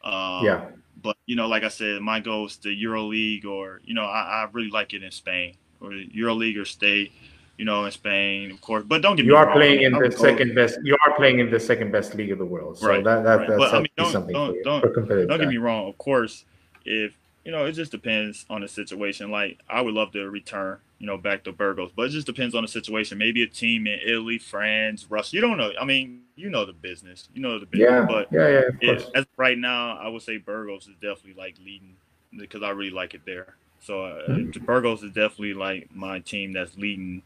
Um, 0.05 0.45
yeah. 0.45 0.67
But 1.03 1.17
you 1.27 1.37
know, 1.37 1.47
like 1.47 1.63
I 1.63 1.69
said, 1.69 2.01
my 2.01 2.21
goal 2.21 2.47
is 2.47 2.57
the 2.57 2.71
EuroLeague, 2.71 3.45
or 3.45 3.81
you 3.85 3.95
know, 3.95 4.05
I, 4.05 4.45
I 4.45 4.49
really 4.53 4.71
like 4.71 4.95
it 4.95 5.03
in 5.03 5.11
Spain, 5.11 5.57
or 5.81 5.91
EuroLeague 5.91 6.59
or 6.59 6.65
state 6.65 7.13
you 7.59 7.65
know, 7.65 7.85
in 7.85 7.91
Spain, 7.91 8.51
of 8.51 8.61
course. 8.61 8.85
But 8.87 9.03
don't 9.03 9.17
get 9.17 9.25
you 9.25 9.33
me 9.33 9.39
are 9.39 9.47
wrong. 9.47 9.57
playing 9.57 9.83
in 9.83 9.93
the 9.93 10.13
second 10.13 10.55
best. 10.55 10.79
You 10.83 10.97
are 11.07 11.15
playing 11.17 11.39
in 11.39 11.51
the 11.51 11.61
second 11.61 11.91
best 11.91 12.15
league 12.15 12.31
of 12.31 12.39
the 12.39 12.45
world. 12.45 12.79
So 12.79 12.89
right, 12.89 13.05
that, 13.05 13.25
that 13.25 13.39
right. 13.39 13.49
that's 13.49 13.59
but, 13.59 13.75
I 13.75 13.79
mean, 13.79 13.89
don't, 13.97 14.13
something 14.13 14.35
don't, 14.35 14.63
don't, 14.65 15.29
don't 15.29 15.39
get 15.39 15.49
me 15.49 15.57
wrong. 15.57 15.89
Of 15.89 15.99
course, 15.99 16.45
if 16.85 17.17
you 17.45 17.53
know, 17.53 17.65
it 17.65 17.73
just 17.73 17.93
depends 17.93 18.45
on 18.51 18.61
the 18.61 18.69
situation. 18.69 19.31
Like 19.31 19.61
I 19.69 19.81
would 19.81 19.95
love 19.95 20.13
to 20.13 20.29
return, 20.29 20.79
you 20.99 21.07
know, 21.07 21.17
back 21.17 21.45
to 21.45 21.53
Burgos, 21.53 21.93
but 21.95 22.07
it 22.07 22.11
just 22.11 22.27
depends 22.27 22.55
on 22.55 22.63
the 22.63 22.69
situation. 22.69 23.19
Maybe 23.19 23.43
a 23.43 23.47
team 23.47 23.87
in 23.87 24.01
Italy, 24.05 24.39
France, 24.39 25.07
Russia. 25.09 25.37
You 25.37 25.43
don't 25.43 25.57
know. 25.57 25.73
I 25.81 25.85
mean, 25.85 26.23
you 26.35 26.51
know 26.51 26.67
the 26.67 26.73
business. 26.73 27.29
You 27.35 27.43
know 27.43 27.59
the 27.59 27.67
business. 27.67 27.89
Yeah, 27.89 28.07
but 28.07 28.29
yeah, 28.31 28.49
yeah. 28.49 28.93
If, 28.93 29.07
as 29.15 29.27
right 29.37 29.57
now, 29.57 29.97
I 29.97 30.09
would 30.09 30.23
say 30.23 30.37
Burgos 30.37 30.89
is 30.89 30.95
definitely 31.01 31.35
like 31.35 31.57
leading 31.65 31.97
because 32.37 32.63
I 32.63 32.71
really 32.71 32.91
like 32.91 33.15
it 33.15 33.23
there. 33.25 33.55
So 33.87 34.05
uh, 34.05 34.29
mm-hmm. 34.29 34.65
Burgos 34.65 35.03
is 35.05 35.13
definitely 35.13 35.55
like 35.55 35.89
my 35.95 36.19
team 36.19 36.53
that's 36.53 36.77
leading 36.77 37.23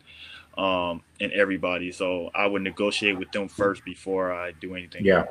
um, 0.59 1.03
and 1.21 1.33
everybody. 1.33 1.91
So 1.91 2.31
I 2.35 2.47
would 2.47 2.63
negotiate 2.63 3.19
with 3.19 3.33
them 3.33 3.49
first 3.49 3.83
before 3.85 4.33
I 4.33 4.53
do 4.53 4.75
anything. 4.75 5.05
Yeah. 5.05 5.25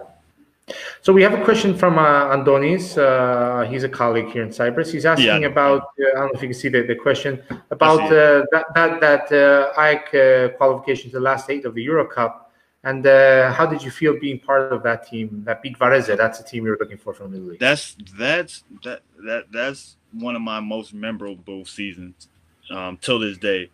So 1.02 1.14
we 1.14 1.22
have 1.24 1.34
a 1.34 1.44
question 1.44 1.76
from 1.76 1.98
uh, 1.98 2.36
Andonis. 2.36 2.98
Uh, 2.98 3.68
he's 3.70 3.84
a 3.84 3.90
colleague 3.90 4.30
here 4.30 4.44
in 4.44 4.52
Cyprus. 4.52 4.92
He's 4.92 5.06
asking 5.06 5.42
yeah. 5.42 5.48
about 5.48 5.82
uh, 5.82 6.16
I 6.16 6.20
don't 6.20 6.26
know 6.28 6.32
if 6.36 6.42
you 6.42 6.50
can 6.50 6.58
see 6.58 6.70
the, 6.70 6.82
the 6.84 6.96
question 6.96 7.42
about 7.72 8.02
uh, 8.02 8.46
that 8.52 8.66
that 8.76 9.02
that 9.02 9.32
uh, 9.32 9.82
uh, 9.82 10.50
qualification 10.58 11.10
to 11.12 11.18
the 11.18 11.24
last 11.24 11.50
eight 11.50 11.66
of 11.66 11.74
the 11.74 11.84
Euro 11.84 12.06
Cup, 12.06 12.52
and 12.84 13.06
uh, 13.06 13.52
how 13.52 13.66
did 13.66 13.82
you 13.82 13.90
feel 13.90 14.20
being 14.20 14.40
part 14.40 14.72
of 14.72 14.84
that 14.84 15.08
team 15.08 15.42
that 15.46 15.64
beat 15.64 15.78
Varese? 15.80 16.16
That's 16.16 16.38
the 16.38 16.44
team 16.44 16.66
you 16.66 16.72
were 16.72 16.78
looking 16.80 17.00
for 17.00 17.16
from 17.16 17.34
Italy. 17.34 17.58
That's 17.60 17.96
that's 18.18 18.64
that 18.84 19.02
that 19.26 19.52
that's 19.52 19.98
one 20.14 20.36
of 20.36 20.42
my 20.42 20.60
most 20.60 20.94
memorable 20.94 21.66
seasons 21.66 22.28
um, 22.70 22.98
till 22.98 23.20
this 23.20 23.38
day 23.38 23.70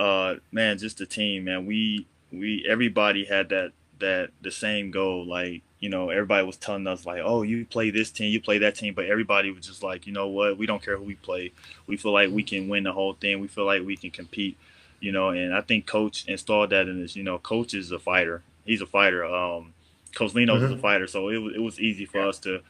uh, 0.00 0.36
man, 0.50 0.78
just 0.78 0.98
the 0.98 1.06
team, 1.06 1.44
man. 1.44 1.66
We 1.66 2.06
we 2.32 2.66
everybody 2.68 3.24
had 3.24 3.50
that 3.50 3.72
that 3.98 4.30
the 4.40 4.50
same 4.50 4.90
goal. 4.90 5.26
Like 5.26 5.62
you 5.78 5.90
know, 5.90 6.10
everybody 6.10 6.46
was 6.46 6.56
telling 6.56 6.86
us 6.86 7.04
like, 7.06 7.20
oh, 7.24 7.42
you 7.42 7.66
play 7.66 7.90
this 7.90 8.10
team, 8.10 8.32
you 8.32 8.40
play 8.40 8.58
that 8.58 8.76
team, 8.76 8.94
but 8.94 9.06
everybody 9.06 9.50
was 9.50 9.66
just 9.66 9.82
like, 9.82 10.06
you 10.06 10.12
know 10.12 10.28
what, 10.28 10.58
we 10.58 10.66
don't 10.66 10.82
care 10.82 10.96
who 10.96 11.04
we 11.04 11.14
play. 11.16 11.52
We 11.86 11.96
feel 11.96 12.12
like 12.12 12.30
we 12.30 12.42
can 12.42 12.68
win 12.68 12.84
the 12.84 12.92
whole 12.92 13.14
thing. 13.14 13.40
We 13.40 13.48
feel 13.48 13.66
like 13.66 13.84
we 13.84 13.96
can 13.96 14.10
compete. 14.10 14.56
You 15.00 15.12
know, 15.12 15.30
and 15.30 15.54
I 15.54 15.62
think 15.62 15.86
coach 15.86 16.26
installed 16.26 16.70
that 16.70 16.88
in 16.88 17.00
this. 17.00 17.16
You 17.16 17.22
know, 17.22 17.38
coach 17.38 17.74
is 17.74 17.90
a 17.90 17.98
fighter. 17.98 18.42
He's 18.64 18.82
a 18.82 18.86
fighter. 18.86 19.24
Um, 19.24 19.72
Coach 20.14 20.34
Lino 20.34 20.54
mm-hmm. 20.54 20.64
is 20.64 20.70
a 20.70 20.74
mm-hmm. 20.74 20.82
fighter, 20.82 21.06
so 21.06 21.28
it 21.28 21.38
was 21.38 21.54
it 21.54 21.60
was 21.60 21.80
easy 21.80 22.04
for 22.04 22.20
us 22.20 22.38
to 22.40 22.62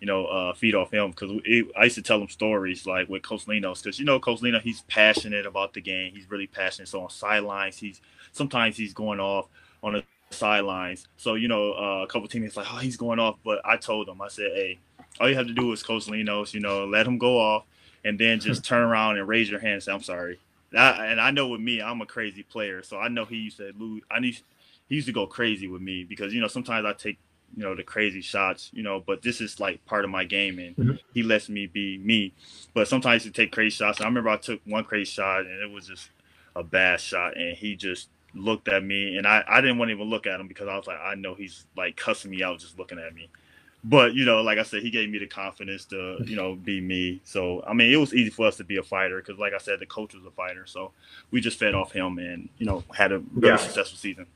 you 0.00 0.06
know, 0.06 0.24
uh, 0.26 0.54
feed 0.54 0.74
off 0.74 0.92
him 0.92 1.10
because 1.10 1.30
I 1.78 1.84
used 1.84 1.96
to 1.96 2.02
tell 2.02 2.20
him 2.20 2.28
stories 2.28 2.86
like 2.86 3.08
with 3.08 3.22
Coach 3.22 3.44
Linos 3.46 3.82
because 3.82 3.98
you 3.98 4.06
know 4.06 4.18
Coach 4.18 4.40
Lino 4.40 4.58
he's 4.58 4.80
passionate 4.82 5.46
about 5.46 5.74
the 5.74 5.80
game. 5.80 6.14
He's 6.14 6.30
really 6.30 6.46
passionate. 6.46 6.88
So 6.88 7.02
on 7.02 7.10
sidelines, 7.10 7.78
he's 7.78 8.00
sometimes 8.32 8.76
he's 8.76 8.94
going 8.94 9.20
off 9.20 9.46
on 9.82 9.92
the 9.92 10.04
sidelines. 10.30 11.06
So 11.18 11.34
you 11.34 11.48
know, 11.48 11.72
uh, 11.74 12.02
a 12.02 12.06
couple 12.06 12.28
teammates 12.28 12.56
like, 12.56 12.72
oh, 12.72 12.78
he's 12.78 12.96
going 12.96 13.18
off. 13.18 13.36
But 13.44 13.60
I 13.64 13.76
told 13.76 14.08
him, 14.08 14.22
I 14.22 14.28
said, 14.28 14.52
hey, 14.54 14.78
all 15.20 15.28
you 15.28 15.36
have 15.36 15.46
to 15.46 15.54
do 15.54 15.70
is 15.72 15.82
Coach 15.82 16.06
Linos, 16.06 16.54
you 16.54 16.60
know, 16.60 16.86
let 16.86 17.06
him 17.06 17.18
go 17.18 17.38
off, 17.38 17.64
and 18.04 18.18
then 18.18 18.40
just 18.40 18.64
turn 18.64 18.82
around 18.82 19.18
and 19.18 19.28
raise 19.28 19.50
your 19.50 19.60
hand 19.60 19.74
and 19.74 19.82
say, 19.82 19.92
I'm 19.92 20.02
sorry. 20.02 20.38
I, 20.76 21.06
and 21.06 21.20
I 21.20 21.30
know 21.30 21.48
with 21.48 21.60
me, 21.60 21.82
I'm 21.82 22.00
a 22.00 22.06
crazy 22.06 22.44
player, 22.44 22.82
so 22.82 22.96
I 22.96 23.08
know 23.08 23.24
he 23.24 23.36
used 23.36 23.58
to 23.58 23.72
lose. 23.76 24.02
I 24.10 24.20
need 24.20 24.40
he 24.88 24.94
used 24.94 25.08
to 25.08 25.12
go 25.12 25.26
crazy 25.26 25.68
with 25.68 25.82
me 25.82 26.04
because 26.04 26.32
you 26.32 26.40
know 26.40 26.48
sometimes 26.48 26.86
I 26.86 26.94
take 26.94 27.18
you 27.56 27.62
know 27.62 27.74
the 27.74 27.82
crazy 27.82 28.20
shots 28.20 28.70
you 28.72 28.82
know 28.82 29.02
but 29.04 29.22
this 29.22 29.40
is 29.40 29.58
like 29.60 29.84
part 29.86 30.04
of 30.04 30.10
my 30.10 30.24
game 30.24 30.58
and 30.58 30.76
mm-hmm. 30.76 30.96
he 31.12 31.22
lets 31.22 31.48
me 31.48 31.66
be 31.66 31.98
me 31.98 32.32
but 32.74 32.88
sometimes 32.88 33.24
he 33.24 33.30
take 33.30 33.52
crazy 33.52 33.74
shots 33.74 34.00
i 34.00 34.04
remember 34.04 34.30
i 34.30 34.36
took 34.36 34.60
one 34.64 34.84
crazy 34.84 35.10
shot 35.10 35.40
and 35.40 35.60
it 35.62 35.70
was 35.70 35.86
just 35.86 36.10
a 36.56 36.62
bad 36.62 37.00
shot 37.00 37.36
and 37.36 37.56
he 37.56 37.74
just 37.74 38.08
looked 38.34 38.68
at 38.68 38.84
me 38.84 39.16
and 39.16 39.26
i 39.26 39.42
i 39.48 39.60
didn't 39.60 39.78
want 39.78 39.88
to 39.88 39.94
even 39.94 40.08
look 40.08 40.26
at 40.26 40.38
him 40.38 40.46
because 40.46 40.68
i 40.68 40.76
was 40.76 40.86
like 40.86 40.98
i 41.00 41.14
know 41.14 41.34
he's 41.34 41.66
like 41.76 41.96
cussing 41.96 42.30
me 42.30 42.42
out 42.42 42.58
just 42.58 42.78
looking 42.78 42.98
at 42.98 43.14
me 43.14 43.28
but 43.82 44.14
you 44.14 44.24
know 44.24 44.42
like 44.42 44.58
i 44.58 44.62
said 44.62 44.82
he 44.82 44.90
gave 44.90 45.08
me 45.10 45.18
the 45.18 45.26
confidence 45.26 45.84
to 45.84 46.18
you 46.24 46.36
know 46.36 46.54
be 46.54 46.80
me 46.80 47.20
so 47.24 47.64
i 47.66 47.72
mean 47.72 47.92
it 47.92 47.96
was 47.96 48.14
easy 48.14 48.30
for 48.30 48.46
us 48.46 48.56
to 48.56 48.64
be 48.64 48.76
a 48.76 48.82
fighter 48.82 49.16
because 49.20 49.38
like 49.38 49.52
i 49.52 49.58
said 49.58 49.80
the 49.80 49.86
coach 49.86 50.14
was 50.14 50.24
a 50.24 50.30
fighter 50.30 50.66
so 50.66 50.92
we 51.30 51.40
just 51.40 51.58
fed 51.58 51.74
off 51.74 51.90
him 51.90 52.18
and 52.18 52.48
you 52.58 52.66
know 52.66 52.84
had 52.94 53.10
a 53.10 53.18
very 53.18 53.54
yeah. 53.54 53.56
successful 53.56 53.98
season 53.98 54.26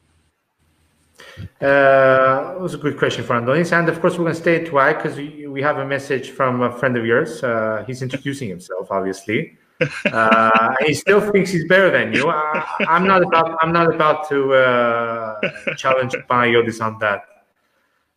uh, 1.60 2.54
it 2.56 2.60
was 2.60 2.74
a 2.74 2.78
good 2.78 2.98
question 2.98 3.24
for 3.24 3.34
Andonis. 3.34 3.72
And 3.76 3.88
of 3.88 4.00
course, 4.00 4.14
we're 4.14 4.24
going 4.24 4.34
to 4.34 4.40
stay 4.40 4.64
at 4.64 4.66
TWAG 4.66 4.96
because 4.96 5.16
we, 5.16 5.46
we 5.46 5.62
have 5.62 5.78
a 5.78 5.86
message 5.86 6.30
from 6.30 6.62
a 6.62 6.70
friend 6.78 6.96
of 6.96 7.04
yours. 7.06 7.42
Uh, 7.42 7.84
he's 7.86 8.02
introducing 8.02 8.48
himself, 8.48 8.88
obviously. 8.90 9.58
Uh, 10.06 10.72
he 10.86 10.94
still 10.94 11.20
thinks 11.32 11.50
he's 11.50 11.66
better 11.66 11.90
than 11.90 12.12
you. 12.12 12.28
I, 12.28 12.64
am 12.96 13.08
not 13.08 13.22
about. 13.22 13.58
I'm 13.60 13.72
not 13.72 13.92
about 13.92 14.28
to 14.28 14.54
uh, 14.54 15.40
challenge 15.76 16.14
Panagiotis 16.30 16.80
on 16.80 16.96
that. 17.00 17.24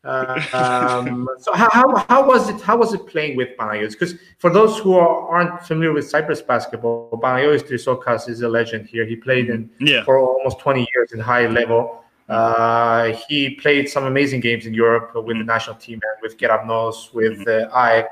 Uh, 0.03 0.39
um, 0.53 1.27
so 1.39 1.51
how, 1.53 2.05
how 2.07 2.25
was 2.25 2.47
it? 2.47 2.61
How 2.61 2.77
was 2.77 2.93
it 2.93 3.07
playing 3.07 3.35
with 3.35 3.49
Panagiotis? 3.57 3.93
Because 3.93 4.15
for 4.37 4.51
those 4.51 4.77
who 4.77 4.93
are, 4.93 5.27
aren't 5.29 5.65
familiar 5.65 5.93
with 5.93 6.07
Cyprus 6.07 6.41
basketball, 6.41 7.09
Panagiotis 7.21 7.67
Trisokkas 7.67 8.29
is 8.29 8.43
a 8.43 8.47
legend 8.47 8.87
here. 8.87 9.05
He 9.05 9.15
played 9.15 9.49
in 9.49 9.69
yeah. 9.79 10.03
for 10.03 10.19
almost 10.19 10.59
20 10.59 10.87
years 10.93 11.11
in 11.11 11.19
high 11.19 11.47
level. 11.47 12.03
Uh, 12.29 13.13
he 13.29 13.51
played 13.51 13.89
some 13.89 14.05
amazing 14.05 14.41
games 14.41 14.65
in 14.65 14.73
Europe 14.73 15.15
with 15.15 15.25
mm-hmm. 15.25 15.39
the 15.39 15.45
national 15.45 15.75
team 15.77 15.99
and 16.03 16.21
with 16.21 16.37
Keravnos, 16.37 17.13
with 17.13 17.39
mm-hmm. 17.39 17.73
uh, 17.73 17.79
AEK. 17.79 18.07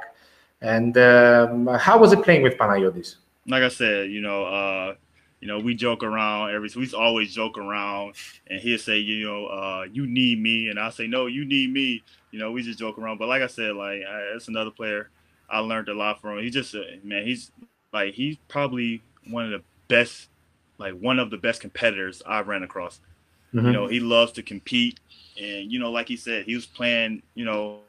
And 0.61 0.97
um, 0.97 1.67
how 1.79 1.97
was 1.97 2.13
it 2.13 2.23
playing 2.23 2.41
with 2.41 2.57
Panayotis? 2.57 3.15
Like 3.47 3.63
I 3.63 3.67
said, 3.67 4.09
you 4.09 4.21
know, 4.21 4.45
uh, 4.45 4.95
you 5.41 5.47
know, 5.47 5.59
we 5.59 5.75
joke 5.75 6.01
around 6.01 6.55
every. 6.55 6.69
We 6.75 6.91
always 6.93 7.33
joke 7.33 7.57
around, 7.57 8.15
and 8.47 8.59
he'll 8.59 8.79
say, 8.79 8.97
you 8.97 9.27
know, 9.27 9.45
uh, 9.45 9.85
you 9.91 10.07
need 10.07 10.41
me, 10.41 10.69
and 10.69 10.79
I 10.79 10.89
say, 10.89 11.05
no, 11.07 11.27
you 11.27 11.45
need 11.45 11.71
me. 11.71 12.03
You 12.31 12.39
know, 12.39 12.51
we 12.51 12.63
just 12.63 12.79
joke 12.79 12.97
around. 12.97 13.19
But 13.19 13.27
like 13.27 13.43
I 13.43 13.47
said, 13.47 13.75
like 13.75 14.01
that's 14.33 14.47
another 14.47 14.71
player 14.71 15.09
I 15.49 15.59
learned 15.59 15.89
a 15.89 15.93
lot 15.93 16.21
from. 16.21 16.39
He's 16.39 16.53
just, 16.53 16.73
uh, 16.73 16.79
man, 17.03 17.27
he's 17.27 17.51
like 17.93 18.13
he's 18.13 18.37
probably 18.47 19.03
one 19.29 19.45
of 19.45 19.51
the 19.51 19.61
best, 19.87 20.29
like 20.79 20.93
one 20.93 21.19
of 21.19 21.29
the 21.29 21.37
best 21.37 21.61
competitors 21.61 22.23
I've 22.25 22.47
ran 22.47 22.63
across. 22.63 22.99
Mm-hmm. 23.55 23.67
You 23.67 23.73
know, 23.73 23.87
he 23.87 23.99
loves 23.99 24.33
to 24.33 24.43
compete, 24.43 24.99
and 25.41 25.71
you 25.71 25.79
know, 25.79 25.91
like 25.91 26.07
he 26.07 26.17
said, 26.17 26.45
he 26.45 26.55
was 26.55 26.65
playing, 26.65 27.23
you 27.35 27.45
know, 27.45 27.79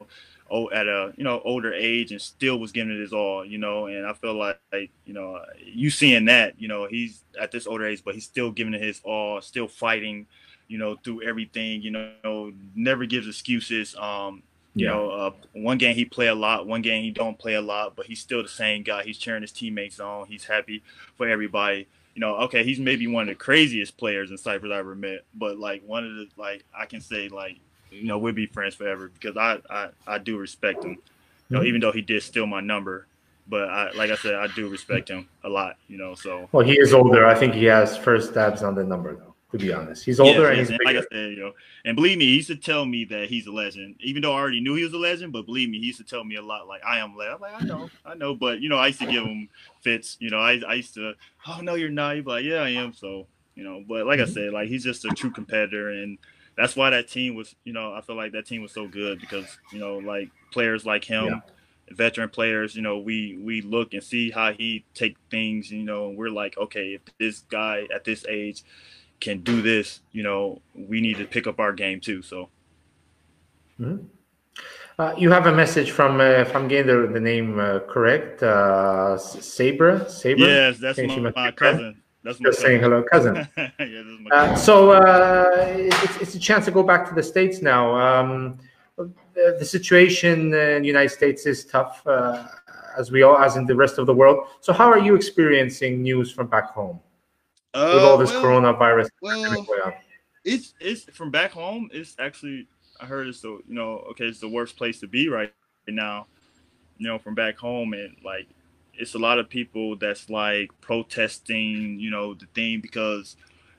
oh, 0.51 0.71
at 0.71 0.87
a 0.87 1.13
you 1.17 1.25
know 1.25 1.41
older 1.45 1.73
age 1.73 2.13
and 2.13 2.23
still 2.23 2.59
was 2.59 2.73
giving 2.73 2.95
it 2.95 3.01
his 3.01 3.13
all, 3.13 3.45
you 3.45 3.59
know. 3.59 3.87
And 3.87 4.07
I 4.07 4.13
feel 4.13 4.35
like, 4.35 4.61
like 4.73 4.91
you 5.05 5.13
know, 5.13 5.41
you 5.65 5.91
seeing 5.91 6.27
that, 6.27 6.61
you 6.61 6.69
know, 6.69 6.87
he's 6.87 7.25
at 7.41 7.51
this 7.51 7.67
older 7.67 7.87
age, 7.87 8.03
but 8.05 8.15
he's 8.15 8.25
still 8.25 8.51
giving 8.51 8.75
it 8.75 8.83
his 8.83 9.01
all, 9.05 9.41
still 9.41 9.67
fighting, 9.67 10.27
you 10.69 10.79
know, 10.79 10.97
through 11.03 11.23
everything. 11.23 11.83
You 11.83 11.91
know, 11.91 12.53
never 12.75 13.05
gives 13.05 13.27
excuses. 13.27 13.97
Um, 13.97 14.43
you 14.75 14.87
yeah. 14.87 14.93
know, 14.93 15.11
uh, 15.11 15.31
one 15.55 15.79
game 15.79 15.95
he 15.95 16.05
play 16.05 16.27
a 16.27 16.35
lot, 16.35 16.67
one 16.67 16.83
game 16.83 17.03
he 17.03 17.11
don't 17.11 17.39
play 17.39 17.55
a 17.55 17.63
lot, 17.63 17.97
but 17.97 18.07
he's 18.07 18.21
still 18.21 18.43
the 18.43 18.49
same 18.49 18.83
guy. 18.83 19.03
He's 19.03 19.17
cheering 19.17 19.41
his 19.41 19.51
teammates 19.51 19.99
on. 19.99 20.27
He's 20.27 20.45
happy 20.45 20.83
for 21.17 21.27
everybody. 21.27 21.89
You 22.17 22.21
know, 22.21 22.37
okay, 22.45 22.65
he's 22.65 22.79
maybe 22.79 23.07
one 23.07 23.25
of 23.25 23.29
the 23.29 23.35
craziest 23.35 23.99
players 23.99 24.31
in 24.31 24.39
Cyprus 24.39 24.73
I 24.73 24.79
ever 24.79 24.95
met, 24.95 25.27
but 25.35 25.59
like 25.59 25.83
one 25.85 26.03
of 26.03 26.15
the 26.15 26.27
like 26.39 26.65
I 26.75 26.87
can 26.87 27.03
say 27.03 27.29
like 27.29 27.59
you 27.91 28.05
know 28.05 28.17
we'll 28.17 28.33
be 28.33 28.47
friends 28.47 28.75
forever 28.75 29.13
because 29.13 29.37
I 29.37 29.59
I, 29.69 29.89
I 30.07 30.17
do 30.17 30.39
respect 30.39 30.83
him. 30.83 30.93
You 30.93 30.99
know, 31.51 31.59
mm-hmm. 31.59 31.69
even 31.69 31.81
though 31.83 31.93
he 31.93 32.01
did 32.01 32.23
steal 32.23 32.47
my 32.47 32.61
number, 32.61 33.07
but 33.47 33.69
I 33.69 33.93
like 33.93 34.11
I 34.11 34.17
said, 34.17 34.35
I 34.35 34.47
do 34.47 34.71
respect 34.71 35.11
him 35.11 35.29
a 35.45 35.49
lot. 35.51 35.77
You 35.89 35.99
know, 35.99 36.15
so 36.15 36.49
well, 36.53 36.65
he 36.65 36.73
is 36.73 36.95
older. 36.95 37.27
I 37.27 37.35
think 37.35 37.53
he 37.53 37.67
has 37.67 37.99
first 37.99 38.31
stabs 38.31 38.63
on 38.63 38.75
the 38.75 38.83
number 38.83 39.15
though. 39.15 39.35
To 39.59 39.65
be 39.65 39.73
honest, 39.73 40.05
he's 40.05 40.21
older 40.21 40.53
yes, 40.53 40.69
and 40.69 40.79
he's 40.79 40.87
like 40.87 40.97
I 40.97 41.07
said, 41.13 41.31
you 41.31 41.37
know, 41.37 41.53
and 41.85 41.97
believe 41.97 42.19
me, 42.19 42.27
he 42.27 42.35
used 42.37 42.49
to 42.49 42.57
tell 42.57 42.85
me 42.85 43.05
that 43.07 43.29
he's 43.29 43.47
a 43.47 43.53
legend. 43.53 43.97
Even 44.01 44.23
though 44.23 44.33
I 44.33 44.39
already 44.39 44.61
knew 44.61 44.75
he 44.75 44.85
was 44.85 44.93
a 44.93 44.99
legend, 44.99 45.33
but 45.33 45.47
believe 45.47 45.71
me, 45.71 45.79
he 45.79 45.87
used 45.87 45.99
to 45.99 46.05
tell 46.05 46.25
me 46.25 46.37
a 46.37 46.43
lot. 46.43 46.67
Like 46.67 46.85
I 46.85 46.99
am 46.99 47.17
legend. 47.17 47.37
I'm 47.37 47.41
like 47.41 47.63
I 47.63 47.65
know, 47.65 47.91
I 48.05 48.15
know, 48.15 48.35
but 48.35 48.61
you 48.61 48.69
know, 48.69 48.79
I 48.79 48.89
used 48.89 49.01
to 49.01 49.07
give 49.07 49.25
him 49.25 49.49
fits. 49.81 50.17
You 50.21 50.31
know, 50.31 50.39
I 50.39 50.61
I 50.67 50.75
used 50.75 50.95
to, 50.95 51.15
oh 51.47 51.61
no, 51.63 51.75
you're 51.75 51.91
not. 51.91 52.17
He's 52.17 52.27
like, 52.27 52.45
yeah, 52.45 52.63
I 52.63 52.71
am. 52.71 52.93
So 52.93 53.27
you 53.55 53.65
know, 53.65 53.85
but 53.87 54.07
like 54.07 54.21
mm-hmm. 54.21 54.31
I 54.31 54.35
said, 54.35 54.53
like 54.53 54.69
he's 54.69 54.85
just 54.85 55.05
a 55.05 55.09
true 55.09 55.31
competitor 55.31 55.91
and 55.91 56.19
that's 56.57 56.75
why 56.75 56.91
that 56.91 57.09
team 57.09 57.35
was, 57.35 57.55
you 57.65 57.73
know, 57.73 57.93
I 57.93 58.01
feel 58.01 58.17
like 58.17 58.33
that 58.33 58.47
team 58.47 58.63
was 58.63 58.73
so 58.73 58.89
good 58.89 59.21
because, 59.21 59.59
you 59.73 59.79
know, 59.79 59.99
like 59.99 60.31
players 60.53 60.87
like 60.87 61.05
him, 61.05 61.27
yeah. 61.27 61.41
veteran 61.91 62.31
players, 62.31 62.75
you 62.75 62.83
know, 62.83 62.99
we 62.99 63.39
we 63.43 63.61
look 63.61 63.93
and 63.93 64.03
see 64.03 64.31
how 64.31 64.53
he 64.53 64.85
take 64.95 65.17
things, 65.31 65.71
you 65.71 65.83
know, 65.83 66.09
and 66.09 66.17
we're 66.17 66.31
like, 66.31 66.57
okay, 66.57 66.95
if 66.95 67.03
this 67.19 67.41
guy 67.41 67.87
at 67.95 68.05
this 68.05 68.25
age 68.27 68.65
can 69.21 69.41
do 69.41 69.63
this, 69.63 70.01
you 70.13 70.23
know, 70.23 70.61
we 70.75 71.01
need 71.01 71.19
to 71.19 71.25
pick 71.25 71.47
up 71.47 71.61
our 71.61 71.73
game 71.73 72.01
too. 72.01 72.23
So. 72.23 72.49
Mm-hmm. 73.81 74.07
Uh, 74.99 75.15
you 75.19 75.31
have 75.31 75.45
a 75.47 75.53
message 75.53 75.91
from, 75.91 76.21
uh, 76.21 76.25
if 76.25 76.57
I'm 76.57 76.69
getting 76.69 76.87
the, 76.87 77.07
the 77.07 77.21
name 77.21 77.59
uh, 77.59 77.81
correct, 77.81 78.43
uh, 78.43 79.19
Sabre. 79.19 80.09
Sabre. 80.09 80.41
Yes, 80.41 80.79
that's 80.79 80.99
my, 80.99 81.33
my 81.37 81.51
cousin. 81.51 82.01
That's 82.25 82.39
Just 82.39 82.61
saying 82.61 82.81
hello, 82.81 83.05
cousin. 83.05 83.47
yeah, 83.57 84.03
uh, 84.33 84.57
so 84.57 84.93
uh, 84.93 85.53
it's, 85.55 86.17
it's 86.17 86.35
a 86.35 86.39
chance 86.41 86.65
to 86.65 86.71
go 86.71 86.83
back 86.83 87.07
to 87.09 87.15
the 87.15 87.23
states 87.23 87.61
now. 87.61 87.95
Um, 87.95 88.59
the, 88.97 89.57
the, 89.59 89.65
situation 89.65 90.53
in 90.55 90.83
the 90.83 90.87
United 90.87 91.11
States 91.11 91.47
is 91.47 91.67
tough, 91.67 92.05
uh, 92.07 92.49
as 92.99 93.13
we 93.13 93.23
all, 93.23 93.39
as 93.39 93.57
in 93.57 93.67
the 93.67 93.77
rest 93.77 93.99
of 93.99 94.07
the 94.07 94.15
world. 94.15 94.49
So, 94.61 94.73
how 94.73 94.91
are 94.91 94.99
you 94.99 95.15
experiencing 95.15 96.03
news 96.03 96.33
from 96.33 96.49
back 96.49 96.71
home 96.71 96.99
with 97.77 98.03
all 98.03 98.15
uh, 98.15 98.17
this 98.17 98.31
well, 98.31 98.43
coronavirus? 98.43 99.09
Well, 99.23 99.95
it's 100.45 100.75
it's 100.81 101.05
from 101.17 101.31
back 101.31 101.51
home. 101.51 101.91
It's 101.93 102.17
actually 102.19 102.69
I 103.01 103.07
heard 103.07 103.27
it's 103.27 103.41
the 103.41 103.61
you 103.69 103.75
know 103.75 104.05
okay 104.11 104.25
it's 104.25 104.41
the 104.41 104.49
worst 104.49 104.77
place 104.77 105.01
to 105.01 105.09
be 105.09 105.29
right 105.29 105.53
now. 105.89 106.27
You 106.99 107.09
know, 107.09 107.19
from 107.19 107.35
back 107.35 107.59
home 107.59 107.93
and 107.93 108.17
like 108.25 108.49
it's 108.99 109.15
a 109.15 109.19
lot 109.19 109.39
of 109.39 109.49
people 109.49 109.97
that's 109.97 110.31
like 110.31 110.71
protesting, 110.81 111.99
you 112.01 112.11
know, 112.11 112.35
the 112.35 112.47
thing 112.55 112.81
because, 112.81 113.37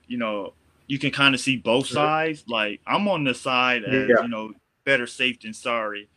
you 0.07 0.17
know, 0.17 0.53
you 0.87 0.99
can 0.99 1.11
kind 1.11 1.35
of 1.35 1.41
see 1.41 1.57
both 1.57 1.85
mm-hmm. 1.85 1.95
sides. 1.95 2.43
Like 2.47 2.81
I'm 2.85 3.07
on 3.07 3.23
the 3.23 3.33
side 3.33 3.83
as, 3.83 4.09
yeah. 4.09 4.21
you 4.21 4.27
know, 4.27 4.53
better 4.85 5.07
safe 5.07 5.41
than 5.41 5.53
sorry. 5.53 6.09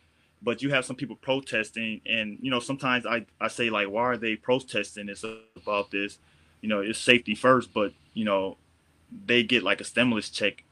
But 0.43 0.61
you 0.61 0.71
have 0.71 0.85
some 0.85 0.95
people 0.95 1.15
protesting 1.15 2.01
and 2.05 2.37
you 2.41 2.49
know, 2.49 2.59
sometimes 2.59 3.05
I, 3.05 3.25
I 3.39 3.47
say 3.47 3.69
like 3.69 3.89
why 3.89 4.03
are 4.03 4.17
they 4.17 4.35
protesting 4.35 5.09
it's 5.09 5.23
about 5.55 5.91
this? 5.91 6.17
You 6.61 6.69
know, 6.69 6.81
it's 6.81 6.99
safety 6.99 7.35
first, 7.35 7.73
but 7.73 7.93
you 8.13 8.25
know, 8.25 8.57
they 9.25 9.43
get 9.43 9.63
like 9.63 9.81
a 9.81 9.83
stimulus 9.83 10.29
check 10.29 10.63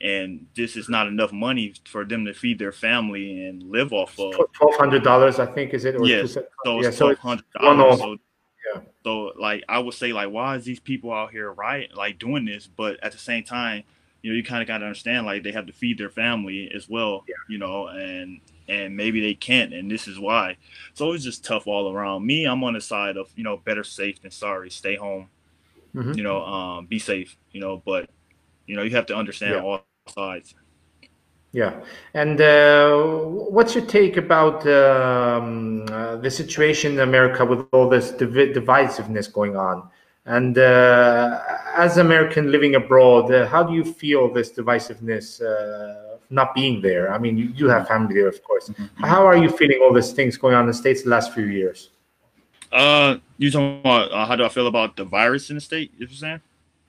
and 0.00 0.46
this 0.54 0.76
is 0.76 0.88
not 0.88 1.08
enough 1.08 1.32
money 1.32 1.74
for 1.84 2.04
them 2.04 2.24
to 2.24 2.32
feed 2.32 2.58
their 2.58 2.72
family 2.72 3.46
and 3.46 3.62
live 3.64 3.92
off 3.92 4.18
of. 4.18 4.34
Twelve 4.52 4.76
hundred 4.76 5.02
dollars, 5.02 5.38
I 5.38 5.46
think, 5.46 5.74
is 5.74 5.84
it? 5.84 5.96
Or 5.96 6.06
yes. 6.06 6.36
So 6.64 6.80
yeah, 6.80 6.90
twelve 6.90 7.18
hundred 7.18 7.44
dollars. 7.60 7.98
So, 7.98 8.16
yeah. 8.74 8.80
so 9.02 9.32
like 9.38 9.64
I 9.68 9.78
would 9.78 9.94
say, 9.94 10.12
like, 10.12 10.30
why 10.30 10.56
is 10.56 10.64
these 10.64 10.80
people 10.80 11.12
out 11.12 11.30
here 11.30 11.52
right 11.52 11.92
like 11.94 12.18
doing 12.18 12.44
this? 12.44 12.66
But 12.66 13.02
at 13.02 13.12
the 13.12 13.18
same 13.18 13.42
time, 13.42 13.82
you 14.22 14.30
know, 14.30 14.36
you 14.36 14.44
kind 14.44 14.62
of 14.62 14.68
got 14.68 14.78
to 14.78 14.84
understand 14.84 15.26
like 15.26 15.42
they 15.42 15.52
have 15.52 15.66
to 15.66 15.72
feed 15.72 15.98
their 15.98 16.10
family 16.10 16.70
as 16.74 16.88
well. 16.88 17.24
Yeah. 17.28 17.34
You 17.48 17.58
know, 17.58 17.88
and 17.88 18.40
and 18.68 18.96
maybe 18.96 19.20
they 19.20 19.34
can't, 19.34 19.74
and 19.74 19.90
this 19.90 20.06
is 20.06 20.18
why. 20.18 20.58
So 20.94 21.12
it's 21.12 21.24
just 21.24 21.44
tough 21.44 21.66
all 21.66 21.92
around. 21.92 22.24
Me, 22.24 22.44
I'm 22.44 22.62
on 22.62 22.74
the 22.74 22.80
side 22.80 23.16
of 23.16 23.30
you 23.34 23.42
know 23.42 23.56
better 23.56 23.82
safe 23.82 24.22
than 24.22 24.30
sorry. 24.30 24.70
Stay 24.70 24.94
home. 24.94 25.28
Mm-hmm. 25.98 26.12
You 26.12 26.22
know, 26.22 26.44
um, 26.44 26.86
be 26.86 26.98
safe. 26.98 27.36
You 27.50 27.60
know, 27.60 27.82
but 27.84 28.08
you 28.66 28.76
know 28.76 28.82
you 28.82 28.94
have 28.96 29.06
to 29.06 29.16
understand 29.16 29.54
yeah. 29.54 29.62
all 29.62 29.84
sides. 30.06 30.54
Yeah, 31.50 31.80
and 32.14 32.40
uh, 32.40 32.94
what's 33.56 33.74
your 33.74 33.84
take 33.86 34.16
about 34.16 34.66
um, 34.66 35.86
uh, 35.90 36.16
the 36.16 36.30
situation 36.30 36.92
in 36.92 37.00
America 37.00 37.44
with 37.44 37.66
all 37.72 37.88
this 37.88 38.10
div- 38.10 38.54
divisiveness 38.54 39.32
going 39.32 39.56
on? 39.56 39.88
And 40.26 40.58
uh, 40.58 41.40
as 41.74 41.96
American 41.96 42.52
living 42.52 42.74
abroad, 42.74 43.32
uh, 43.32 43.46
how 43.46 43.62
do 43.62 43.72
you 43.72 43.82
feel 43.82 44.30
this 44.30 44.52
divisiveness 44.52 45.40
uh, 45.40 46.18
not 46.28 46.54
being 46.54 46.82
there? 46.82 47.10
I 47.14 47.18
mean, 47.18 47.38
you, 47.38 47.46
you 47.56 47.68
have 47.70 47.88
family 47.88 48.14
there, 48.14 48.28
of 48.28 48.42
course. 48.44 48.68
Mm-hmm. 48.68 49.04
How 49.04 49.26
are 49.26 49.38
you 49.38 49.48
feeling 49.48 49.80
all 49.82 49.94
these 49.94 50.12
things 50.12 50.36
going 50.36 50.54
on 50.54 50.64
in 50.64 50.66
the 50.66 50.74
states 50.74 51.02
the 51.02 51.08
last 51.08 51.32
few 51.32 51.46
years? 51.46 51.88
Uh, 52.72 53.16
you 53.38 53.50
talking 53.50 53.80
about 53.80 54.12
how 54.28 54.36
do 54.36 54.44
I 54.44 54.48
feel 54.48 54.66
about 54.66 54.96
the 54.96 55.04
virus 55.04 55.50
in 55.50 55.56
the 55.56 55.60
state? 55.60 55.92
You're 55.98 56.08
saying? 56.08 56.40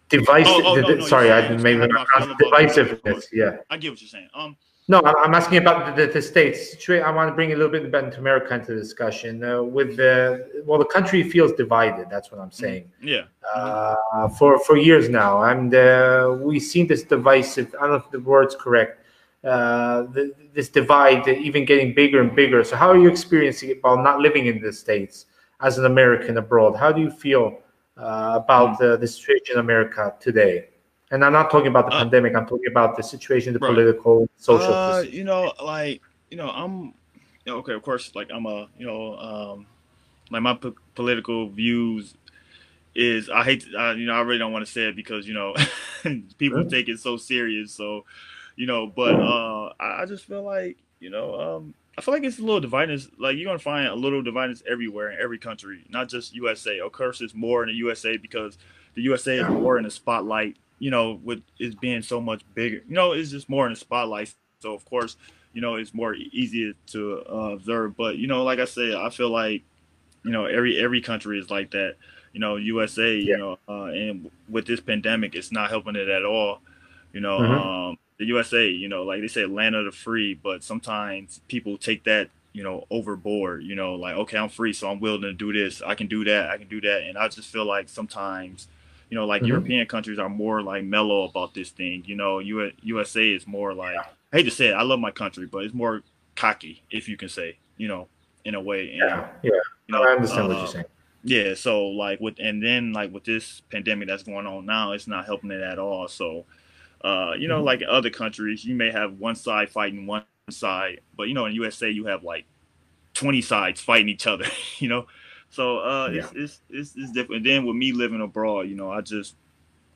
Divisive. 0.10 0.48
Oh, 0.48 0.62
oh, 0.66 0.76
no, 0.76 0.96
no, 0.96 1.06
sorry, 1.06 1.32
I 1.32 1.56
maybe 1.58 1.82
divisiveness. 1.82 3.26
Yeah, 3.32 3.58
I 3.70 3.78
get 3.78 3.92
what 3.92 4.02
you're 4.02 4.10
saying. 4.10 4.28
Um, 4.34 4.58
no, 4.88 5.04
I'm 5.06 5.36
asking 5.36 5.60
about 5.60 5.96
the, 5.96 6.08
the, 6.08 6.20
states. 6.20 6.76
I 6.90 7.12
want 7.12 7.30
to 7.30 7.36
bring 7.36 7.54
a 7.54 7.56
little 7.56 7.72
bit 7.72 7.86
about 7.86 8.18
America 8.18 8.56
into 8.56 8.74
the 8.74 8.80
discussion. 8.80 9.44
Uh, 9.44 9.62
with 9.62 9.98
the 9.98 10.64
well, 10.66 10.80
the 10.80 10.86
country 10.86 11.22
feels 11.22 11.52
divided. 11.54 12.08
That's 12.10 12.32
what 12.32 12.42
I'm 12.42 12.52
saying. 12.52 12.92
Yeah. 13.00 13.26
Uh, 13.56 14.28
for 14.30 14.58
for 14.58 14.78
years 14.78 15.08
now, 15.08 15.44
and 15.44 15.76
uh, 15.76 16.36
we've 16.42 16.64
seen 16.64 16.88
this 16.88 17.04
divisive. 17.04 17.76
I 17.78 17.82
don't 17.82 17.92
know 17.92 17.96
if 17.98 18.10
the 18.10 18.20
word's 18.20 18.56
correct. 18.56 19.06
Uh, 19.44 20.02
the, 20.14 20.34
this 20.56 20.70
divide 20.70 21.28
even 21.28 21.66
getting 21.66 21.94
bigger 21.94 22.20
and 22.20 22.36
bigger. 22.36 22.64
So, 22.64 22.76
how 22.76 22.90
are 22.90 22.98
you 22.98 23.10
experiencing 23.10 23.70
it 23.70 23.84
while 23.84 24.02
not 24.02 24.20
living 24.20 24.48
in 24.48 24.60
the 24.60 24.74
states 24.74 25.26
as 25.62 25.78
an 25.78 25.86
American 25.86 26.38
abroad? 26.38 26.76
How 26.76 26.92
do 26.92 27.02
you 27.02 27.12
feel 27.12 27.60
uh, 28.00 28.40
about 28.42 28.80
the, 28.80 28.98
the 28.98 29.08
situation 29.08 29.56
in 29.56 29.60
America 29.60 30.16
today. 30.20 30.70
And 31.12 31.26
I'm 31.26 31.34
not 31.34 31.52
talking 31.52 31.68
about 31.68 31.90
the 31.90 31.96
uh, 31.96 32.00
pandemic. 32.00 32.36
I'm 32.36 32.46
talking 32.46 32.70
about 32.70 32.96
the 32.96 33.04
situation, 33.04 33.54
the 33.54 33.60
right. 33.60 33.74
political, 33.74 34.30
social. 34.38 34.74
Uh, 34.74 35.02
you 35.02 35.24
know, 35.24 35.52
like 35.62 36.02
you 36.30 36.38
know, 36.38 36.50
I'm 36.50 36.94
you 37.46 37.48
know, 37.48 37.58
okay. 37.58 37.74
Of 37.74 37.82
course, 37.82 38.16
like 38.16 38.30
I'm 38.34 38.46
a 38.46 38.70
you 38.78 38.86
know, 38.86 39.18
um, 39.18 39.66
like 40.30 40.44
my 40.44 40.54
p- 40.54 40.76
political 40.96 41.50
views 41.50 42.14
is 42.96 43.30
I 43.30 43.44
hate 43.44 43.62
to, 43.62 43.76
uh, 43.76 43.94
you 43.94 44.06
know 44.06 44.14
I 44.14 44.22
really 44.22 44.38
don't 44.38 44.54
want 44.54 44.66
to 44.66 44.72
say 44.72 44.84
it 44.84 44.96
because 44.96 45.28
you 45.28 45.34
know 45.34 45.56
people 46.38 46.60
mm-hmm. 46.60 46.70
take 46.70 46.90
it 46.90 47.00
so 47.00 47.18
serious. 47.18 47.74
So 47.74 48.06
you 48.56 48.68
know, 48.68 48.86
but 48.86 49.16
uh, 49.16 49.74
I, 49.80 50.04
I 50.04 50.06
just 50.06 50.26
feel 50.26 50.44
like 50.44 50.78
you 51.00 51.10
know 51.10 51.40
um, 51.40 51.74
I 52.00 52.02
feel 52.02 52.14
like 52.14 52.24
it's 52.24 52.40
a 52.40 52.44
little 52.44 52.62
divided. 52.62 53.02
Like 53.18 53.36
you're 53.36 53.46
gonna 53.46 53.60
find 53.60 53.86
a 53.86 53.94
little 53.94 54.22
divided 54.22 54.62
everywhere 54.66 55.12
in 55.12 55.20
every 55.20 55.38
country, 55.38 55.86
not 55.90 56.08
just 56.08 56.34
USA. 56.34 56.80
Of 56.80 56.94
course, 56.94 57.20
it's 57.20 57.34
more 57.34 57.62
in 57.62 57.68
the 57.68 57.76
USA 57.76 58.16
because 58.16 58.58
the 58.96 59.02
USA 59.02 59.40
is 59.40 59.50
more 59.50 59.78
in 59.78 59.84
the 59.84 59.92
spotlight. 59.92 60.56
You 60.80 60.92
know, 60.92 61.20
with 61.26 61.44
it 61.60 61.78
being 61.82 62.02
so 62.02 62.22
much 62.22 62.42
bigger. 62.56 62.78
You 62.88 62.96
know, 62.96 63.12
it's 63.12 63.32
just 63.32 63.50
more 63.50 63.68
in 63.68 63.74
the 63.74 63.80
spotlight. 63.80 64.34
So 64.62 64.74
of 64.74 64.86
course, 64.86 65.18
you 65.52 65.60
know, 65.60 65.76
it's 65.76 65.94
more 65.94 66.16
easier 66.16 66.72
to 66.92 67.22
uh, 67.30 67.52
observe. 67.52 67.98
But 67.98 68.16
you 68.16 68.28
know, 68.28 68.46
like 68.46 68.60
I 68.60 68.66
said, 68.66 68.94
I 68.94 69.10
feel 69.10 69.30
like 69.30 69.64
you 70.24 70.32
know 70.32 70.46
every 70.46 70.82
every 70.82 71.02
country 71.02 71.38
is 71.38 71.52
like 71.52 71.72
that. 71.72 71.98
You 72.32 72.40
know, 72.40 72.56
USA, 72.56 73.14
yeah. 73.14 73.20
you 73.20 73.38
know, 73.38 73.60
uh, 73.68 73.86
and 73.88 74.32
with 74.48 74.66
this 74.66 74.80
pandemic, 74.80 75.36
it's 75.36 75.52
not 75.52 75.70
helping 75.70 75.98
it 75.98 76.08
at 76.08 76.24
all. 76.24 76.62
You 77.12 77.20
know, 77.20 77.40
mm-hmm. 77.40 77.68
um, 77.68 77.98
the 78.20 78.26
USA, 78.26 78.68
you 78.68 78.88
know, 78.88 79.04
like 79.04 79.22
they 79.22 79.28
say, 79.28 79.46
land 79.46 79.76
of 79.76 79.86
the 79.86 79.92
free, 79.92 80.36
but 80.36 80.64
sometimes 80.64 81.42
people 81.48 81.78
take 81.78 82.04
that 82.04 82.30
you 82.54 82.64
know, 82.64 82.86
overboard, 82.90 83.64
you 83.64 83.76
know, 83.76 83.96
like, 83.96 84.16
okay, 84.16 84.38
I'm 84.38 84.50
free, 84.50 84.74
so 84.74 84.90
I'm 84.90 85.00
willing 85.00 85.22
to 85.22 85.34
do 85.34 85.54
this. 85.54 85.82
I 85.82 85.96
can 85.96 86.08
do 86.08 86.24
that. 86.26 86.50
I 86.50 86.58
can 86.58 86.68
do 86.68 86.82
that. 86.82 87.04
And 87.04 87.18
I 87.18 87.28
just 87.28 87.48
feel 87.48 87.66
like 87.66 87.88
sometimes, 87.90 88.68
you 89.10 89.16
know, 89.16 89.26
like 89.26 89.42
mm-hmm. 89.42 89.50
European 89.50 89.88
countries 89.88 90.20
are 90.20 90.30
more 90.30 90.62
like 90.62 90.84
mellow 90.84 91.24
about 91.24 91.54
this 91.54 91.70
thing. 91.70 92.04
You 92.06 92.16
know, 92.16 92.40
U- 92.40 92.72
USA 92.82 93.30
is 93.30 93.48
more 93.48 93.74
like, 93.74 93.96
I 94.34 94.38
hate 94.38 94.44
to 94.44 94.52
say 94.52 94.70
it, 94.70 94.74
I 94.74 94.82
love 94.82 95.00
my 95.00 95.12
country, 95.12 95.46
but 95.46 95.64
it's 95.64 95.74
more 95.74 96.02
cocky, 96.36 96.84
if 96.90 97.08
you 97.08 97.18
can 97.18 97.30
say, 97.30 97.58
you 97.78 97.88
know, 97.88 98.08
in 98.46 98.56
a 98.56 98.62
way. 98.62 98.90
And, 98.92 98.98
yeah. 98.98 99.28
Yeah. 99.44 99.52
You 99.88 99.96
know, 99.96 100.04
I 100.04 100.12
understand 100.12 100.46
uh, 100.46 100.48
what 100.48 100.58
you're 100.58 100.68
saying. 100.68 100.86
Yeah. 101.24 101.54
So, 101.54 101.86
like, 101.88 102.20
with, 102.20 102.40
and 102.40 102.64
then, 102.64 102.94
like, 102.94 103.14
with 103.14 103.26
this 103.26 103.62
pandemic 103.70 104.08
that's 104.08 104.24
going 104.24 104.48
on 104.48 104.66
now, 104.66 104.94
it's 104.94 105.08
not 105.08 105.26
helping 105.26 105.52
it 105.52 105.62
at 105.62 105.78
all. 105.78 106.08
So, 106.08 106.46
uh, 107.02 107.34
you 107.38 107.48
know, 107.48 107.58
mm-hmm. 107.58 107.66
like 107.66 107.84
other 107.88 108.10
countries, 108.10 108.66
you 108.66 108.76
may 108.76 108.92
have 108.92 109.20
one 109.20 109.36
side 109.36 109.70
fighting 109.70 110.06
one 110.06 110.24
side, 110.50 111.02
but 111.16 111.28
you 111.28 111.34
know, 111.34 111.46
in 111.46 111.54
USA 111.54 111.90
you 111.90 112.06
have 112.06 112.24
like 112.24 112.46
20 113.14 113.42
sides 113.42 113.82
fighting 113.82 114.10
each 114.10 114.28
other, 114.28 114.46
you 114.78 114.90
know. 114.90 115.08
So 115.52 115.80
uh, 115.80 116.10
yeah. 116.10 116.20
it's, 116.20 116.32
it's, 116.36 116.60
it's 116.70 116.94
it's 116.96 117.12
different. 117.12 117.38
And 117.38 117.46
then 117.46 117.66
with 117.66 117.76
me 117.76 117.92
living 117.92 118.22
abroad, 118.22 118.70
you 118.70 118.76
know, 118.76 118.92
I 118.92 119.02
just 119.02 119.36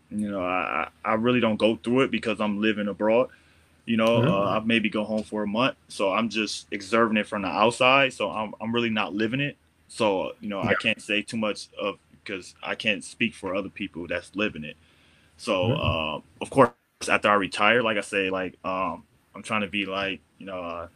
you 0.10 0.30
know 0.30 0.41
I 0.41 0.89
I 1.04 1.14
really 1.16 1.39
don't 1.39 1.58
go 1.58 1.76
through 1.76 2.01
it 2.01 2.12
because 2.12 2.39
I'm 2.39 2.62
living 2.62 2.88
abroad. 2.88 3.30
You 3.86 3.97
know, 3.97 4.20
mm-hmm. 4.20 4.32
uh, 4.32 4.58
I 4.58 4.60
maybe 4.64 4.89
go 4.89 5.04
home 5.04 5.24
for 5.24 5.43
a 5.43 5.47
month, 5.47 5.76
so 5.89 6.14
I'm 6.14 6.30
just 6.30 6.68
observing 6.74 7.18
it 7.18 7.28
from 7.28 7.41
the 7.41 7.49
outside. 7.49 8.14
So 8.14 8.32
I'm 8.32 8.56
I'm 8.62 8.74
really 8.74 8.89
not 8.89 9.14
living 9.14 9.41
it. 9.41 9.58
So 9.89 10.32
you 10.39 10.49
know, 10.49 10.64
yeah. 10.64 10.70
I 10.70 10.76
can't 10.76 11.01
say 11.01 11.22
too 11.22 11.38
much 11.38 11.68
of 11.80 11.99
because 12.24 12.56
I 12.64 12.76
can't 12.76 13.04
speak 13.04 13.34
for 13.36 13.54
other 13.54 13.70
people 13.70 14.08
that's 14.08 14.36
living 14.36 14.64
it. 14.64 14.78
So 15.38 15.54
mm-hmm. 15.54 15.82
uh, 15.82 16.22
of 16.41 16.49
course, 16.49 16.70
after 17.10 17.30
I 17.30 17.36
retire, 17.36 17.82
like 17.82 17.97
I 17.97 18.01
say, 18.01 18.30
like 18.30 18.58
um, 18.64 19.04
I'm 19.36 19.43
trying 19.43 19.62
to 19.62 19.68
be 19.68 19.86
like 19.86 20.22
you 20.38 20.45
know, 20.45 20.60
uh, 20.60 20.88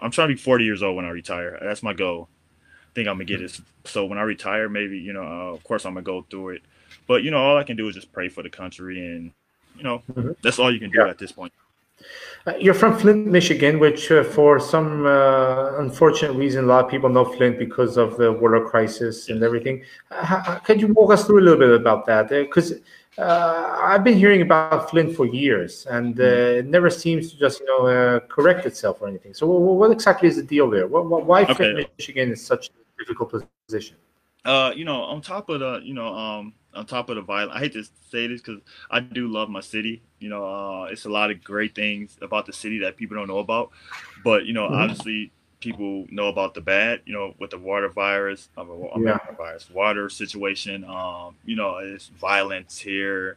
I'm 0.00 0.10
trying 0.10 0.28
to 0.28 0.34
be 0.34 0.40
40 0.40 0.64
years 0.64 0.82
old 0.82 0.96
when 0.96 1.04
I 1.04 1.10
retire. 1.10 1.58
That's 1.60 1.82
my 1.82 1.92
goal. 1.92 2.28
I 2.62 2.94
think 2.94 3.08
I'm 3.08 3.14
gonna 3.14 3.24
get 3.24 3.42
it. 3.42 3.60
So 3.84 4.06
when 4.06 4.18
I 4.18 4.22
retire, 4.22 4.68
maybe 4.68 4.98
you 4.98 5.12
know, 5.12 5.22
uh, 5.22 5.54
of 5.54 5.62
course 5.64 5.84
I'm 5.84 5.94
gonna 5.94 6.04
go 6.04 6.24
through 6.30 6.50
it. 6.50 6.62
But 7.06 7.22
you 7.22 7.30
know, 7.30 7.38
all 7.38 7.56
I 7.56 7.64
can 7.64 7.76
do 7.76 7.88
is 7.88 7.94
just 7.94 8.12
pray 8.12 8.28
for 8.28 8.42
the 8.42 8.50
country, 8.50 8.98
and 9.04 9.32
you 9.76 9.84
know, 9.84 10.02
mm-hmm. 10.12 10.32
that's 10.42 10.58
all 10.58 10.72
you 10.72 10.80
can 10.80 10.90
do 10.90 11.00
yeah. 11.00 11.08
at 11.08 11.18
this 11.18 11.32
point. 11.32 11.52
Uh, 12.46 12.54
you're 12.60 12.74
from 12.74 12.96
Flint, 12.96 13.26
Michigan, 13.26 13.78
which 13.78 14.10
uh, 14.12 14.22
for 14.22 14.60
some 14.60 15.06
uh, 15.06 15.78
unfortunate 15.78 16.32
reason, 16.34 16.64
a 16.64 16.66
lot 16.66 16.84
of 16.84 16.90
people 16.90 17.08
know 17.08 17.24
Flint 17.24 17.58
because 17.58 17.96
of 17.96 18.16
the 18.16 18.30
water 18.30 18.64
crisis 18.64 19.28
and 19.28 19.42
everything. 19.42 19.82
Uh, 20.10 20.58
could 20.60 20.80
you 20.80 20.88
walk 20.88 21.12
us 21.12 21.24
through 21.26 21.40
a 21.40 21.44
little 21.44 21.58
bit 21.58 21.70
about 21.70 22.06
that? 22.06 22.28
Because 22.28 22.74
uh, 23.18 23.80
I've 23.82 24.04
been 24.04 24.18
hearing 24.18 24.42
about 24.42 24.90
Flint 24.90 25.16
for 25.16 25.26
years, 25.26 25.86
and 25.86 26.18
uh, 26.18 26.22
mm-hmm. 26.22 26.58
it 26.58 26.66
never 26.66 26.90
seems 26.90 27.30
to 27.32 27.38
just 27.38 27.60
you 27.60 27.66
know 27.66 27.86
uh, 27.86 28.20
correct 28.20 28.66
itself 28.66 29.00
or 29.00 29.08
anything. 29.08 29.34
So, 29.34 29.46
what 29.46 29.90
exactly 29.90 30.28
is 30.28 30.36
the 30.36 30.42
deal 30.42 30.68
there? 30.68 30.86
why 30.86 31.42
okay. 31.42 31.54
Flint, 31.54 31.90
Michigan, 31.98 32.32
is 32.32 32.44
such 32.44 32.68
a 32.68 32.98
difficult 32.98 33.44
position? 33.66 33.96
Uh, 34.44 34.72
you 34.76 34.84
know, 34.84 35.02
on 35.02 35.20
top 35.20 35.48
of 35.48 35.58
the, 35.58 35.80
you 35.82 35.92
know, 35.92 36.14
um, 36.14 36.54
on 36.72 36.86
top 36.86 37.08
of 37.08 37.16
the 37.16 37.22
violence, 37.22 37.52
I 37.56 37.58
hate 37.58 37.72
to 37.72 37.82
say 38.10 38.28
this 38.28 38.40
because 38.40 38.60
I 38.90 39.00
do 39.00 39.26
love 39.26 39.48
my 39.48 39.60
city. 39.60 40.02
You 40.20 40.28
know, 40.28 40.44
uh, 40.46 40.84
it's 40.84 41.04
a 41.04 41.08
lot 41.08 41.30
of 41.30 41.42
great 41.42 41.74
things 41.74 42.16
about 42.22 42.46
the 42.46 42.52
city 42.52 42.78
that 42.80 42.96
people 42.96 43.16
don't 43.16 43.26
know 43.26 43.38
about, 43.38 43.70
but 44.22 44.46
you 44.46 44.52
know, 44.52 44.66
mm-hmm. 44.66 44.74
obviously 44.74 45.32
people 45.60 46.06
know 46.10 46.28
about 46.28 46.54
the 46.54 46.60
bad, 46.60 47.00
you 47.06 47.12
know, 47.12 47.34
with 47.38 47.50
the 47.50 47.58
water 47.58 47.88
virus, 47.88 48.48
um, 48.56 48.70
yeah. 49.00 49.18
virus, 49.36 49.70
water 49.70 50.08
situation. 50.08 50.84
Um, 50.84 51.36
you 51.44 51.56
know, 51.56 51.78
it's 51.78 52.08
violence 52.08 52.78
here. 52.78 53.36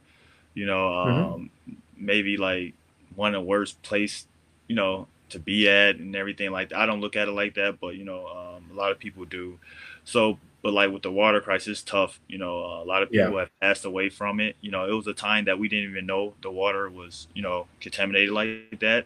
You 0.53 0.65
know, 0.65 0.89
mm-hmm. 0.89 1.33
um, 1.33 1.51
mm-hmm. 1.69 1.73
maybe 1.97 2.37
like 2.37 2.73
one 3.15 3.33
of 3.35 3.41
the 3.41 3.47
worst 3.47 3.81
place, 3.81 4.27
you 4.67 4.75
know, 4.75 5.07
to 5.29 5.39
be 5.39 5.69
at 5.69 5.97
and 5.97 6.15
everything 6.15 6.51
like 6.51 6.69
that. 6.69 6.79
I 6.79 6.85
don't 6.85 7.01
look 7.01 7.15
at 7.15 7.27
it 7.27 7.31
like 7.31 7.55
that, 7.55 7.79
but 7.79 7.95
you 7.95 8.03
know, 8.03 8.27
um, 8.27 8.65
a 8.71 8.73
lot 8.73 8.91
of 8.91 8.99
people 8.99 9.25
do. 9.25 9.59
So, 10.03 10.37
but 10.61 10.73
like 10.73 10.91
with 10.91 11.03
the 11.03 11.11
water 11.11 11.39
crisis, 11.39 11.81
tough. 11.81 12.19
You 12.27 12.37
know, 12.37 12.63
uh, 12.63 12.83
a 12.83 12.85
lot 12.85 13.03
of 13.03 13.11
people 13.11 13.33
yeah. 13.33 13.39
have 13.41 13.59
passed 13.61 13.85
away 13.85 14.09
from 14.09 14.39
it. 14.39 14.57
You 14.59 14.71
know, 14.71 14.85
it 14.85 14.93
was 14.93 15.07
a 15.07 15.13
time 15.13 15.45
that 15.45 15.57
we 15.57 15.69
didn't 15.69 15.91
even 15.91 16.05
know 16.05 16.33
the 16.41 16.51
water 16.51 16.89
was, 16.89 17.27
you 17.33 17.41
know, 17.41 17.67
contaminated 17.79 18.31
like 18.31 18.79
that 18.79 19.05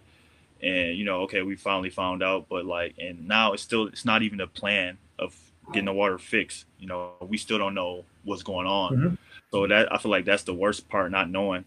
and 0.63 0.97
you 0.97 1.05
know 1.05 1.21
okay 1.21 1.41
we 1.41 1.55
finally 1.55 1.89
found 1.89 2.23
out 2.23 2.47
but 2.49 2.65
like 2.65 2.95
and 2.97 3.27
now 3.27 3.53
it's 3.53 3.63
still 3.63 3.87
it's 3.87 4.05
not 4.05 4.23
even 4.23 4.39
a 4.41 4.47
plan 4.47 4.97
of 5.19 5.35
getting 5.71 5.85
the 5.85 5.93
water 5.93 6.17
fixed 6.17 6.65
you 6.79 6.87
know 6.87 7.11
we 7.21 7.37
still 7.37 7.57
don't 7.57 7.73
know 7.73 8.03
what's 8.23 8.43
going 8.43 8.67
on 8.67 8.95
mm-hmm. 8.95 9.15
so 9.51 9.67
that 9.67 9.91
i 9.93 9.97
feel 9.97 10.11
like 10.11 10.25
that's 10.25 10.43
the 10.43 10.53
worst 10.53 10.87
part 10.89 11.11
not 11.11 11.29
knowing 11.29 11.65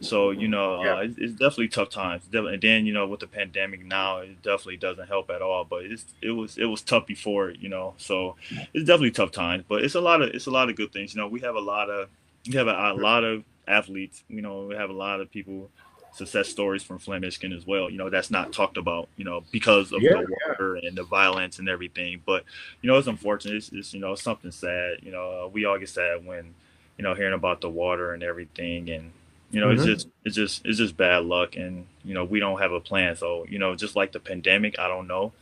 so 0.00 0.30
you 0.30 0.48
know 0.48 0.82
yeah. 0.82 0.94
uh, 0.94 1.00
it's, 1.00 1.18
it's, 1.18 1.32
definitely 1.32 1.68
tough 1.68 1.88
times 1.88 2.22
and 2.32 2.60
then 2.60 2.84
you 2.84 2.92
know 2.92 3.06
with 3.06 3.20
the 3.20 3.26
pandemic 3.26 3.84
now 3.84 4.18
it 4.18 4.42
definitely 4.42 4.76
doesn't 4.76 5.08
help 5.08 5.30
at 5.30 5.40
all 5.40 5.64
but 5.64 5.84
it's 5.84 6.04
it 6.20 6.30
was 6.30 6.58
it 6.58 6.66
was 6.66 6.82
tough 6.82 7.06
before 7.06 7.50
you 7.50 7.68
know 7.68 7.94
so 7.96 8.36
it's 8.74 8.84
definitely 8.84 9.10
tough 9.10 9.30
times 9.30 9.64
but 9.68 9.82
it's 9.82 9.94
a 9.94 10.00
lot 10.00 10.20
of 10.20 10.30
it's 10.30 10.46
a 10.46 10.50
lot 10.50 10.68
of 10.68 10.76
good 10.76 10.92
things 10.92 11.14
you 11.14 11.20
know 11.20 11.28
we 11.28 11.40
have 11.40 11.54
a 11.54 11.60
lot 11.60 11.88
of 11.88 12.08
we 12.46 12.54
have 12.54 12.68
a, 12.68 12.92
a 12.92 12.94
lot 12.94 13.24
of 13.24 13.42
athletes 13.66 14.22
you 14.28 14.42
know 14.42 14.66
we 14.66 14.74
have 14.74 14.90
a 14.90 14.94
lot 14.94 15.20
of 15.20 15.30
people 15.30 15.70
success 16.16 16.48
stories 16.48 16.82
from 16.82 16.98
Flint, 16.98 17.20
Michigan 17.20 17.52
as 17.52 17.66
well. 17.66 17.90
You 17.90 17.98
know, 17.98 18.08
that's 18.08 18.30
not 18.30 18.52
talked 18.52 18.78
about, 18.78 19.08
you 19.16 19.24
know, 19.24 19.44
because 19.52 19.92
of 19.92 20.02
yeah, 20.02 20.12
the 20.12 20.26
water 20.48 20.78
yeah. 20.80 20.88
and 20.88 20.96
the 20.96 21.04
violence 21.04 21.58
and 21.58 21.68
everything. 21.68 22.22
But, 22.24 22.44
you 22.80 22.90
know, 22.90 22.96
it's 22.96 23.06
unfortunate. 23.06 23.56
It's, 23.56 23.70
it's 23.72 23.92
you 23.92 24.00
know, 24.00 24.14
something 24.14 24.50
sad. 24.50 24.98
You 25.02 25.12
know, 25.12 25.44
uh, 25.44 25.48
we 25.48 25.66
all 25.66 25.78
get 25.78 25.90
sad 25.90 26.24
when, 26.24 26.54
you 26.96 27.02
know, 27.02 27.14
hearing 27.14 27.34
about 27.34 27.60
the 27.60 27.68
water 27.68 28.14
and 28.14 28.22
everything. 28.22 28.88
And, 28.90 29.12
you 29.50 29.60
know, 29.60 29.68
mm-hmm. 29.68 29.76
it's 29.76 29.84
just, 29.84 30.08
it's 30.24 30.34
just, 30.34 30.66
it's 30.66 30.78
just 30.78 30.96
bad 30.96 31.24
luck. 31.26 31.56
And, 31.56 31.86
you 32.02 32.14
know, 32.14 32.24
we 32.24 32.40
don't 32.40 32.60
have 32.60 32.72
a 32.72 32.80
plan. 32.80 33.14
So, 33.16 33.44
you 33.48 33.58
know, 33.58 33.74
just 33.76 33.94
like 33.94 34.12
the 34.12 34.20
pandemic, 34.20 34.78
I 34.78 34.88
don't 34.88 35.06
know. 35.06 35.32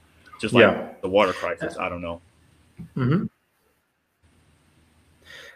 Just 0.40 0.52
like 0.52 0.62
yeah. 0.62 0.88
the 1.00 1.08
water 1.08 1.32
crisis, 1.32 1.78
I 1.78 1.88
don't 1.88 2.02
know. 2.02 2.20
Mm-hmm. 2.96 3.26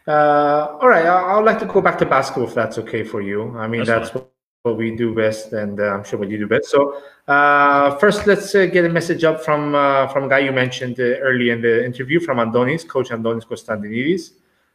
Uh, 0.06 0.78
all 0.80 0.88
right, 0.88 1.04
I, 1.04 1.36
would 1.36 1.44
like 1.44 1.58
to 1.58 1.66
go 1.66 1.82
back 1.82 1.98
to 1.98 2.06
basketball 2.06 2.48
if 2.48 2.54
that's 2.54 2.78
okay 2.78 3.02
for 3.02 3.20
you. 3.20 3.58
I 3.58 3.66
mean, 3.66 3.84
that's, 3.84 4.10
that's 4.10 4.14
what 4.14 4.32
what 4.68 4.76
we 4.76 4.94
do 4.94 5.14
best, 5.14 5.52
and 5.52 5.80
uh, 5.80 5.94
I'm 5.94 6.04
sure 6.04 6.18
what 6.18 6.28
you 6.28 6.38
do 6.38 6.46
best. 6.46 6.68
So 6.68 7.02
uh, 7.26 7.96
first, 7.96 8.26
let's 8.26 8.54
uh, 8.54 8.66
get 8.66 8.84
a 8.84 8.88
message 8.88 9.24
up 9.24 9.42
from 9.42 9.74
uh, 9.74 10.06
from 10.08 10.24
a 10.24 10.28
guy 10.28 10.40
you 10.40 10.52
mentioned 10.52 11.00
uh, 11.00 11.28
early 11.28 11.50
in 11.50 11.60
the 11.60 11.84
interview, 11.84 12.20
from 12.20 12.38
Andonis, 12.38 12.86
Coach 12.86 13.08
Andonis 13.08 13.44
Konstantinidis, 13.46 14.32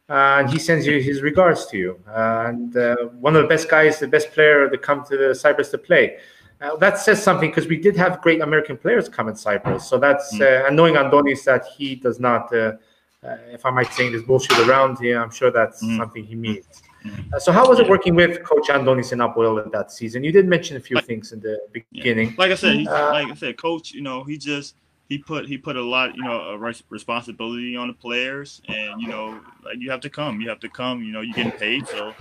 and 0.09 0.49
he 0.49 0.59
sends 0.59 0.85
you 0.85 0.99
his 0.99 1.21
regards 1.21 1.65
to 1.67 1.77
you. 1.77 1.99
and 2.07 2.73
one 3.21 3.35
of 3.35 3.41
the 3.43 3.47
best 3.47 3.69
guys, 3.69 3.99
the 3.99 4.07
best 4.07 4.31
player 4.31 4.69
to 4.69 4.77
come 4.77 5.03
to 5.05 5.15
the 5.17 5.35
Cyprus 5.35 5.69
to 5.71 5.77
play. 5.77 6.17
that 6.79 6.97
says 6.97 7.21
something 7.21 7.49
because 7.49 7.67
we 7.67 7.77
did 7.77 7.95
have 7.97 8.21
great 8.21 8.41
American 8.41 8.77
players 8.77 9.09
come 9.09 9.27
in 9.29 9.35
Cyprus. 9.35 9.85
So 9.89 9.97
that's 9.97 10.27
mm. 10.35 10.67
and 10.67 10.75
knowing 10.75 10.95
Andonis 10.95 11.43
that 11.43 11.63
he 11.75 11.95
does 11.95 12.19
not, 12.19 12.43
if 13.57 13.65
I 13.65 13.71
might 13.77 13.91
say 13.93 14.09
this 14.09 14.23
bullshit 14.23 14.59
around 14.67 14.97
here, 14.99 15.21
I'm 15.21 15.31
sure 15.39 15.51
that's 15.51 15.83
mm. 15.83 15.97
something 15.97 16.23
he 16.23 16.35
means. 16.35 16.83
Uh, 17.33 17.39
so 17.39 17.51
how 17.51 17.67
was 17.67 17.79
it 17.79 17.89
working 17.89 18.15
with 18.15 18.43
Coach 18.43 18.67
Andonis 18.67 19.11
in 19.11 19.19
that 19.71 19.91
season? 19.91 20.23
You 20.23 20.31
did 20.31 20.47
mention 20.47 20.77
a 20.77 20.79
few 20.79 20.95
like, 20.95 21.05
things 21.05 21.31
in 21.31 21.39
the 21.39 21.59
beginning. 21.71 22.29
Yeah. 22.29 22.35
Like 22.37 22.51
I 22.51 22.55
said, 22.55 22.87
uh, 22.87 23.09
like 23.11 23.27
I 23.27 23.35
said, 23.35 23.57
Coach, 23.57 23.91
you 23.91 24.01
know, 24.01 24.23
he 24.23 24.37
just 24.37 24.75
he 25.09 25.17
put 25.17 25.47
he 25.47 25.57
put 25.57 25.75
a 25.75 25.81
lot, 25.81 26.15
you 26.15 26.23
know, 26.23 26.39
a 26.49 26.57
responsibility 26.57 27.75
on 27.75 27.87
the 27.87 27.93
players, 27.93 28.61
and 28.67 29.01
you 29.01 29.07
know, 29.07 29.39
like 29.63 29.77
you 29.79 29.91
have 29.91 30.01
to 30.01 30.09
come, 30.09 30.39
you 30.41 30.49
have 30.49 30.59
to 30.61 30.69
come. 30.69 31.03
You 31.03 31.11
know, 31.11 31.21
you're 31.21 31.35
getting 31.35 31.51
paid, 31.51 31.87
so 31.87 32.13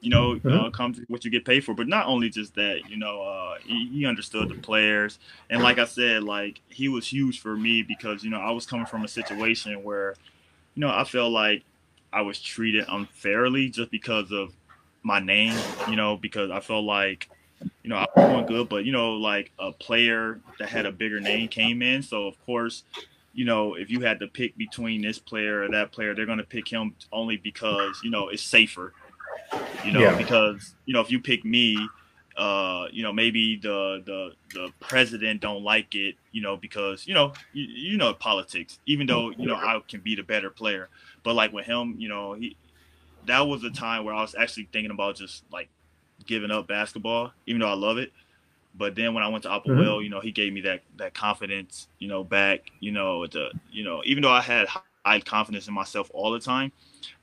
you 0.00 0.10
know, 0.10 0.34
mm-hmm. 0.34 0.48
uh, 0.48 0.70
come 0.70 0.94
to 0.94 1.04
what 1.08 1.24
you 1.24 1.30
get 1.30 1.44
paid 1.44 1.64
for. 1.64 1.74
But 1.74 1.88
not 1.88 2.06
only 2.06 2.28
just 2.30 2.54
that, 2.54 2.88
you 2.88 2.96
know, 2.96 3.22
uh, 3.22 3.56
he, 3.64 3.88
he, 3.88 4.06
understood 4.06 4.48
the 4.48 4.54
players, 4.54 5.18
and 5.50 5.62
like 5.62 5.78
I 5.78 5.86
said, 5.86 6.22
like 6.22 6.60
he 6.68 6.88
was 6.88 7.06
huge 7.06 7.40
for 7.40 7.56
me 7.56 7.82
because 7.82 8.22
you 8.22 8.30
know 8.30 8.40
I 8.40 8.50
was 8.50 8.66
coming 8.66 8.86
from 8.86 9.04
a 9.04 9.08
situation 9.08 9.82
where, 9.82 10.14
you 10.74 10.80
know, 10.80 10.90
I 10.90 11.04
felt 11.04 11.32
like 11.32 11.62
I 12.12 12.22
was 12.22 12.40
treated 12.40 12.84
unfairly 12.88 13.68
just 13.70 13.90
because 13.90 14.32
of 14.32 14.52
my 15.02 15.20
name, 15.20 15.56
you 15.88 15.96
know, 15.96 16.16
because 16.16 16.50
I 16.50 16.60
felt 16.60 16.84
like, 16.84 17.28
you 17.82 17.90
know, 17.90 17.96
I 17.96 18.06
was 18.14 18.30
doing 18.30 18.46
good, 18.46 18.68
but 18.68 18.84
you 18.84 18.92
know, 18.92 19.12
like 19.12 19.50
a 19.58 19.72
player 19.72 20.40
that 20.58 20.68
had 20.68 20.86
a 20.86 20.92
bigger 20.92 21.20
name 21.20 21.48
came 21.48 21.82
in. 21.82 22.02
So 22.02 22.26
of 22.26 22.34
course, 22.46 22.84
you 23.34 23.44
know, 23.44 23.74
if 23.74 23.90
you 23.90 24.00
had 24.00 24.20
to 24.20 24.26
pick 24.26 24.56
between 24.56 25.02
this 25.02 25.18
player 25.18 25.62
or 25.62 25.70
that 25.70 25.92
player, 25.92 26.14
they're 26.14 26.26
gonna 26.26 26.42
pick 26.42 26.68
him 26.68 26.94
only 27.12 27.36
because, 27.36 28.00
you 28.02 28.10
know, 28.10 28.28
it's 28.28 28.42
safer. 28.42 28.92
You 29.84 29.92
know, 29.92 30.00
yeah. 30.00 30.16
because, 30.16 30.74
you 30.86 30.94
know, 30.94 31.00
if 31.00 31.10
you 31.10 31.20
pick 31.20 31.44
me, 31.44 31.76
uh, 32.38 32.86
you 32.92 33.02
know, 33.02 33.12
maybe 33.12 33.56
the 33.56 34.00
the 34.06 34.30
the 34.54 34.72
president 34.78 35.40
don't 35.40 35.64
like 35.64 35.94
it, 35.96 36.14
you 36.30 36.40
know, 36.40 36.56
because 36.56 37.06
you 37.06 37.12
know, 37.12 37.32
you, 37.52 37.64
you 37.64 37.96
know 37.98 38.14
politics. 38.14 38.78
Even 38.86 39.08
though 39.08 39.30
you 39.30 39.46
know 39.46 39.56
I 39.56 39.80
can 39.88 40.00
be 40.00 40.14
the 40.14 40.22
better 40.22 40.48
player, 40.48 40.88
but 41.24 41.34
like 41.34 41.52
with 41.52 41.66
him, 41.66 41.96
you 41.98 42.08
know, 42.08 42.34
he 42.34 42.56
that 43.26 43.40
was 43.40 43.64
a 43.64 43.70
time 43.70 44.04
where 44.04 44.14
I 44.14 44.22
was 44.22 44.36
actually 44.38 44.68
thinking 44.72 44.92
about 44.92 45.16
just 45.16 45.42
like 45.52 45.68
giving 46.26 46.52
up 46.52 46.68
basketball, 46.68 47.32
even 47.46 47.60
though 47.60 47.68
I 47.68 47.74
love 47.74 47.98
it. 47.98 48.12
But 48.72 48.94
then 48.94 49.14
when 49.14 49.24
I 49.24 49.28
went 49.28 49.42
to 49.42 49.48
APOEL 49.48 49.66
mm-hmm., 49.66 50.04
you 50.04 50.08
know, 50.08 50.20
he 50.20 50.30
gave 50.30 50.52
me 50.52 50.60
that 50.60 50.82
that 50.98 51.14
confidence, 51.14 51.88
you 51.98 52.06
know, 52.06 52.22
back, 52.22 52.70
you 52.78 52.92
know, 52.92 53.26
the 53.26 53.50
you 53.72 53.82
know, 53.82 54.00
even 54.06 54.22
though 54.22 54.30
I 54.30 54.42
had 54.42 54.68
high 54.68 55.20
confidence 55.20 55.66
in 55.66 55.74
myself 55.74 56.08
all 56.14 56.30
the 56.30 56.38
time, 56.38 56.70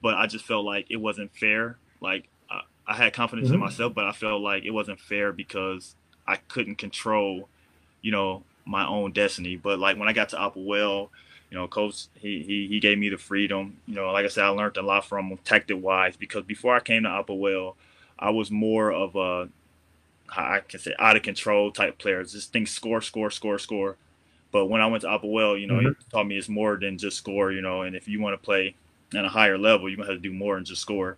but 0.01 0.16
I 0.16 0.28
just 0.28 0.43
felt 0.43 0.66
like 0.66 0.88
it 0.89 0.97
wasn't 0.97 1.34
fair. 1.34 1.78
Like 2.01 2.28
I, 2.88 2.95
had 2.95 3.13
confidence 3.13 3.47
mm-hmm. 3.47 3.55
in 3.55 3.61
myself, 3.61 3.93
but 3.93 4.05
I 4.05 4.11
felt 4.11 4.41
like 4.41 4.63
it 4.63 4.71
wasn't 4.71 4.99
fair 4.99 5.31
because 5.31 5.95
I 6.27 6.38
couldn't 6.38 6.75
control, 6.75 7.47
you 8.01 8.11
know, 8.11 8.43
my 8.65 8.86
own 8.86 9.11
destiny. 9.11 9.55
But 9.55 9.79
like 9.79 9.97
when 9.97 10.07
I 10.07 10.13
got 10.13 10.29
to 10.29 10.38
APOEL, 10.38 11.09
you 11.51 11.57
know, 11.57 11.67
coach 11.67 12.07
he, 12.15 12.41
he 12.43 12.67
he 12.67 12.79
gave 12.79 12.97
me 12.97 13.09
the 13.09 13.17
freedom. 13.17 13.77
You 13.88 13.95
know, 13.95 14.11
like 14.11 14.25
I 14.25 14.29
said, 14.29 14.43
I 14.43 14.49
learned 14.49 14.77
a 14.77 14.81
lot 14.81 15.05
from 15.05 15.29
him 15.29 15.39
tactic 15.43 15.81
wise 15.81 16.17
because 16.17 16.43
before 16.43 16.75
I 16.75 16.79
came 16.79 17.03
to 17.03 17.09
APOEL, 17.09 17.75
I 18.17 18.31
was 18.31 18.51
more 18.51 18.91
of 18.91 19.15
a 19.15 19.49
I 20.29 20.61
can 20.67 20.79
say 20.79 20.95
out 20.99 21.15
of 21.15 21.23
control 21.23 21.71
type 21.71 21.97
player. 21.97 22.23
Just 22.23 22.51
think 22.51 22.67
score, 22.67 23.01
score, 23.01 23.29
score, 23.29 23.59
score. 23.59 23.97
But 24.51 24.67
when 24.67 24.81
I 24.81 24.88
went 24.88 25.01
to 25.01 25.09
APOEL, 25.09 25.59
you 25.59 25.67
know, 25.67 25.75
mm-hmm. 25.75 25.88
he 25.88 26.09
taught 26.11 26.27
me 26.27 26.38
it's 26.38 26.49
more 26.49 26.77
than 26.77 26.97
just 26.97 27.17
score, 27.17 27.51
you 27.51 27.61
know, 27.61 27.83
and 27.83 27.95
if 27.95 28.07
you 28.07 28.19
want 28.21 28.39
to 28.39 28.43
play 28.43 28.75
at 29.13 29.25
a 29.25 29.29
higher 29.29 29.57
level, 29.57 29.89
you're 29.89 29.97
gonna 29.97 30.09
have 30.09 30.21
to 30.21 30.29
do 30.29 30.33
more 30.33 30.55
than 30.55 30.65
just 30.65 30.81
score. 30.81 31.17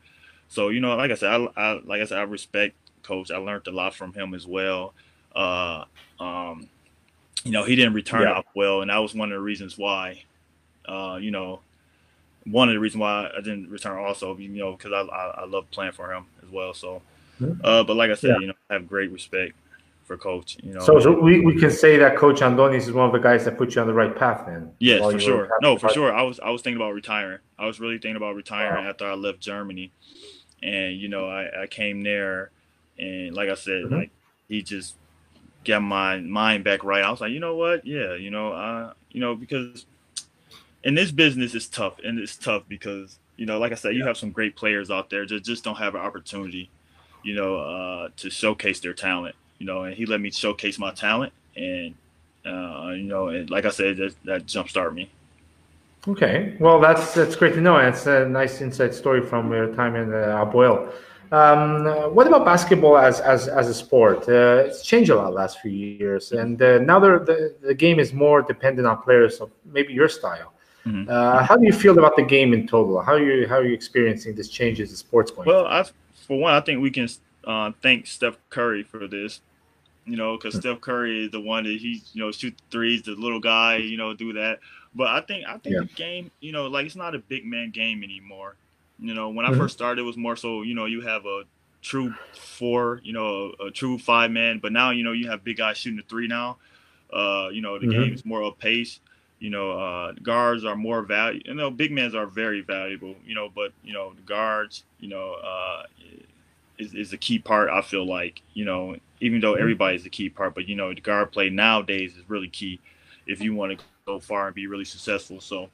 So, 0.50 0.70
you 0.70 0.80
know, 0.80 0.95
like 0.95 1.12
I 1.12 1.16
said, 1.16 1.30
I, 1.30 1.48
I 1.56 1.82
like 1.84 2.02
I 2.02 2.06
said, 2.06 2.20
I 2.20 2.24
respect 2.24 2.76
coach. 3.04 3.32
I 3.32 3.38
learned 3.38 3.68
a 3.68 3.72
lot 3.72 3.93
from 3.93 4.14
him 4.14 4.34
as 4.34 4.48
well. 4.48 4.93
Uh, 5.36 5.86
um, 6.20 6.68
you 7.43 7.52
know, 7.52 7.64
he 7.64 7.76
didn't 7.76 7.93
return 7.93 8.24
yeah. 8.24 8.41
Will, 8.56 8.82
and 8.82 8.89
that 8.89 8.98
was 8.98 9.14
one 9.14 9.32
of 9.32 9.38
the 9.38 9.41
reasons 9.41 9.78
why. 9.78 10.24
Uh, 10.88 11.18
you 11.22 11.32
know, 11.32 11.60
one 12.45 12.70
of 12.70 12.74
the 12.74 12.80
reasons 12.80 13.02
why 13.02 13.30
I 13.36 13.41
didn't 13.41 13.70
return 13.70 14.04
also, 14.04 14.38
you 14.38 14.50
know, 14.50 14.72
because 14.72 14.91
I, 14.93 15.02
I 15.02 15.41
I 15.41 15.45
love 15.45 15.70
playing 15.72 15.91
for 15.91 16.14
him 16.14 16.26
as 16.43 16.50
well. 16.50 16.74
So 16.74 17.02
uh, 17.64 17.84
but 17.84 17.95
like 17.95 18.12
I 18.12 18.16
said, 18.16 18.30
yeah. 18.30 18.39
you 18.39 18.48
know, 18.48 18.54
I 18.70 18.74
have 18.74 18.88
great 18.88 19.12
respect 19.12 19.54
for 20.06 20.18
coach. 20.18 20.58
You 20.64 20.74
know, 20.74 20.80
so, 20.80 21.00
so 21.00 21.20
we, 21.20 21.41
we 21.41 21.60
can 21.60 21.72
say 21.72 21.98
that 21.98 22.18
Coach 22.18 22.39
Andonis 22.39 22.82
is 22.82 22.91
one 22.91 23.06
of 23.06 23.12
the 23.12 23.20
guys 23.20 23.45
that 23.45 23.58
put 23.58 23.76
you 23.76 23.82
on 23.82 23.88
the 23.88 23.93
right 23.93 24.16
path, 24.16 24.45
then. 24.48 24.72
Yes, 24.80 25.02
for 25.02 25.20
sure. 25.20 25.50
No, 25.62 25.78
for 25.78 25.89
sure. 25.89 26.14
I 26.14 26.24
was 26.24 26.39
I 26.39 26.50
was 26.50 26.62
thinking 26.62 26.78
about 26.78 26.93
retiring. 26.93 27.39
I 27.60 27.66
was 27.66 27.80
really 27.80 27.98
thinking 27.98 28.16
about 28.16 28.36
retiring 28.36 28.86
wow. 28.86 28.89
after 28.89 29.06
I 29.06 29.14
left 29.14 29.39
Germany, 29.39 29.91
and 30.62 30.97
you 30.97 31.08
know, 31.08 31.28
I, 31.28 31.64
I 31.64 31.68
came 31.68 32.03
there, 32.03 32.51
and 32.97 33.34
like 33.34 33.49
I 33.49 33.55
said, 33.55 33.84
mm-hmm. 33.84 33.95
like 33.95 34.12
he 34.47 34.62
just 34.62 34.95
got 35.66 35.82
my 35.82 36.20
mind 36.20 36.64
back 36.64 36.84
right. 36.84 37.03
I 37.03 37.12
was 37.12 37.22
like, 37.22 37.32
you 37.32 37.39
know 37.39 37.55
what? 37.55 37.86
Yeah, 37.86 38.16
you 38.16 38.30
know, 38.30 38.51
uh, 38.51 38.93
you 39.12 39.22
know, 39.22 39.36
because 39.36 39.86
in 40.84 40.95
this 40.95 41.12
business 41.12 41.55
it's 41.55 41.68
tough, 41.68 41.99
and 42.03 42.20
it's 42.20 42.36
tough 42.36 42.64
because 42.68 43.20
you 43.36 43.45
know, 43.45 43.60
like 43.60 43.72
I 43.72 43.76
said, 43.76 43.95
you 43.95 44.05
have 44.05 44.18
some 44.18 44.32
great 44.32 44.55
players 44.55 44.89
out 44.89 45.10
there 45.10 45.26
that 45.26 45.43
just 45.43 45.64
don't 45.64 45.78
have 45.78 45.95
an 45.95 46.01
opportunity 46.01 46.70
you 47.28 47.36
know, 47.36 47.58
uh, 47.58 48.10
to 48.16 48.30
showcase 48.30 48.80
their 48.80 48.93
talent. 48.93 49.36
You 49.60 49.66
know, 49.66 49.84
and 49.84 49.93
he 49.93 50.05
let 50.05 50.22
me 50.22 50.32
showcase 50.32 50.80
my 50.80 50.93
talent, 50.93 51.34
and 51.55 51.93
uh, 52.45 52.93
you 52.95 53.03
know, 53.03 53.28
and 53.28 53.49
like 53.49 53.66
I 53.66 53.70
said, 53.70 53.97
that, 53.97 54.16
that 54.24 54.45
jumpstart 54.45 54.93
me. 54.93 55.12
Okay, 56.08 56.55
well, 56.60 56.80
that's 56.80 57.14
that's 57.14 57.36
great 57.36 57.53
to 57.55 57.62
know. 57.62 57.78
It's 57.78 58.05
a 58.08 58.28
nice 58.28 58.62
inside 58.62 58.93
story 58.93 59.22
from 59.22 59.51
your 59.51 59.74
time 59.76 59.95
in 59.95 60.14
uh, 60.14 60.45
APOEL. 60.45 60.91
Um, 61.32 61.86
what 62.16 62.26
about 62.28 62.45
basketball 62.45 62.97
as 62.97 63.20
as, 63.20 63.49
as 63.49 63.68
a 63.68 63.74
sport? 63.74 64.20
Uh, 64.30 64.64
it's 64.68 64.86
changed 64.86 65.10
a 65.10 65.16
lot 65.16 65.34
last 65.34 65.60
few 65.60 65.72
years, 65.72 66.32
and 66.32 66.62
uh, 66.62 66.78
now 66.80 66.99
the 66.99 67.55
the 67.62 67.74
game 67.74 67.99
is 67.99 68.14
more 68.14 68.41
dependent 68.41 68.88
on 68.88 69.01
players 69.01 69.41
of 69.41 69.51
maybe 69.66 69.91
your 69.93 70.08
style. 70.08 70.53
Mm-hmm. 70.86 71.10
Uh, 71.10 71.43
how 71.43 71.58
do 71.58 71.66
you 71.66 71.74
feel 71.74 71.99
about 71.99 72.16
the 72.16 72.24
game 72.24 72.53
in 72.53 72.66
total? 72.66 73.01
How 73.01 73.14
are 73.14 73.20
you 73.20 73.45
how 73.47 73.55
are 73.55 73.66
you 73.66 73.74
experiencing 73.74 74.36
this 74.36 74.47
changes 74.47 74.89
in 74.91 74.95
sports 74.95 75.32
going? 75.32 75.47
Well, 75.47 75.66
I've 75.66 75.91
for 76.26 76.39
one, 76.39 76.53
I 76.53 76.62
think 76.62 76.82
we 76.82 76.91
can 76.91 77.10
uh, 77.45 77.72
thank 77.82 78.08
Steph 78.08 78.38
Curry 78.49 78.84
for 78.84 79.08
this. 79.08 79.41
You 80.05 80.16
know, 80.16 80.38
because 80.38 80.55
Steph 80.55 80.80
Curry 80.80 81.26
is 81.26 81.32
the 81.32 81.41
one 81.41 81.66
that 81.66 81.78
he, 81.78 82.01
you 82.14 82.24
know, 82.24 82.32
shoot 82.32 82.55
threes, 82.72 83.01
the 83.01 83.12
little 83.12 83.41
guy, 83.41 83.76
you 83.76 83.97
know, 83.97 84.14
do 84.14 84.32
that. 84.34 84.60
But 84.98 85.10
I 85.10 85.22
think 85.22 85.45
I 85.48 85.58
think 85.60 85.76
yeah. 85.76 85.82
the 85.82 85.93
game, 85.93 86.32
you 86.39 86.52
know, 86.52 86.66
like 86.66 86.88
it's 86.88 86.95
not 86.95 87.14
a 87.14 87.20
big 87.20 87.45
man 87.45 87.70
game 87.70 88.04
anymore. 88.04 88.56
You 89.00 89.14
know, 89.14 89.30
when 89.30 89.45
mm-hmm. 89.45 89.54
I 89.54 89.58
first 89.58 89.76
started, 89.76 90.02
it 90.02 90.06
was 90.06 90.18
more 90.18 90.36
so, 90.36 90.64
you 90.64 90.74
know, 90.74 90.86
you 90.86 91.02
have 91.02 91.26
a 91.28 91.43
true 91.84 92.16
four, 92.34 93.00
you 93.04 93.14
know, 93.14 93.54
a, 93.60 93.66
a 93.68 93.72
true 93.72 94.00
five 94.00 94.32
man. 94.32 94.58
But 94.58 94.72
now, 94.72 94.89
you 94.89 95.04
know, 95.04 95.12
you 95.12 95.30
have 95.30 95.43
big 95.43 95.58
guys 95.58 95.78
shooting 95.78 95.98
the 95.98 96.04
three 96.04 96.28
now. 96.28 96.58
Uh, 97.14 97.50
you 97.52 97.62
know, 97.62 97.78
the 97.78 97.86
mm-hmm. 97.86 98.02
game 98.02 98.14
is 98.14 98.26
more 98.26 98.41
of 98.41 98.58
pace. 98.58 99.00
You 99.39 99.52
know, 99.52 99.72
uh, 99.72 100.14
guards 100.24 100.66
are 100.66 100.76
more 100.76 101.04
value. 101.04 101.41
You 101.45 101.54
know, 101.54 101.70
big 101.70 101.91
men 101.91 102.16
are 102.16 102.26
very 102.26 102.62
valuable. 102.62 103.16
You 103.24 103.36
know, 103.36 103.50
but 103.54 103.72
you 103.84 103.93
know, 103.93 104.14
the 104.16 104.24
guards, 104.24 104.84
you 105.00 105.10
know, 105.10 105.34
uh, 105.34 105.84
is, 106.80 106.95
is 106.95 107.14
a 107.14 107.18
key 107.18 107.38
part. 107.38 107.70
I 107.70 107.84
feel 107.84 108.08
like 108.08 108.41
you 108.56 108.66
know, 108.66 108.95
even 109.22 109.41
though 109.41 109.54
mm-hmm. 109.54 109.62
everybody's 109.62 110.08
a 110.08 110.10
key 110.10 110.30
part, 110.30 110.56
but 110.56 110.68
you 110.68 110.76
know, 110.76 110.91
the 110.91 111.02
guard 111.02 111.32
play 111.32 111.52
nowadays 111.52 112.18
is 112.18 112.28
really 112.28 112.50
key 112.50 112.80
if 113.28 113.42
you 113.42 113.54
want 113.54 113.78
to 113.78 113.86
go 114.06 114.20
far 114.20 114.48
and 114.48 114.56
be 114.56 114.68
really 114.68 114.86
successful. 114.86 115.42
So. 115.42 115.70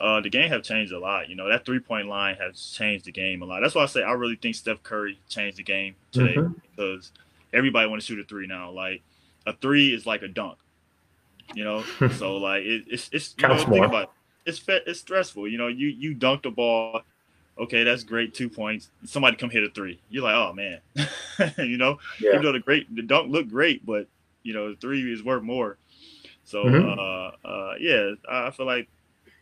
Uh, 0.00 0.18
the 0.18 0.30
game 0.30 0.48
have 0.48 0.62
changed 0.62 0.94
a 0.94 0.98
lot. 0.98 1.28
You 1.28 1.36
know 1.36 1.46
that 1.50 1.66
three 1.66 1.78
point 1.78 2.08
line 2.08 2.34
has 2.36 2.72
changed 2.74 3.04
the 3.04 3.12
game 3.12 3.42
a 3.42 3.44
lot. 3.44 3.60
That's 3.60 3.74
why 3.74 3.82
I 3.82 3.86
say 3.86 4.02
I 4.02 4.12
really 4.12 4.36
think 4.36 4.54
Steph 4.54 4.82
Curry 4.82 5.18
changed 5.28 5.58
the 5.58 5.62
game 5.62 5.94
today 6.10 6.36
mm-hmm. 6.36 6.54
because 6.74 7.12
everybody 7.52 7.86
want 7.86 8.00
to 8.00 8.06
shoot 8.06 8.18
a 8.18 8.24
three 8.24 8.46
now. 8.46 8.70
Like 8.70 9.02
a 9.44 9.52
three 9.52 9.92
is 9.92 10.06
like 10.06 10.22
a 10.22 10.28
dunk, 10.28 10.56
you 11.54 11.64
know. 11.64 11.82
so 12.16 12.38
like 12.38 12.62
it, 12.62 12.84
it's 12.86 13.10
it's 13.12 13.34
you 13.38 13.46
know, 13.46 13.58
think 13.58 13.84
about 13.84 14.04
it. 14.04 14.08
it's 14.46 14.64
it's 14.66 15.00
stressful. 15.00 15.46
You 15.46 15.58
know, 15.58 15.68
you 15.68 15.88
you 15.88 16.14
dunk 16.14 16.44
the 16.44 16.50
ball 16.50 17.02
okay, 17.60 17.84
that's 17.84 18.02
great, 18.02 18.34
two 18.34 18.48
points. 18.48 18.90
Somebody 19.04 19.36
come 19.36 19.50
hit 19.50 19.62
a 19.62 19.68
three. 19.68 20.00
You're 20.08 20.24
like, 20.24 20.34
oh 20.34 20.52
man, 20.52 20.80
you 21.58 21.76
know, 21.76 21.98
yeah. 22.18 22.30
even 22.30 22.42
though 22.42 22.52
the 22.52 22.60
great 22.60 22.92
the 22.94 23.02
don't 23.02 23.30
look 23.30 23.48
great, 23.48 23.84
but 23.84 24.08
you 24.42 24.54
know, 24.54 24.70
the 24.70 24.76
three 24.76 25.12
is 25.12 25.22
worth 25.22 25.42
more. 25.42 25.76
So 26.50 26.64
mm-hmm. 26.64 26.98
uh, 26.98 27.48
uh, 27.48 27.74
yeah, 27.78 28.14
I 28.28 28.50
feel 28.50 28.66
like 28.66 28.88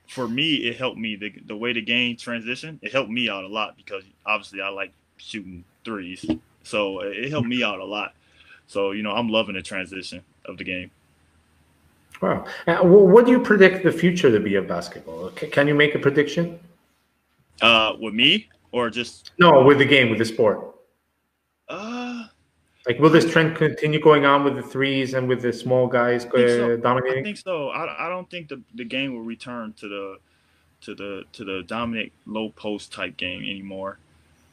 for 0.09 0.29
me, 0.29 0.57
it 0.57 0.77
helped 0.77 0.99
me 0.99 1.17
the 1.17 1.33
the 1.47 1.57
way 1.57 1.73
the 1.73 1.81
game 1.81 2.19
transition. 2.19 2.79
It 2.83 2.93
helped 2.93 3.11
me 3.11 3.31
out 3.31 3.45
a 3.45 3.49
lot 3.49 3.79
because 3.79 4.05
obviously 4.27 4.61
I 4.61 4.69
like 4.69 4.93
shooting 5.17 5.65
threes, 5.87 6.27
so 6.65 7.01
it 7.01 7.31
helped 7.31 7.49
me 7.49 7.63
out 7.63 7.79
a 7.79 7.85
lot. 7.85 8.13
So 8.67 8.91
you 8.91 9.03
know, 9.03 9.13
I'm 9.13 9.31
loving 9.31 9.55
the 9.55 9.63
transition 9.63 10.23
of 10.45 10.59
the 10.59 10.65
game. 10.65 10.91
Wow. 12.21 12.45
Uh, 12.67 12.79
what 12.83 13.25
do 13.25 13.33
you 13.33 13.41
predict 13.41 13.85
the 13.85 13.93
future 13.93 14.31
to 14.31 14.41
be 14.41 14.57
of 14.57 14.69
basketball? 14.69 15.31
Can 15.31 15.67
you 15.67 15.75
make 15.75 15.95
a 15.95 15.99
prediction? 15.99 16.59
Uh, 17.63 17.95
with 17.99 18.13
me 18.13 18.51
or 18.73 18.91
just 18.91 19.33
no 19.39 19.63
with 19.63 19.79
the 19.79 19.85
game 19.85 20.11
with 20.11 20.19
the 20.19 20.27
sport. 20.27 20.75
Uh, 22.89 22.93
like 22.93 23.01
will 23.01 23.11
this 23.11 23.31
trend 23.31 23.57
continue 23.57 24.01
going 24.01 24.25
on 24.25 24.45
with 24.45 24.57
the 24.57 24.63
threes 24.63 25.15
and 25.15 25.29
with 25.29 25.43
the 25.43 25.53
small 25.53 25.87
guys 25.87 26.25
uh, 26.27 26.31
so. 26.31 26.77
dominating? 26.77 27.21
I 27.21 27.23
think 27.23 27.39
so. 27.39 27.69
I, 27.69 28.07
I 28.07 28.09
don't 28.09 28.29
think 28.31 28.49
the, 28.49 28.63
the 28.75 28.85
game 28.85 29.15
will 29.15 29.23
return 29.23 29.75
to 29.75 29.89
the 29.89 30.17
to 30.81 30.95
the 30.95 31.25
to 31.33 31.45
the 31.45 31.63
dominant 31.67 32.13
low 32.27 32.51
post 32.51 32.93
type 32.93 33.17
game 33.17 33.43
anymore. 33.43 33.99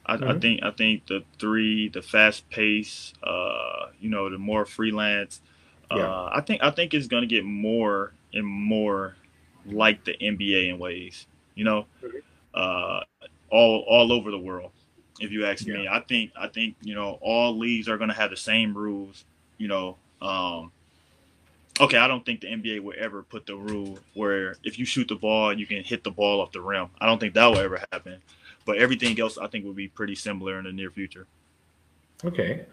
I, 0.07 0.17
mm-hmm. 0.17 0.29
I, 0.29 0.39
think 0.39 0.63
I 0.63 0.71
think 0.71 1.07
the 1.07 1.23
three, 1.39 1.89
the 1.89 2.01
fast 2.01 2.47
pace, 2.49 3.13
uh, 3.23 3.87
you 3.99 4.09
know, 4.09 4.29
the 4.29 4.37
more 4.37 4.65
freelance. 4.65 5.41
Uh, 5.89 5.97
yeah. 5.97 6.29
I 6.31 6.41
think 6.41 6.61
I 6.63 6.71
think 6.71 6.93
it's 6.93 7.07
gonna 7.07 7.25
get 7.25 7.45
more 7.45 8.13
and 8.33 8.45
more 8.45 9.15
like 9.65 10.03
the 10.03 10.15
NBA 10.21 10.69
in 10.69 10.79
ways. 10.79 11.27
You 11.55 11.63
know, 11.63 11.85
mm-hmm 12.03 12.17
uh, 12.55 13.01
all 13.51 13.85
all 13.87 14.11
over 14.11 14.31
the 14.31 14.39
world. 14.39 14.71
If 15.19 15.31
you 15.31 15.45
ask 15.45 15.65
yeah. 15.65 15.75
me, 15.75 15.87
I 15.87 15.99
think 16.01 16.31
I 16.37 16.47
think 16.47 16.75
you 16.81 16.95
know 16.95 17.17
all 17.21 17.57
leagues 17.57 17.87
are 17.87 17.97
going 17.97 18.09
to 18.09 18.15
have 18.15 18.29
the 18.29 18.37
same 18.37 18.75
rules. 18.75 19.23
You 19.57 19.67
know, 19.67 19.97
um, 20.21 20.71
okay, 21.79 21.97
I 21.97 22.07
don't 22.07 22.25
think 22.25 22.41
the 22.41 22.47
NBA 22.47 22.81
will 22.81 22.95
ever 22.97 23.23
put 23.23 23.45
the 23.45 23.55
rule 23.55 23.99
where 24.13 24.55
if 24.63 24.77
you 24.79 24.85
shoot 24.85 25.07
the 25.07 25.15
ball, 25.15 25.57
you 25.57 25.65
can 25.65 25.83
hit 25.83 26.03
the 26.03 26.11
ball 26.11 26.41
off 26.41 26.51
the 26.51 26.61
rim. 26.61 26.89
I 26.99 27.05
don't 27.05 27.19
think 27.19 27.33
that 27.33 27.45
will 27.47 27.59
ever 27.59 27.81
happen. 27.91 28.21
But 28.65 28.77
everything 28.77 29.19
else, 29.19 29.37
I 29.37 29.47
think, 29.47 29.63
will 29.63 29.73
be 29.73 29.87
pretty 29.87 30.15
similar 30.15 30.57
in 30.57 30.65
the 30.65 30.71
near 30.71 30.89
future. 30.89 31.27
Okay. 32.23 32.65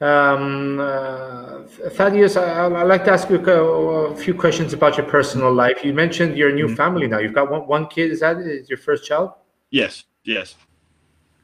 Um, 0.00 0.80
uh, 0.80 1.64
Thaddeus, 1.90 2.36
I, 2.36 2.66
would 2.68 2.86
like 2.86 3.04
to 3.04 3.12
ask 3.12 3.28
you 3.28 3.36
a, 3.36 3.52
a, 3.52 4.16
few 4.16 4.32
questions 4.32 4.72
about 4.72 4.96
your 4.96 5.04
personal 5.04 5.52
life. 5.52 5.84
You 5.84 5.92
mentioned 5.92 6.38
your 6.38 6.52
new 6.52 6.66
mm-hmm. 6.66 6.76
family 6.76 7.06
now. 7.06 7.18
You've 7.18 7.34
got 7.34 7.50
one, 7.50 7.66
one 7.66 7.86
kid. 7.86 8.10
Is 8.10 8.20
that 8.20 8.38
is 8.38 8.68
your 8.70 8.78
first 8.78 9.04
child? 9.04 9.32
Yes. 9.70 10.04
Yes. 10.24 10.54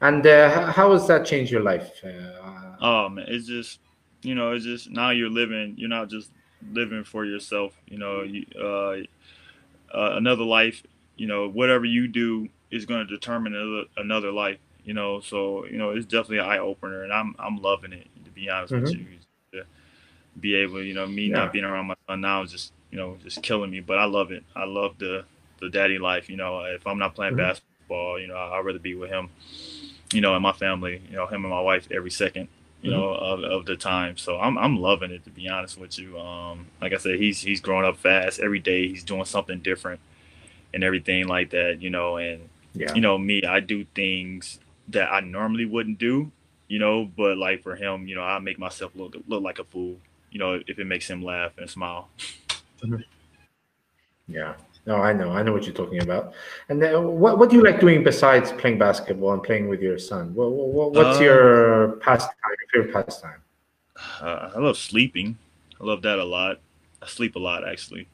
And 0.01 0.27
uh, 0.27 0.73
how 0.73 0.93
has 0.93 1.07
that 1.09 1.25
changed 1.25 1.51
your 1.51 1.63
life? 1.63 1.91
Uh, 2.05 2.77
oh 2.81 3.09
man, 3.09 3.27
it's 3.29 3.47
just 3.47 3.81
you 4.23 4.35
know, 4.35 4.53
it's 4.53 4.65
just 4.65 4.91
now 4.91 5.11
you're 5.11 5.31
living. 5.31 5.75
You're 5.79 5.89
not 5.89 6.11
just 6.11 6.31
living 6.73 7.05
for 7.05 7.25
yourself. 7.25 7.73
You 7.87 7.99
know, 7.99 8.23
you, 8.23 8.45
uh, 8.61 9.97
uh, 9.97 10.17
another 10.17 10.45
life. 10.45 10.83
You 11.17 11.27
know, 11.27 11.49
whatever 11.49 11.85
you 11.85 12.09
do 12.09 12.49
is 12.71 12.85
going 12.85 13.07
to 13.07 13.13
determine 13.13 13.55
another 13.55 13.85
another 13.97 14.33
life. 14.33 14.59
You 14.85 14.95
know, 14.95 15.21
so 15.21 15.65
you 15.67 15.79
know, 15.79 15.91
it's 15.91 16.07
definitely 16.07 16.39
an 16.39 16.47
eye 16.47 16.59
opener, 16.59 17.05
and 17.05 17.13
I'm 17.13 17.35
I'm 17.39 17.57
loving 17.57 17.93
it 17.93 18.09
To 18.25 18.31
be 18.31 18.49
honest 18.51 18.73
mm-hmm. 18.73 18.85
with 18.85 18.95
you. 18.95 19.07
To 19.53 19.65
be 20.41 20.55
able, 20.57 20.83
you 20.83 20.95
know, 20.95 21.07
me 21.07 21.27
yeah. 21.27 21.37
not 21.37 21.53
being 21.53 21.65
around 21.65 21.87
my 21.87 21.97
son 22.07 22.21
now 22.21 22.43
is 22.43 22.53
just, 22.53 22.73
you 22.91 22.99
know, 22.99 23.17
just 23.23 23.43
killing 23.43 23.71
me. 23.71 23.81
But 23.81 23.99
I 23.99 24.05
love 24.05 24.33
it. 24.33 24.45
I 24.55 24.65
love 24.65 24.99
the 24.99 25.25
the 25.61 25.71
daddy 25.71 25.99
life. 25.99 26.29
You 26.29 26.37
know, 26.37 26.61
if 26.65 26.87
I'm 26.87 26.99
not 26.99 27.15
playing 27.15 27.35
mm-hmm. 27.35 27.49
basketball, 27.49 28.21
you 28.21 28.27
know, 28.27 28.37
I'd 28.37 28.65
rather 28.65 28.79
be 28.79 28.95
with 28.95 29.11
him. 29.11 29.31
You 30.13 30.21
know, 30.21 30.35
and 30.35 30.43
my 30.43 30.53
family. 30.53 31.03
You 31.11 31.17
know, 31.17 31.27
him 31.27 31.45
and 31.45 31.51
my 31.51 31.61
wife 31.61 31.89
every 31.91 32.11
second. 32.11 32.49
you 32.83 32.91
mm-hmm. 32.91 33.01
know, 33.01 33.15
of, 33.15 33.43
of 33.43 33.67
the 33.67 33.77
time. 33.77 34.17
So 34.17 34.39
I'm 34.39 34.57
I'm 34.59 34.77
loving 34.77 35.11
it 35.11 35.25
to 35.25 35.31
be 35.31 35.49
honest 35.49 35.79
with 35.79 35.99
you. 35.99 36.19
Um, 36.19 36.67
like 36.81 36.93
I 36.93 36.99
said, 36.99 37.19
he's 37.19 37.41
he's 37.41 37.61
growing 37.61 37.87
up 37.87 37.97
fast. 37.99 38.39
Every 38.41 38.61
day 38.61 38.89
he's 38.89 39.05
doing 39.05 39.25
something 39.25 39.61
different 39.61 40.01
and 40.75 40.85
everything 40.85 41.27
like 41.27 41.51
that, 41.51 41.81
you 41.81 41.91
know, 41.91 42.17
and 42.17 42.49
yeah. 42.75 42.95
you 42.95 43.01
know, 43.01 43.17
me, 43.19 43.43
I 43.43 43.61
do 43.61 43.85
things 43.95 44.59
that 44.89 45.11
I 45.11 45.21
normally 45.21 45.65
wouldn't 45.65 45.99
do, 45.99 46.31
you 46.69 46.79
know, 46.79 47.05
but 47.17 47.39
like 47.39 47.63
for 47.63 47.77
him, 47.77 48.07
you 48.07 48.15
know, 48.15 48.23
I 48.23 48.39
make 48.39 48.59
myself 48.59 48.93
look 48.95 49.17
look 49.27 49.43
like 49.43 49.59
a 49.59 49.65
fool, 49.65 49.97
you 50.31 50.39
know, 50.39 50.61
if 50.67 50.79
it 50.79 50.87
makes 50.87 51.09
him 51.09 51.23
laugh 51.23 51.53
and 51.59 51.69
smile. 51.69 52.09
Mm-hmm. 52.83 52.97
Yeah. 54.29 54.55
No, 54.87 54.97
I 54.97 55.13
know. 55.13 55.33
I 55.33 55.43
know 55.43 55.53
what 55.53 55.65
you're 55.65 55.75
talking 55.75 56.01
about. 56.01 56.33
And 56.69 56.81
then, 56.81 57.19
what 57.19 57.39
what 57.39 57.51
do 57.51 57.57
you 57.57 57.63
like 57.63 57.81
doing 57.81 58.05
besides 58.05 58.53
playing 58.53 58.79
basketball 58.79 59.33
and 59.33 59.43
playing 59.43 59.69
with 59.69 59.83
your 59.83 59.99
son? 59.99 60.33
What, 60.35 60.53
what 60.53 60.93
what's 60.93 61.19
um, 61.19 61.25
your 61.25 61.93
pastime? 61.97 62.31
Your 62.73 62.85
favorite 62.85 63.05
pastime? 63.05 63.43
Uh, 64.21 64.53
I 64.55 64.59
love 64.61 64.79
sleeping. 64.79 65.37
I 65.81 65.85
love 65.85 66.03
that 66.03 66.21
a 66.21 66.25
lot. 66.25 66.61
I 67.03 67.07
sleep 67.07 67.35
a 67.35 67.39
lot 67.39 67.67
actually. 67.67 68.09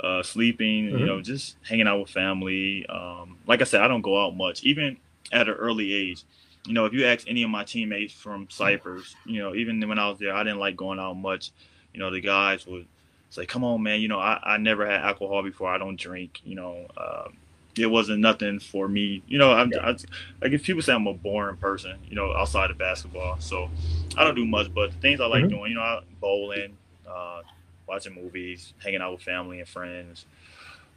Uh, 0.00 0.22
sleeping, 0.22 0.86
mm-hmm. 0.86 0.98
you 0.98 1.06
know, 1.06 1.20
just 1.20 1.56
hanging 1.62 1.86
out 1.86 2.00
with 2.00 2.10
family. 2.10 2.84
Um, 2.86 3.38
like 3.46 3.60
I 3.60 3.64
said, 3.64 3.80
I 3.82 3.88
don't 3.88 4.02
go 4.02 4.22
out 4.22 4.36
much, 4.36 4.62
even 4.64 4.96
at 5.32 5.48
an 5.48 5.54
early 5.54 5.92
age. 5.92 6.24
You 6.66 6.72
know, 6.72 6.86
if 6.86 6.94
you 6.94 7.04
ask 7.04 7.28
any 7.28 7.42
of 7.42 7.50
my 7.50 7.64
teammates 7.64 8.14
from 8.14 8.48
Cyprus, 8.50 9.14
you 9.26 9.40
know, 9.40 9.54
even 9.54 9.86
when 9.86 9.98
I 9.98 10.08
was 10.08 10.18
there, 10.18 10.34
I 10.34 10.42
didn't 10.42 10.58
like 10.58 10.76
going 10.76 10.98
out 10.98 11.14
much. 11.14 11.52
You 11.92 12.00
know, 12.00 12.10
the 12.10 12.20
guys 12.20 12.66
would 12.66 12.86
it's 13.34 13.38
like, 13.40 13.48
come 13.48 13.64
on, 13.64 13.82
man. 13.82 14.00
You 14.00 14.06
know, 14.06 14.20
I, 14.20 14.38
I 14.44 14.58
never 14.58 14.88
had 14.88 15.00
alcohol 15.00 15.42
before. 15.42 15.68
I 15.68 15.76
don't 15.76 15.98
drink. 15.98 16.40
You 16.44 16.54
know, 16.54 16.86
uh, 16.96 17.30
it 17.76 17.86
wasn't 17.86 18.20
nothing 18.20 18.60
for 18.60 18.86
me. 18.86 19.24
You 19.26 19.38
know, 19.38 19.50
I'm 19.50 19.72
yeah. 19.72 19.88
I, 19.88 19.96
like 20.40 20.52
if 20.52 20.62
people 20.62 20.82
say 20.82 20.92
I'm 20.92 21.08
a 21.08 21.14
boring 21.14 21.56
person, 21.56 21.96
you 22.08 22.14
know, 22.14 22.32
outside 22.32 22.70
of 22.70 22.78
basketball. 22.78 23.40
So 23.40 23.70
I 24.16 24.22
don't 24.22 24.36
do 24.36 24.46
much, 24.46 24.72
but 24.72 24.92
the 24.92 24.98
things 24.98 25.20
I 25.20 25.26
like 25.26 25.40
mm-hmm. 25.40 25.48
doing, 25.48 25.72
you 25.72 25.78
know, 25.78 26.02
bowling, 26.20 26.76
uh, 27.10 27.40
watching 27.88 28.14
movies, 28.14 28.72
hanging 28.78 29.00
out 29.00 29.10
with 29.14 29.22
family 29.22 29.58
and 29.58 29.68
friends. 29.68 30.26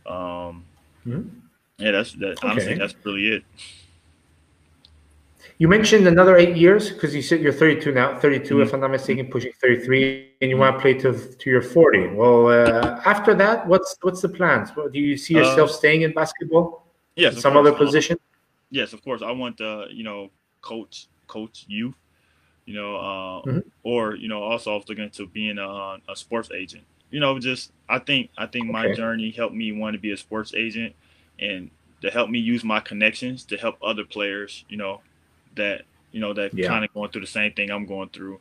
Um, 0.06 0.64
mm-hmm. 1.08 1.22
Yeah, 1.80 1.90
that's 1.90 2.14
that. 2.14 2.38
Okay. 2.38 2.48
Honestly, 2.48 2.76
that's 2.76 2.94
really 3.04 3.30
it. 3.30 3.44
You 5.58 5.68
mentioned 5.68 6.08
another 6.08 6.38
eight 6.38 6.56
years 6.56 6.91
because 6.91 7.16
you 7.16 7.22
said 7.22 7.41
you're 7.41 7.54
32 7.54 7.91
now, 7.91 8.20
32 8.20 8.54
mm-hmm. 8.54 8.64
if 8.64 8.74
I'm 8.74 8.80
not 8.80 8.91
mistaken, 8.91 9.28
pushing 9.28 9.52
33, 9.62 10.34
and 10.41 10.50
you 10.50 10.58
want 10.58 10.76
to 10.76 10.82
play 10.82 10.93
to 10.95 11.14
to 11.14 11.50
your 11.50 11.62
40. 11.62 12.10
Well, 12.10 12.48
uh, 12.48 13.02
after 13.06 13.34
that, 13.36 13.68
what's 13.68 13.98
what's 14.02 14.22
the 14.22 14.30
plans? 14.30 14.70
Well, 14.76 14.89
do 14.89 15.00
you 15.00 15.18
see 15.18 15.36
yourself 15.36 15.70
uh, 15.70 15.74
staying 15.74 16.04
in 16.04 16.14
basketball? 16.14 16.86
Yes, 17.16 17.41
some 17.41 17.58
other 17.58 17.74
position. 17.74 18.18
yes, 18.70 18.93
of 18.93 19.04
course. 19.04 19.22
I 19.22 19.32
want 19.32 19.58
to, 19.58 19.88
you 19.89 20.04
know, 20.04 20.30
coach 20.62 21.08
coach 21.28 21.66
youth, 21.68 21.95
you 22.66 22.76
know, 22.76 22.95
uh, 22.95 23.41
mm-hmm. 23.41 23.60
or 23.84 24.16
you 24.16 24.28
know, 24.28 24.43
also 24.43 24.74
I 24.74 24.76
was 24.76 24.86
looking 24.88 25.06
into 25.06 25.28
being 25.28 25.58
a, 25.58 25.98
a 26.10 26.16
sports 26.16 26.50
agent. 26.56 26.84
You 27.10 27.20
know, 27.20 27.39
just 27.39 27.72
I 27.89 28.00
think 28.00 28.30
I 28.38 28.45
think 28.45 28.70
my 28.70 28.93
journey 28.93 29.32
helped 29.32 29.56
me 29.56 29.72
want 29.72 29.93
to 29.93 30.00
be 30.00 30.12
a 30.12 30.18
sports 30.18 30.54
agent 30.54 30.93
and 31.39 31.72
to 32.02 32.12
help 32.12 32.30
me 32.30 32.39
use 32.39 32.64
my 32.64 32.80
connections 32.80 33.43
to 33.45 33.58
help 33.58 33.78
other 33.82 34.04
players. 34.04 34.66
You 34.70 34.78
know, 34.78 35.02
that 35.58 35.84
you 36.12 36.20
know 36.20 36.34
that 36.34 36.53
yeah. 36.53 36.68
kind 36.68 36.84
of 36.84 36.93
going 36.93 37.12
through 37.12 37.22
the 37.22 37.28
same 37.28 37.53
thing 37.53 37.70
I'm 37.70 37.86
going 37.86 38.10
through. 38.10 38.39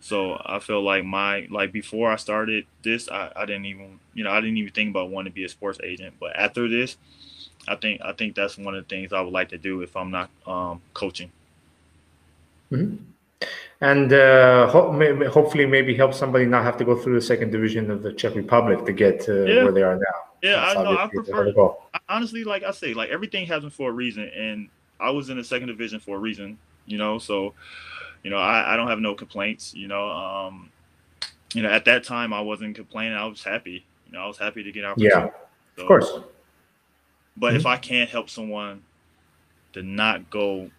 So 0.00 0.40
I 0.44 0.58
feel 0.58 0.82
like 0.82 1.04
my 1.04 1.46
like 1.50 1.72
before 1.72 2.12
I 2.12 2.16
started 2.16 2.66
this, 2.82 3.08
I, 3.08 3.32
I 3.34 3.46
didn't 3.46 3.66
even 3.66 3.98
you 4.12 4.24
know 4.24 4.30
I 4.30 4.40
didn't 4.40 4.58
even 4.58 4.72
think 4.72 4.90
about 4.90 5.10
wanting 5.10 5.32
to 5.32 5.34
be 5.34 5.44
a 5.44 5.48
sports 5.48 5.78
agent. 5.82 6.14
But 6.20 6.36
after 6.36 6.68
this, 6.68 6.96
I 7.66 7.76
think 7.76 8.00
I 8.04 8.12
think 8.12 8.34
that's 8.34 8.58
one 8.58 8.74
of 8.74 8.86
the 8.86 8.88
things 8.94 9.12
I 9.12 9.20
would 9.20 9.32
like 9.32 9.48
to 9.50 9.58
do 9.58 9.80
if 9.80 9.96
I'm 9.96 10.10
not 10.10 10.30
um, 10.46 10.82
coaching. 10.92 11.30
Mm-hmm. 12.70 12.96
And 13.80 14.12
uh, 14.12 14.66
ho- 14.68 14.92
hopefully, 15.30 15.66
maybe 15.66 15.94
help 15.94 16.14
somebody 16.14 16.46
not 16.46 16.64
have 16.64 16.76
to 16.78 16.84
go 16.84 16.96
through 16.96 17.14
the 17.14 17.20
second 17.20 17.50
division 17.50 17.90
of 17.90 18.02
the 18.02 18.12
Czech 18.12 18.34
Republic 18.34 18.84
to 18.86 18.92
get 18.92 19.20
to 19.22 19.46
yeah. 19.46 19.64
where 19.64 19.72
they 19.72 19.82
are 19.82 19.96
now. 19.96 20.02
Yeah, 20.42 20.56
that's 20.56 20.76
I 20.76 20.82
know. 20.82 20.98
I 20.98 21.08
prefer. 21.08 21.74
Honestly, 22.08 22.44
like 22.44 22.62
I 22.62 22.70
say, 22.70 22.94
like 22.94 23.10
everything 23.10 23.46
happens 23.46 23.74
for 23.74 23.90
a 23.90 23.92
reason, 23.92 24.30
and 24.34 24.68
I 25.00 25.10
was 25.10 25.30
in 25.30 25.36
the 25.36 25.44
second 25.44 25.68
division 25.68 26.00
for 26.00 26.16
a 26.16 26.18
reason, 26.18 26.58
you 26.86 26.98
know. 26.98 27.18
So, 27.18 27.54
you 28.22 28.30
know, 28.30 28.38
I, 28.38 28.74
I 28.74 28.76
don't 28.76 28.88
have 28.88 29.00
no 29.00 29.14
complaints. 29.14 29.74
You 29.74 29.88
know, 29.88 30.08
um, 30.08 30.70
you 31.54 31.62
know, 31.62 31.70
at 31.70 31.84
that 31.86 32.04
time 32.04 32.32
I 32.32 32.40
wasn't 32.40 32.74
complaining. 32.76 33.16
I 33.16 33.26
was 33.26 33.42
happy. 33.42 33.84
You 34.06 34.12
know, 34.12 34.20
I 34.20 34.26
was 34.26 34.38
happy 34.38 34.62
to 34.62 34.72
get 34.72 34.84
out. 34.84 34.98
Yeah, 34.98 35.30
so, 35.76 35.82
of 35.82 35.88
course. 35.88 36.10
But 37.36 37.48
mm-hmm. 37.48 37.56
if 37.56 37.66
I 37.66 37.76
can't 37.76 38.08
help 38.08 38.30
someone 38.30 38.82
to 39.72 39.82
not 39.82 40.30
go 40.30 40.70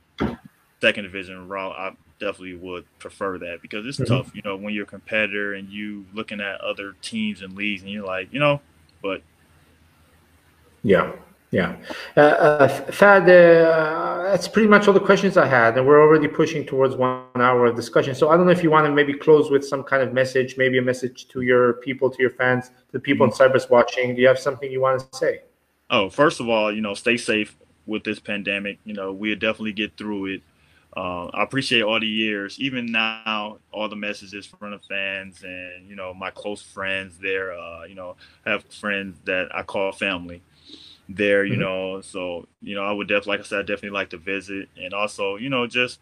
second 0.82 1.04
division 1.04 1.48
route, 1.48 1.76
I 1.78 1.92
definitely 2.20 2.56
would 2.56 2.86
prefer 3.00 3.38
that 3.40 3.62
because 3.62 3.86
it's 3.86 4.00
mm-hmm. 4.00 4.14
tough. 4.14 4.32
You 4.34 4.42
know, 4.44 4.56
when 4.56 4.74
you're 4.74 4.84
a 4.84 4.88
competitor 4.88 5.54
and 5.54 5.70
you 5.70 6.06
looking 6.14 6.40
at 6.40 6.62
other 6.62 6.96
teams 7.02 7.42
and 7.42 7.56
leagues, 7.56 7.82
and 7.82 7.92
you're 7.92 8.06
like, 8.06 8.32
you 8.32 8.40
know, 8.40 8.62
but 9.02 9.22
yeah, 10.84 11.12
yeah. 11.52 11.76
Uh, 12.16 12.20
uh, 12.20 12.68
Thad, 12.68 13.30
uh, 13.30 14.05
that's 14.26 14.48
pretty 14.48 14.68
much 14.68 14.88
all 14.88 14.94
the 14.94 15.00
questions 15.00 15.38
I 15.38 15.46
had. 15.46 15.78
And 15.78 15.86
we're 15.86 16.02
already 16.02 16.28
pushing 16.28 16.66
towards 16.66 16.96
one 16.96 17.26
hour 17.36 17.68
of 17.68 17.76
discussion. 17.76 18.16
So 18.16 18.30
I 18.30 18.38
don't 18.38 18.46
know 18.46 18.52
if 18.52 18.64
you 18.64 18.72
want 18.72 18.88
to 18.88 18.92
maybe 18.92 19.14
close 19.14 19.52
with 19.52 19.66
some 19.66 19.84
kind 19.84 20.02
of 20.02 20.14
message, 20.14 20.58
maybe 20.58 20.78
a 20.78 20.82
message 20.82 21.28
to 21.30 21.42
your 21.42 21.74
people, 21.74 22.10
to 22.10 22.22
your 22.22 22.32
fans, 22.32 22.70
to 22.70 22.74
the 22.94 23.00
people 23.00 23.26
mm-hmm. 23.26 23.34
in 23.34 23.38
Cyprus 23.38 23.70
watching. 23.70 24.16
Do 24.16 24.22
you 24.22 24.28
have 24.28 24.40
something 24.40 24.72
you 24.72 24.82
want 24.82 25.00
to 25.00 25.18
say? 25.18 25.42
Oh, 25.90 26.10
first 26.10 26.40
of 26.40 26.50
all, 26.50 26.74
you 26.74 26.82
know, 26.82 26.96
stay 26.96 27.18
safe 27.18 27.56
with 27.86 28.04
this 28.04 28.20
pandemic. 28.20 28.80
You 28.84 28.94
know, 28.94 29.14
we'll 29.14 29.36
definitely 29.36 29.74
get 29.74 29.96
through 29.96 30.26
it. 30.26 30.42
Uh, 30.98 31.26
I 31.28 31.44
appreciate 31.44 31.84
all 31.84 32.00
the 32.00 32.08
years, 32.08 32.58
even 32.60 32.86
now, 32.86 33.58
all 33.72 33.90
the 33.90 33.98
messages 33.98 34.46
from 34.46 34.72
the 34.72 34.80
fans 34.80 35.44
and 35.44 35.90
you 35.90 35.96
know 35.98 36.14
my 36.14 36.30
close 36.30 36.62
friends. 36.62 37.18
There, 37.18 37.52
uh, 37.52 37.84
you 37.84 37.96
know, 37.96 38.16
have 38.46 38.64
friends 38.72 39.20
that 39.26 39.54
I 39.54 39.64
call 39.64 39.92
family 39.92 40.42
there, 41.10 41.46
you 41.46 41.54
mm-hmm. 41.54 41.62
know. 41.62 42.02
So, 42.02 42.48
you 42.62 42.76
know, 42.76 42.84
I 42.84 42.92
would 42.92 43.08
definitely, 43.08 43.32
like 43.32 43.40
I 43.42 43.44
said, 43.44 43.60
I 43.60 43.62
definitely 43.62 43.92
like 43.92 44.10
to 44.12 44.18
visit 44.18 44.70
and 44.78 44.94
also, 44.94 45.36
you 45.36 45.50
know, 45.50 45.68
just, 45.68 46.00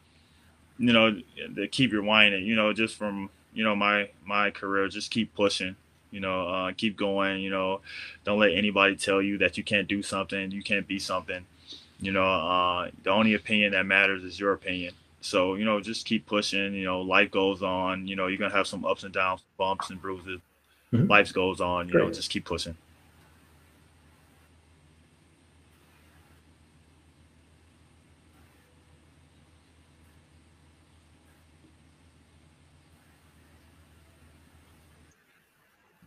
you 0.77 0.93
know, 0.93 1.19
to 1.55 1.67
keep 1.67 1.91
rewinding, 1.91 2.45
you 2.45 2.55
know, 2.55 2.73
just 2.73 2.95
from, 2.95 3.29
you 3.53 3.63
know, 3.63 3.75
my, 3.75 4.09
my 4.25 4.51
career, 4.51 4.87
just 4.87 5.11
keep 5.11 5.35
pushing, 5.35 5.75
you 6.11 6.19
know, 6.19 6.47
uh, 6.47 6.71
keep 6.75 6.97
going, 6.97 7.41
you 7.41 7.49
know, 7.49 7.81
don't 8.23 8.39
let 8.39 8.51
anybody 8.51 8.95
tell 8.95 9.21
you 9.21 9.37
that 9.39 9.57
you 9.57 9.63
can't 9.63 9.87
do 9.87 10.01
something, 10.01 10.51
you 10.51 10.63
can't 10.63 10.87
be 10.87 10.99
something, 10.99 11.45
you 11.99 12.11
know, 12.11 12.23
uh, 12.23 12.89
the 13.03 13.09
only 13.09 13.33
opinion 13.33 13.71
that 13.73 13.85
matters 13.85 14.23
is 14.23 14.39
your 14.39 14.53
opinion. 14.53 14.93
So, 15.21 15.55
you 15.55 15.63
know, 15.63 15.79
just 15.79 16.05
keep 16.05 16.25
pushing, 16.25 16.73
you 16.73 16.83
know, 16.83 17.01
life 17.01 17.31
goes 17.31 17.63
on, 17.63 18.07
you 18.07 18.15
know, 18.15 18.27
you're 18.27 18.37
going 18.37 18.51
to 18.51 18.57
have 18.57 18.67
some 18.67 18.83
ups 18.83 19.03
and 19.03 19.13
downs, 19.13 19.41
bumps 19.57 19.89
and 19.89 20.01
bruises. 20.01 20.41
Mm-hmm. 20.91 21.09
Life 21.09 21.33
goes 21.33 21.61
on, 21.61 21.87
you 21.87 21.93
Great. 21.93 22.03
know, 22.03 22.11
just 22.11 22.29
keep 22.29 22.43
pushing. 22.43 22.75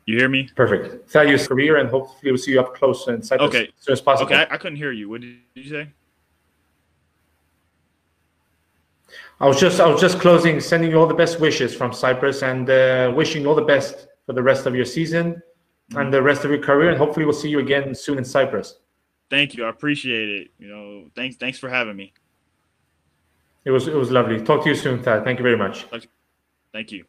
You 0.07 0.17
hear 0.19 0.29
me? 0.29 0.49
Perfect. 0.55 1.11
Tell 1.11 1.29
your 1.29 1.39
career, 1.39 1.79
and 1.79 1.91
hopefully 1.91 2.31
we'll 2.31 2.39
see 2.39 2.53
you 2.53 2.61
up 2.61 2.77
close 2.77 3.09
and 3.09 3.27
Cyprus 3.27 3.49
okay. 3.49 3.65
as 3.65 3.85
soon 3.85 3.93
as 3.93 4.01
possible. 4.01 4.33
Okay, 4.33 4.47
I, 4.49 4.55
I, 4.55 4.57
couldn't 4.57 4.77
hear 4.77 4.93
you. 4.93 5.09
What 5.09 5.21
did 5.21 5.35
you 5.55 5.69
say? 5.69 5.89
I 9.41 9.47
was 9.49 9.59
just 9.59 9.81
I 9.81 9.87
was 9.89 10.01
just 10.01 10.21
closing, 10.21 10.61
sending 10.61 10.91
you 10.93 10.99
all 10.99 11.09
the 11.09 11.15
best 11.15 11.41
wishes 11.41 11.75
from 11.75 11.93
Cyprus, 11.93 12.43
and 12.43 12.71
uh, 12.71 13.13
wishing 13.17 13.43
you 13.43 13.49
all 13.49 13.57
the 13.57 13.63
best 13.63 14.07
for 14.27 14.33
the 14.33 14.43
rest 14.43 14.67
of 14.67 14.77
your 14.77 14.85
season 14.85 15.35
mm-hmm. 15.91 15.99
and 15.99 16.15
the 16.15 16.23
rest 16.23 16.45
of 16.45 16.53
your 16.53 16.63
career. 16.63 16.91
And 16.91 16.99
hopefully 16.99 17.27
we'll 17.27 17.35
see 17.35 17.49
you 17.49 17.59
again 17.59 17.93
soon 17.93 18.19
in 18.19 18.25
Cyprus. 18.25 18.79
Thank 19.29 19.55
you. 19.55 19.65
I 19.65 19.71
appreciate 19.71 20.29
it. 20.29 20.51
You 20.61 20.69
know, 20.69 21.11
thanks 21.17 21.37
thanks 21.37 21.59
for 21.59 21.69
having 21.69 21.97
me. 21.97 22.13
It 23.65 23.73
was 23.73 23.89
it 23.89 23.95
was 23.95 24.13
lovely. 24.13 24.41
Talk 24.41 24.63
to 24.63 24.69
you 24.69 24.77
soon, 24.77 25.03
Thad. 25.03 25.25
Thank 25.25 25.41
you 25.41 25.43
very 25.43 25.59
much. 25.59 25.87
Thank 26.73 26.93
you. 26.93 27.07